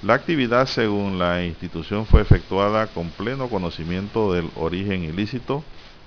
[0.03, 5.63] La actividad, según la institución, fue efectuada con pleno conocimiento del origen ilícito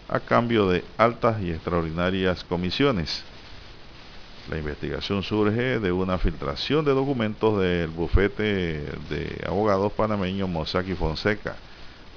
[0.09, 3.25] a cambio de altas y extraordinarias comisiones.
[4.51, 8.45] La investigación surge de una filtración de documentos del bufete
[9.09, 11.57] de abogados panameños Mossack y Fonseca.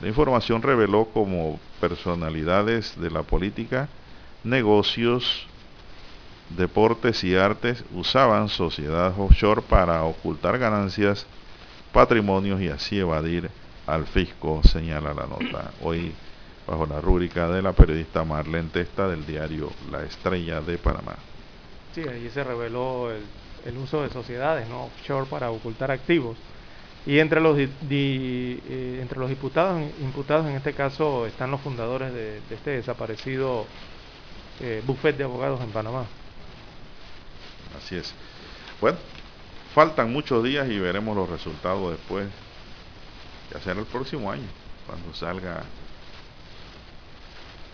[0.01, 3.87] La información reveló como personalidades de la política,
[4.43, 5.47] negocios,
[6.49, 11.25] deportes y artes usaban sociedades offshore para ocultar ganancias,
[11.93, 13.49] patrimonios y así evadir
[13.85, 15.71] al fisco, señala la nota.
[15.81, 16.13] Hoy
[16.67, 21.15] bajo la rúbrica de la periodista Marlene Testa del diario La Estrella de Panamá.
[21.95, 24.85] Sí, allí se reveló el, uso de sociedades ¿no?
[24.85, 26.37] offshore para ocultar activos.
[27.05, 32.41] Y entre los, eh, entre los imputados, imputados en este caso están los fundadores de,
[32.51, 33.65] este desaparecido
[34.59, 36.05] eh, buffet de abogados en Panamá.
[37.77, 38.13] Así es.
[38.81, 38.97] Bueno,
[39.73, 42.27] faltan muchos días y veremos los resultados después,
[43.53, 44.47] ya será el próximo año,
[44.85, 45.63] cuando salga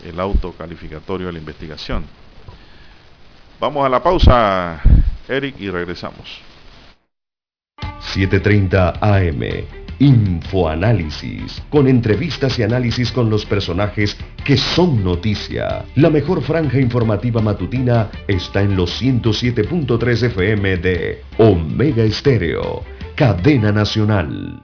[0.03, 2.05] el auto calificatorio de la investigación.
[3.59, 4.81] Vamos a la pausa,
[5.27, 6.41] Eric, y regresamos.
[8.13, 9.65] 7.30 AM,
[9.99, 15.85] Infoanálisis, con entrevistas y análisis con los personajes que son noticia.
[15.95, 22.84] La mejor franja informativa matutina está en los 107.3 FM de Omega Estéreo,
[23.15, 24.63] cadena nacional.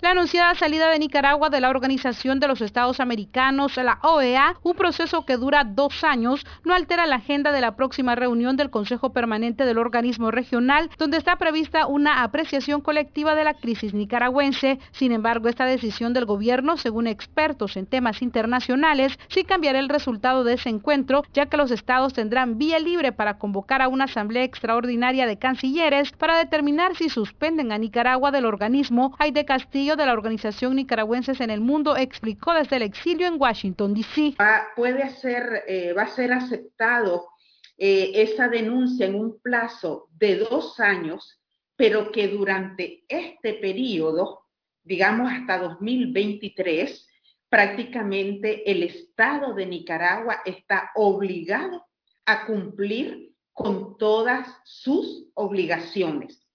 [0.00, 4.74] La anunciada salida de Nicaragua de la Organización de los Estados Americanos, la OEA, un
[4.74, 9.12] proceso que dura dos años, no altera la agenda de la próxima reunión del Consejo
[9.12, 14.78] Permanente del organismo regional, donde está prevista una apreciación colectiva de la crisis nicaragüense.
[14.92, 20.44] Sin embargo, esta decisión del gobierno, según expertos en temas internacionales, sí cambiará el resultado
[20.44, 24.44] de ese encuentro, ya que los estados tendrán vía libre para convocar a una asamblea
[24.44, 29.16] extraordinaria de cancilleres para determinar si suspenden a Nicaragua del organismo.
[29.18, 33.40] Hay de Castillo de la Organización Nicaragüenses en el Mundo explicó desde el exilio en
[33.40, 34.34] Washington, D.C.
[34.76, 37.28] puede ser, eh, va a ser aceptado
[37.76, 41.40] eh, esa denuncia en un plazo de dos años,
[41.76, 44.46] pero que durante este periodo,
[44.82, 47.06] digamos hasta 2023,
[47.48, 51.86] prácticamente el Estado de Nicaragua está obligado
[52.26, 56.46] a cumplir con todas sus obligaciones.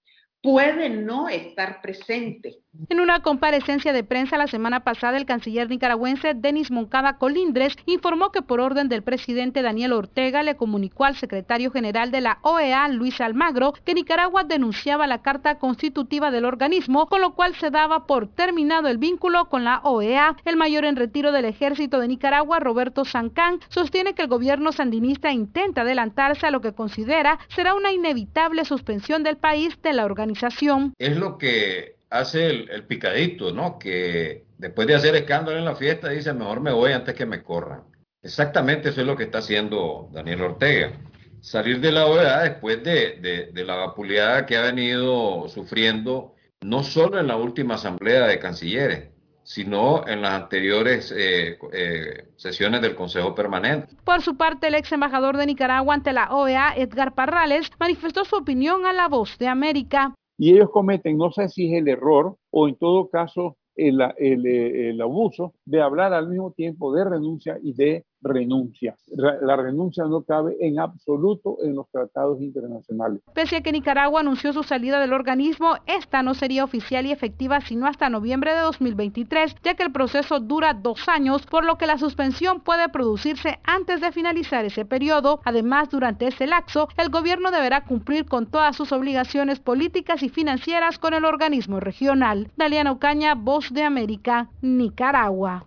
[0.42, 6.34] Puede no estar presente, en una comparecencia de prensa la semana pasada, el canciller nicaragüense
[6.34, 11.70] Denis Moncada Colindres informó que por orden del presidente Daniel Ortega le comunicó al secretario
[11.70, 17.20] general de la OEA, Luis Almagro, que Nicaragua denunciaba la carta constitutiva del organismo, con
[17.20, 20.36] lo cual se daba por terminado el vínculo con la OEA.
[20.44, 25.32] El mayor en retiro del ejército de Nicaragua, Roberto Sancán, sostiene que el gobierno sandinista
[25.32, 30.94] intenta adelantarse a lo que considera será una inevitable suspensión del país de la organización.
[30.98, 33.78] Es lo que hace el, picadito, ¿no?
[33.78, 37.42] Que después de hacer escándalo en la fiesta dice, mejor me voy antes que me
[37.42, 37.82] corran.
[38.22, 40.92] Exactamente eso es lo que está haciendo Daniel Ortega.
[41.40, 47.26] Salir de la OEA después de, la vapuleada que ha venido sufriendo no solo en
[47.26, 49.10] la última asamblea de cancilleres,
[49.42, 53.94] sino en las anteriores eh, eh, sesiones del Consejo Permanente.
[54.04, 58.36] Por su parte, el ex embajador de Nicaragua ante la OEA, Edgar Parrales, manifestó su
[58.36, 60.14] opinión a La Voz de América.
[60.36, 64.46] Y ellos cometen, no sé si es el error o en todo caso el, el,
[64.46, 68.96] el abuso de hablar al mismo tiempo de renuncia y de renuncia.
[69.42, 73.22] La renuncia no cabe en absoluto en los tratados internacionales.
[73.34, 77.60] Pese a que Nicaragua anunció su salida del organismo, esta no sería oficial y efectiva
[77.60, 81.86] sino hasta noviembre de 2023, ya que el proceso dura dos años, por lo que
[81.86, 85.40] la suspensión puede producirse antes de finalizar ese periodo.
[85.44, 90.98] Además, durante ese lapso, el gobierno deberá cumplir con todas sus obligaciones políticas y financieras
[90.98, 92.50] con el organismo regional.
[92.56, 95.66] Daliana Ocaña, Voz de América, Nicaragua.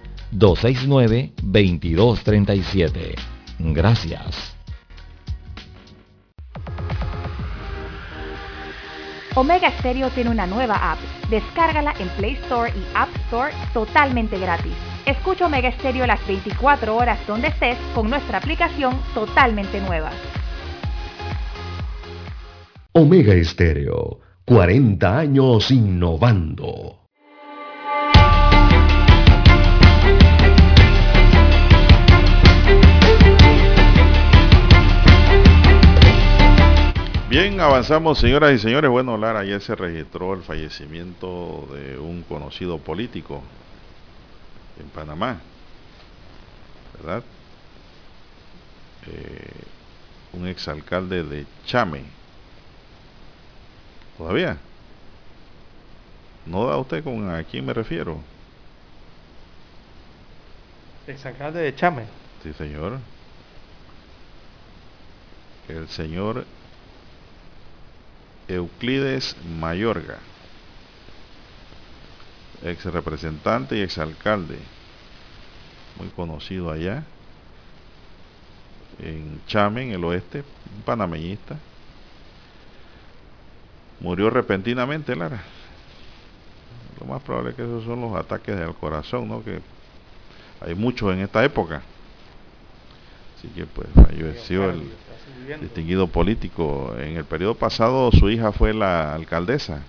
[0.31, 3.15] 269-2237.
[3.59, 4.55] Gracias.
[9.35, 10.99] Omega Stereo tiene una nueva app.
[11.29, 14.73] Descárgala en Play Store y App Store totalmente gratis.
[15.05, 20.11] Escucha Omega Stereo las 24 horas donde estés con nuestra aplicación totalmente nueva.
[22.93, 27.00] Omega Estéreo, 40 años innovando.
[37.31, 38.91] Bien, avanzamos, señoras y señores.
[38.91, 43.41] Bueno, Lara, ayer se registró el fallecimiento de un conocido político
[44.77, 45.37] en Panamá,
[46.97, 47.23] ¿verdad?
[49.07, 49.49] Eh,
[50.33, 52.01] un exalcalde de Chame.
[54.17, 54.57] ¿Todavía?
[56.45, 58.17] ¿No da usted con a quién me refiero?
[61.07, 62.03] Exalcalde de Chame.
[62.43, 62.99] Sí, señor.
[65.69, 66.45] El señor
[68.47, 70.17] Euclides Mayorga,
[72.63, 74.59] ex representante y ex alcalde,
[75.97, 77.03] muy conocido allá,
[78.99, 80.43] en Chame, en el oeste,
[80.75, 81.57] un panameñista.
[83.99, 85.43] Murió repentinamente, Lara.
[86.99, 89.43] Lo más probable es que esos son los ataques del corazón, ¿no?
[89.43, 89.59] Que
[90.59, 91.81] hay muchos en esta época.
[93.37, 94.91] Así que pues falleció el
[95.59, 96.95] distinguido político.
[96.97, 99.83] En el periodo pasado su hija fue la alcaldesa,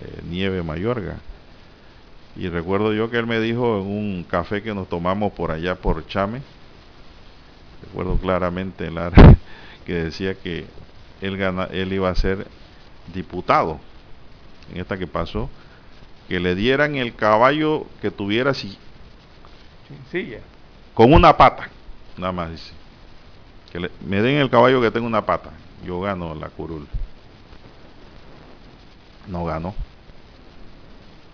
[0.00, 1.16] eh, Nieve Mayorga.
[2.36, 5.74] Y recuerdo yo que él me dijo en un café que nos tomamos por allá
[5.74, 6.40] por Chame,
[7.82, 9.36] recuerdo claramente Lara,
[9.86, 10.66] que decía que
[11.20, 12.46] él, gana, él iba a ser
[13.12, 13.80] diputado
[14.72, 15.50] en esta que pasó,
[16.28, 18.76] que le dieran el caballo que tuviera si,
[20.94, 21.70] con una pata,
[22.16, 22.72] nada más dice
[23.70, 25.50] que me den el caballo que tenga una pata.
[25.84, 26.86] Yo gano la curul.
[29.26, 29.74] No ganó.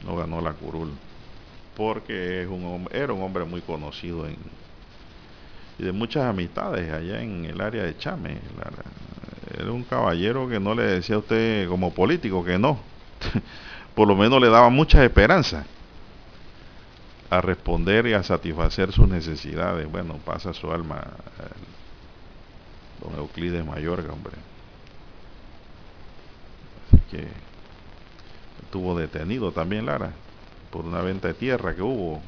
[0.05, 0.93] No ganó la curul.
[1.77, 4.37] Porque es un, era un hombre muy conocido en,
[5.79, 8.39] y de muchas amistades allá en el área de Chame.
[9.59, 12.79] Era un caballero que no le decía a usted como político que no.
[13.95, 15.67] Por lo menos le daba muchas esperanzas
[17.31, 19.91] a responder y a satisfacer sus necesidades.
[19.91, 21.03] Bueno, pasa su alma
[23.03, 24.37] don Euclides Mayorga, hombre.
[26.87, 27.29] Así que
[28.63, 30.13] estuvo detenido también Lara
[30.71, 32.21] por una venta de tierra que hubo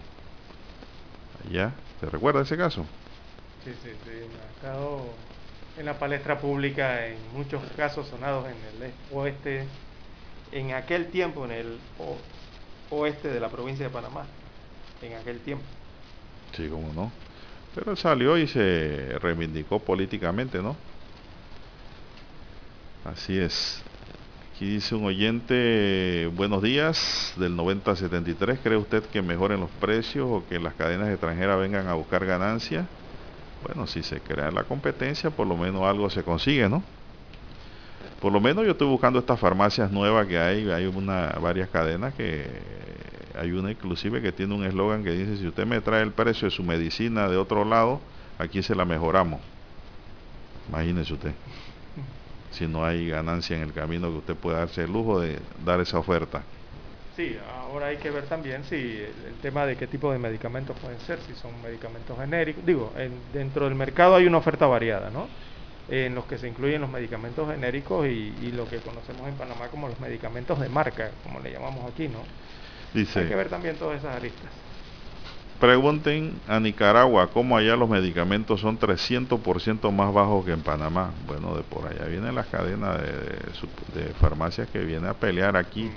[1.48, 1.72] allá.
[2.00, 2.84] ¿Se recuerda ese caso?
[3.64, 4.10] Sí, sí, sí.
[4.10, 5.06] Ha estado
[5.78, 9.66] en la palestra pública en muchos casos sonados en el oeste,
[10.52, 11.78] en aquel tiempo, en el
[12.90, 14.24] oeste de la provincia de Panamá,
[15.02, 15.64] en aquel tiempo.
[16.56, 17.10] Sí, cómo no.
[17.76, 20.74] Pero él salió y se reivindicó políticamente, ¿no?
[23.04, 23.82] Así es.
[24.54, 30.42] Aquí dice un oyente, buenos días, del 9073, ¿cree usted que mejoren los precios o
[30.48, 32.86] que las cadenas extranjeras vengan a buscar ganancias?
[33.66, 36.82] Bueno, si se crea la competencia, por lo menos algo se consigue, ¿no?
[38.22, 42.14] Por lo menos yo estoy buscando estas farmacias nuevas que hay, hay una, varias cadenas
[42.14, 42.46] que
[43.38, 46.46] hay una inclusive que tiene un eslogan que dice, si usted me trae el precio
[46.46, 48.00] de su medicina de otro lado,
[48.38, 49.40] aquí se la mejoramos.
[50.68, 51.32] Imagínese usted.
[52.50, 55.80] si no hay ganancia en el camino que usted pueda darse el lujo de dar
[55.80, 56.42] esa oferta.
[57.16, 61.00] Sí, ahora hay que ver también si el, tema de qué tipo de medicamentos pueden
[61.00, 62.64] ser, si son medicamentos genéricos.
[62.66, 62.92] Digo,
[63.32, 65.28] dentro del mercado hay una oferta variada, ¿no?
[65.88, 69.68] En los que se incluyen los medicamentos genéricos y, y, lo que conocemos en Panamá
[69.68, 72.18] como los medicamentos de marca, como le llamamos aquí, ¿no?
[72.94, 74.50] Dice, hay que ver también todas esas aristas.
[75.60, 81.12] Pregunten a Nicaragua cómo allá los medicamentos son 300% más bajos que en Panamá.
[81.26, 83.14] Bueno, de por allá viene la cadena de,
[83.94, 85.90] de, farmacias que viene a pelear aquí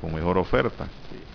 [0.00, 0.86] con mejor oferta.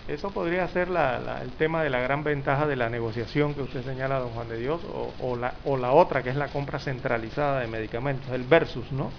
[0.08, 3.84] Eso podría ser la, el tema de la gran ventaja de la negociación que usted
[3.84, 4.80] señala, don Juan de Dios,
[5.20, 9.10] o, la, o la otra, que es la compra centralizada de medicamentos, el versus, ¿no?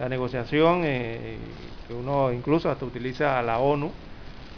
[0.00, 1.36] La negociación eh,
[1.86, 3.92] que uno incluso hasta utiliza a la ONU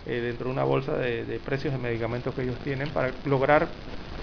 [0.06, 3.68] eh, dentro de una bolsa de, precios de medicamentos que ellos tienen para lograr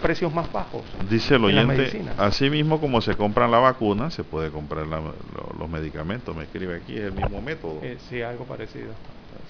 [0.02, 0.84] precios más bajos.
[1.10, 6.36] Dice el oyente, así mismo como se compran la vacuna, se puede comprar los medicamentos,
[6.36, 7.80] me escribe aquí, es el mismo método.
[7.82, 8.92] Eh, sí, algo parecido.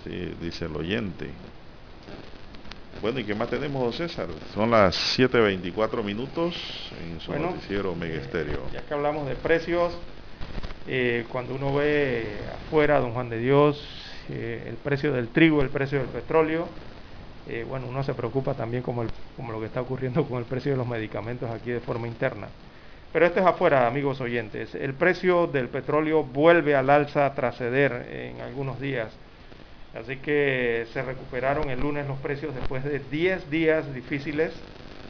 [0.01, 1.30] Así dice el oyente.
[3.01, 4.27] Bueno, ¿y qué más tenemos, César?
[4.53, 6.53] Son las 7.24 minutos
[7.01, 8.69] en su noticiero Mega Estéreo.
[8.73, 9.93] ya que hablamos de precios,
[10.85, 12.26] eh, cuando uno ve
[12.65, 13.98] afuera, don Juan de Dios,
[14.34, 16.68] el precio del trigo, el precio del petróleo.
[17.47, 20.45] Eh, bueno, uno se preocupa también como, el, como lo que está ocurriendo con el
[20.45, 22.47] precio de los medicamentos aquí de forma interna.
[23.11, 24.76] Pero esto es afuera, amigos oyentes.
[24.76, 29.11] El precio del petróleo vuelve al alza tras ceder en algunos días.
[29.99, 34.53] Así que se recuperaron el lunes los precios después de 10 días difíciles.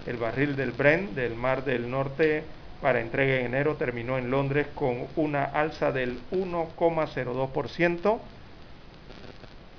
[0.07, 2.43] El barril del Brent del Mar del Norte
[2.81, 8.19] para entrega en enero terminó en Londres con una alza del 1,02%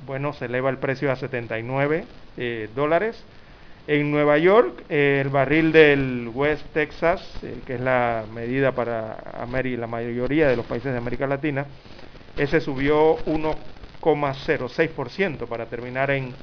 [0.07, 2.05] bueno, se eleva el precio a 79
[2.37, 3.23] eh, dólares.
[3.87, 7.23] En Nueva York, el barril del West Texas,
[7.67, 9.19] que es la medida para
[9.51, 11.67] la mayoría de los países de América Latina,
[12.37, 16.35] ese subió 1,06% para terminar en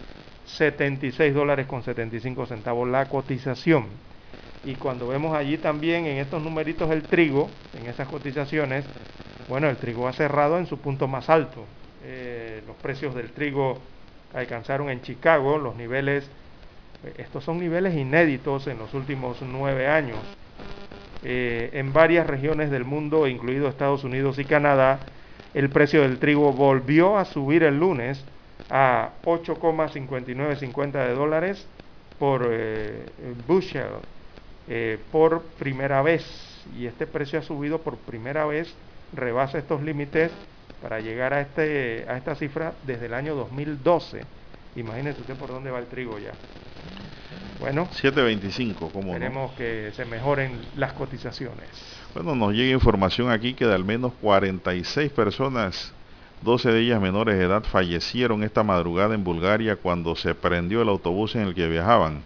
[0.45, 3.85] 76 dólares con 75 centavos la cotización.
[4.65, 8.83] Y cuando vemos allí también en estos numeritos el trigo, en esas cotizaciones,
[9.47, 11.65] bueno, el trigo ha cerrado en su punto más alto,
[12.03, 13.79] eh, los precios del trigo
[14.33, 16.29] alcanzaron en Chicago los niveles,
[17.03, 20.19] eh, estos son niveles inéditos en los últimos nueve años.
[21.23, 24.99] Eh, en varias regiones del mundo, incluido Estados Unidos y Canadá,
[25.53, 28.23] el precio del trigo volvió a subir el lunes
[28.69, 31.65] a 8,5950 de dólares
[32.19, 32.47] por
[33.47, 33.87] bushel
[35.11, 36.23] por primera vez.
[36.77, 38.71] Y este precio ha subido por primera vez,
[39.13, 40.31] rebasa estos límites
[40.81, 44.23] para llegar a, este, a esta cifra desde el año 2012.
[44.75, 46.31] Imagínese usted por dónde va el trigo ya.
[47.59, 51.67] Bueno, 7.25, como Esperemos que se mejoren las cotizaciones.
[52.13, 55.91] Bueno, nos llega información aquí que de al menos 46 personas,
[56.43, 60.89] 12 de ellas menores de edad, fallecieron esta madrugada en Bulgaria cuando se prendió el
[60.89, 62.21] autobús en el que viajaban.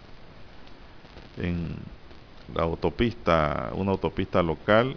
[1.38, 1.76] En
[2.54, 4.96] la autopista, una autopista local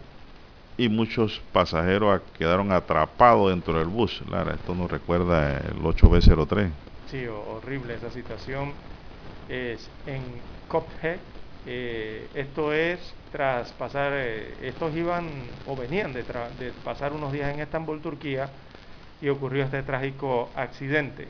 [0.77, 4.22] y muchos pasajeros quedaron atrapados dentro del bus.
[4.30, 6.69] Lara, esto nos recuerda el 8B03.
[7.10, 8.73] Sí, horrible esa situación.
[9.47, 10.22] Es en
[10.68, 11.19] Kopje.
[11.68, 12.99] Eh, esto es
[13.31, 15.27] tras pasar, eh, estos iban
[15.65, 18.49] o venían de, de pasar unos días en Estambul, Turquía,
[19.22, 21.27] y ocurrió este trágico accidente.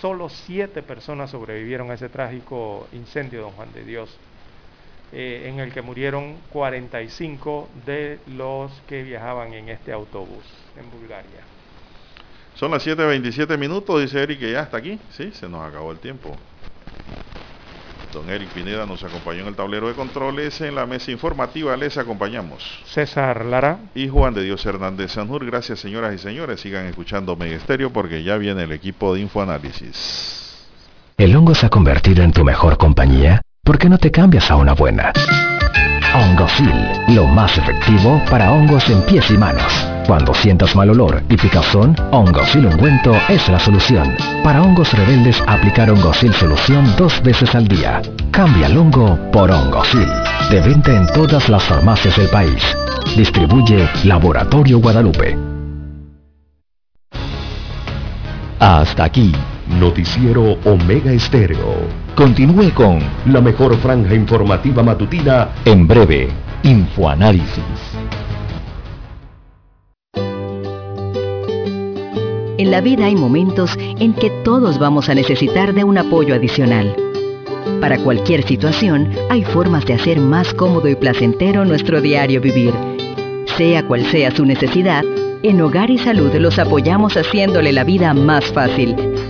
[0.00, 4.20] Solo siete personas sobrevivieron a ese trágico incendio, don Juan de Dios.
[5.12, 10.44] Eh, en el que murieron 45 de los que viajaban en este autobús
[10.78, 11.40] en Bulgaria.
[12.54, 15.00] Son las 7.27 minutos, dice Eric que ya está aquí.
[15.10, 16.36] Sí, se nos acabó el tiempo.
[18.12, 20.60] Don Eric Pineda nos acompañó en el tablero de controles.
[20.60, 22.82] En la mesa informativa les acompañamos.
[22.86, 23.78] César Lara.
[23.94, 25.44] Y Juan de Dios Hernández Sanjur.
[25.46, 26.60] Gracias, señoras y señores.
[26.60, 30.68] Sigan escuchando Megesterio porque ya viene el equipo de Infoanálisis.
[31.16, 33.42] ¿El hongo se ha convertido en tu mejor compañía?
[33.70, 35.12] ¿Por qué no te cambias a una buena?
[36.12, 36.74] Hongosil,
[37.14, 39.86] lo más efectivo para hongos en pies y manos.
[40.08, 44.16] Cuando sientas mal olor y picazón, Hongosil ungüento es la solución.
[44.42, 48.02] Para hongos rebeldes, aplicar Hongosil solución dos veces al día.
[48.32, 50.08] Cambia el hongo por Hongosil.
[50.50, 52.76] De venta en todas las farmacias del país.
[53.16, 55.38] Distribuye Laboratorio Guadalupe.
[58.58, 59.32] Hasta aquí,
[59.78, 62.98] Noticiero Omega Estéreo Continúe con
[63.32, 66.28] la mejor franja informativa matutina en breve,
[66.64, 67.64] Infoanálisis.
[72.58, 76.94] En la vida hay momentos en que todos vamos a necesitar de un apoyo adicional.
[77.80, 82.74] Para cualquier situación, hay formas de hacer más cómodo y placentero nuestro diario vivir.
[83.56, 85.04] Sea cual sea su necesidad,
[85.42, 88.94] En Hogar y Salud los apoyamos haciéndole la vida más fácil,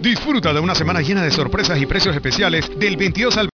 [0.00, 3.46] Disfruta de una semana llena de sorpresas y precios especiales del 22 al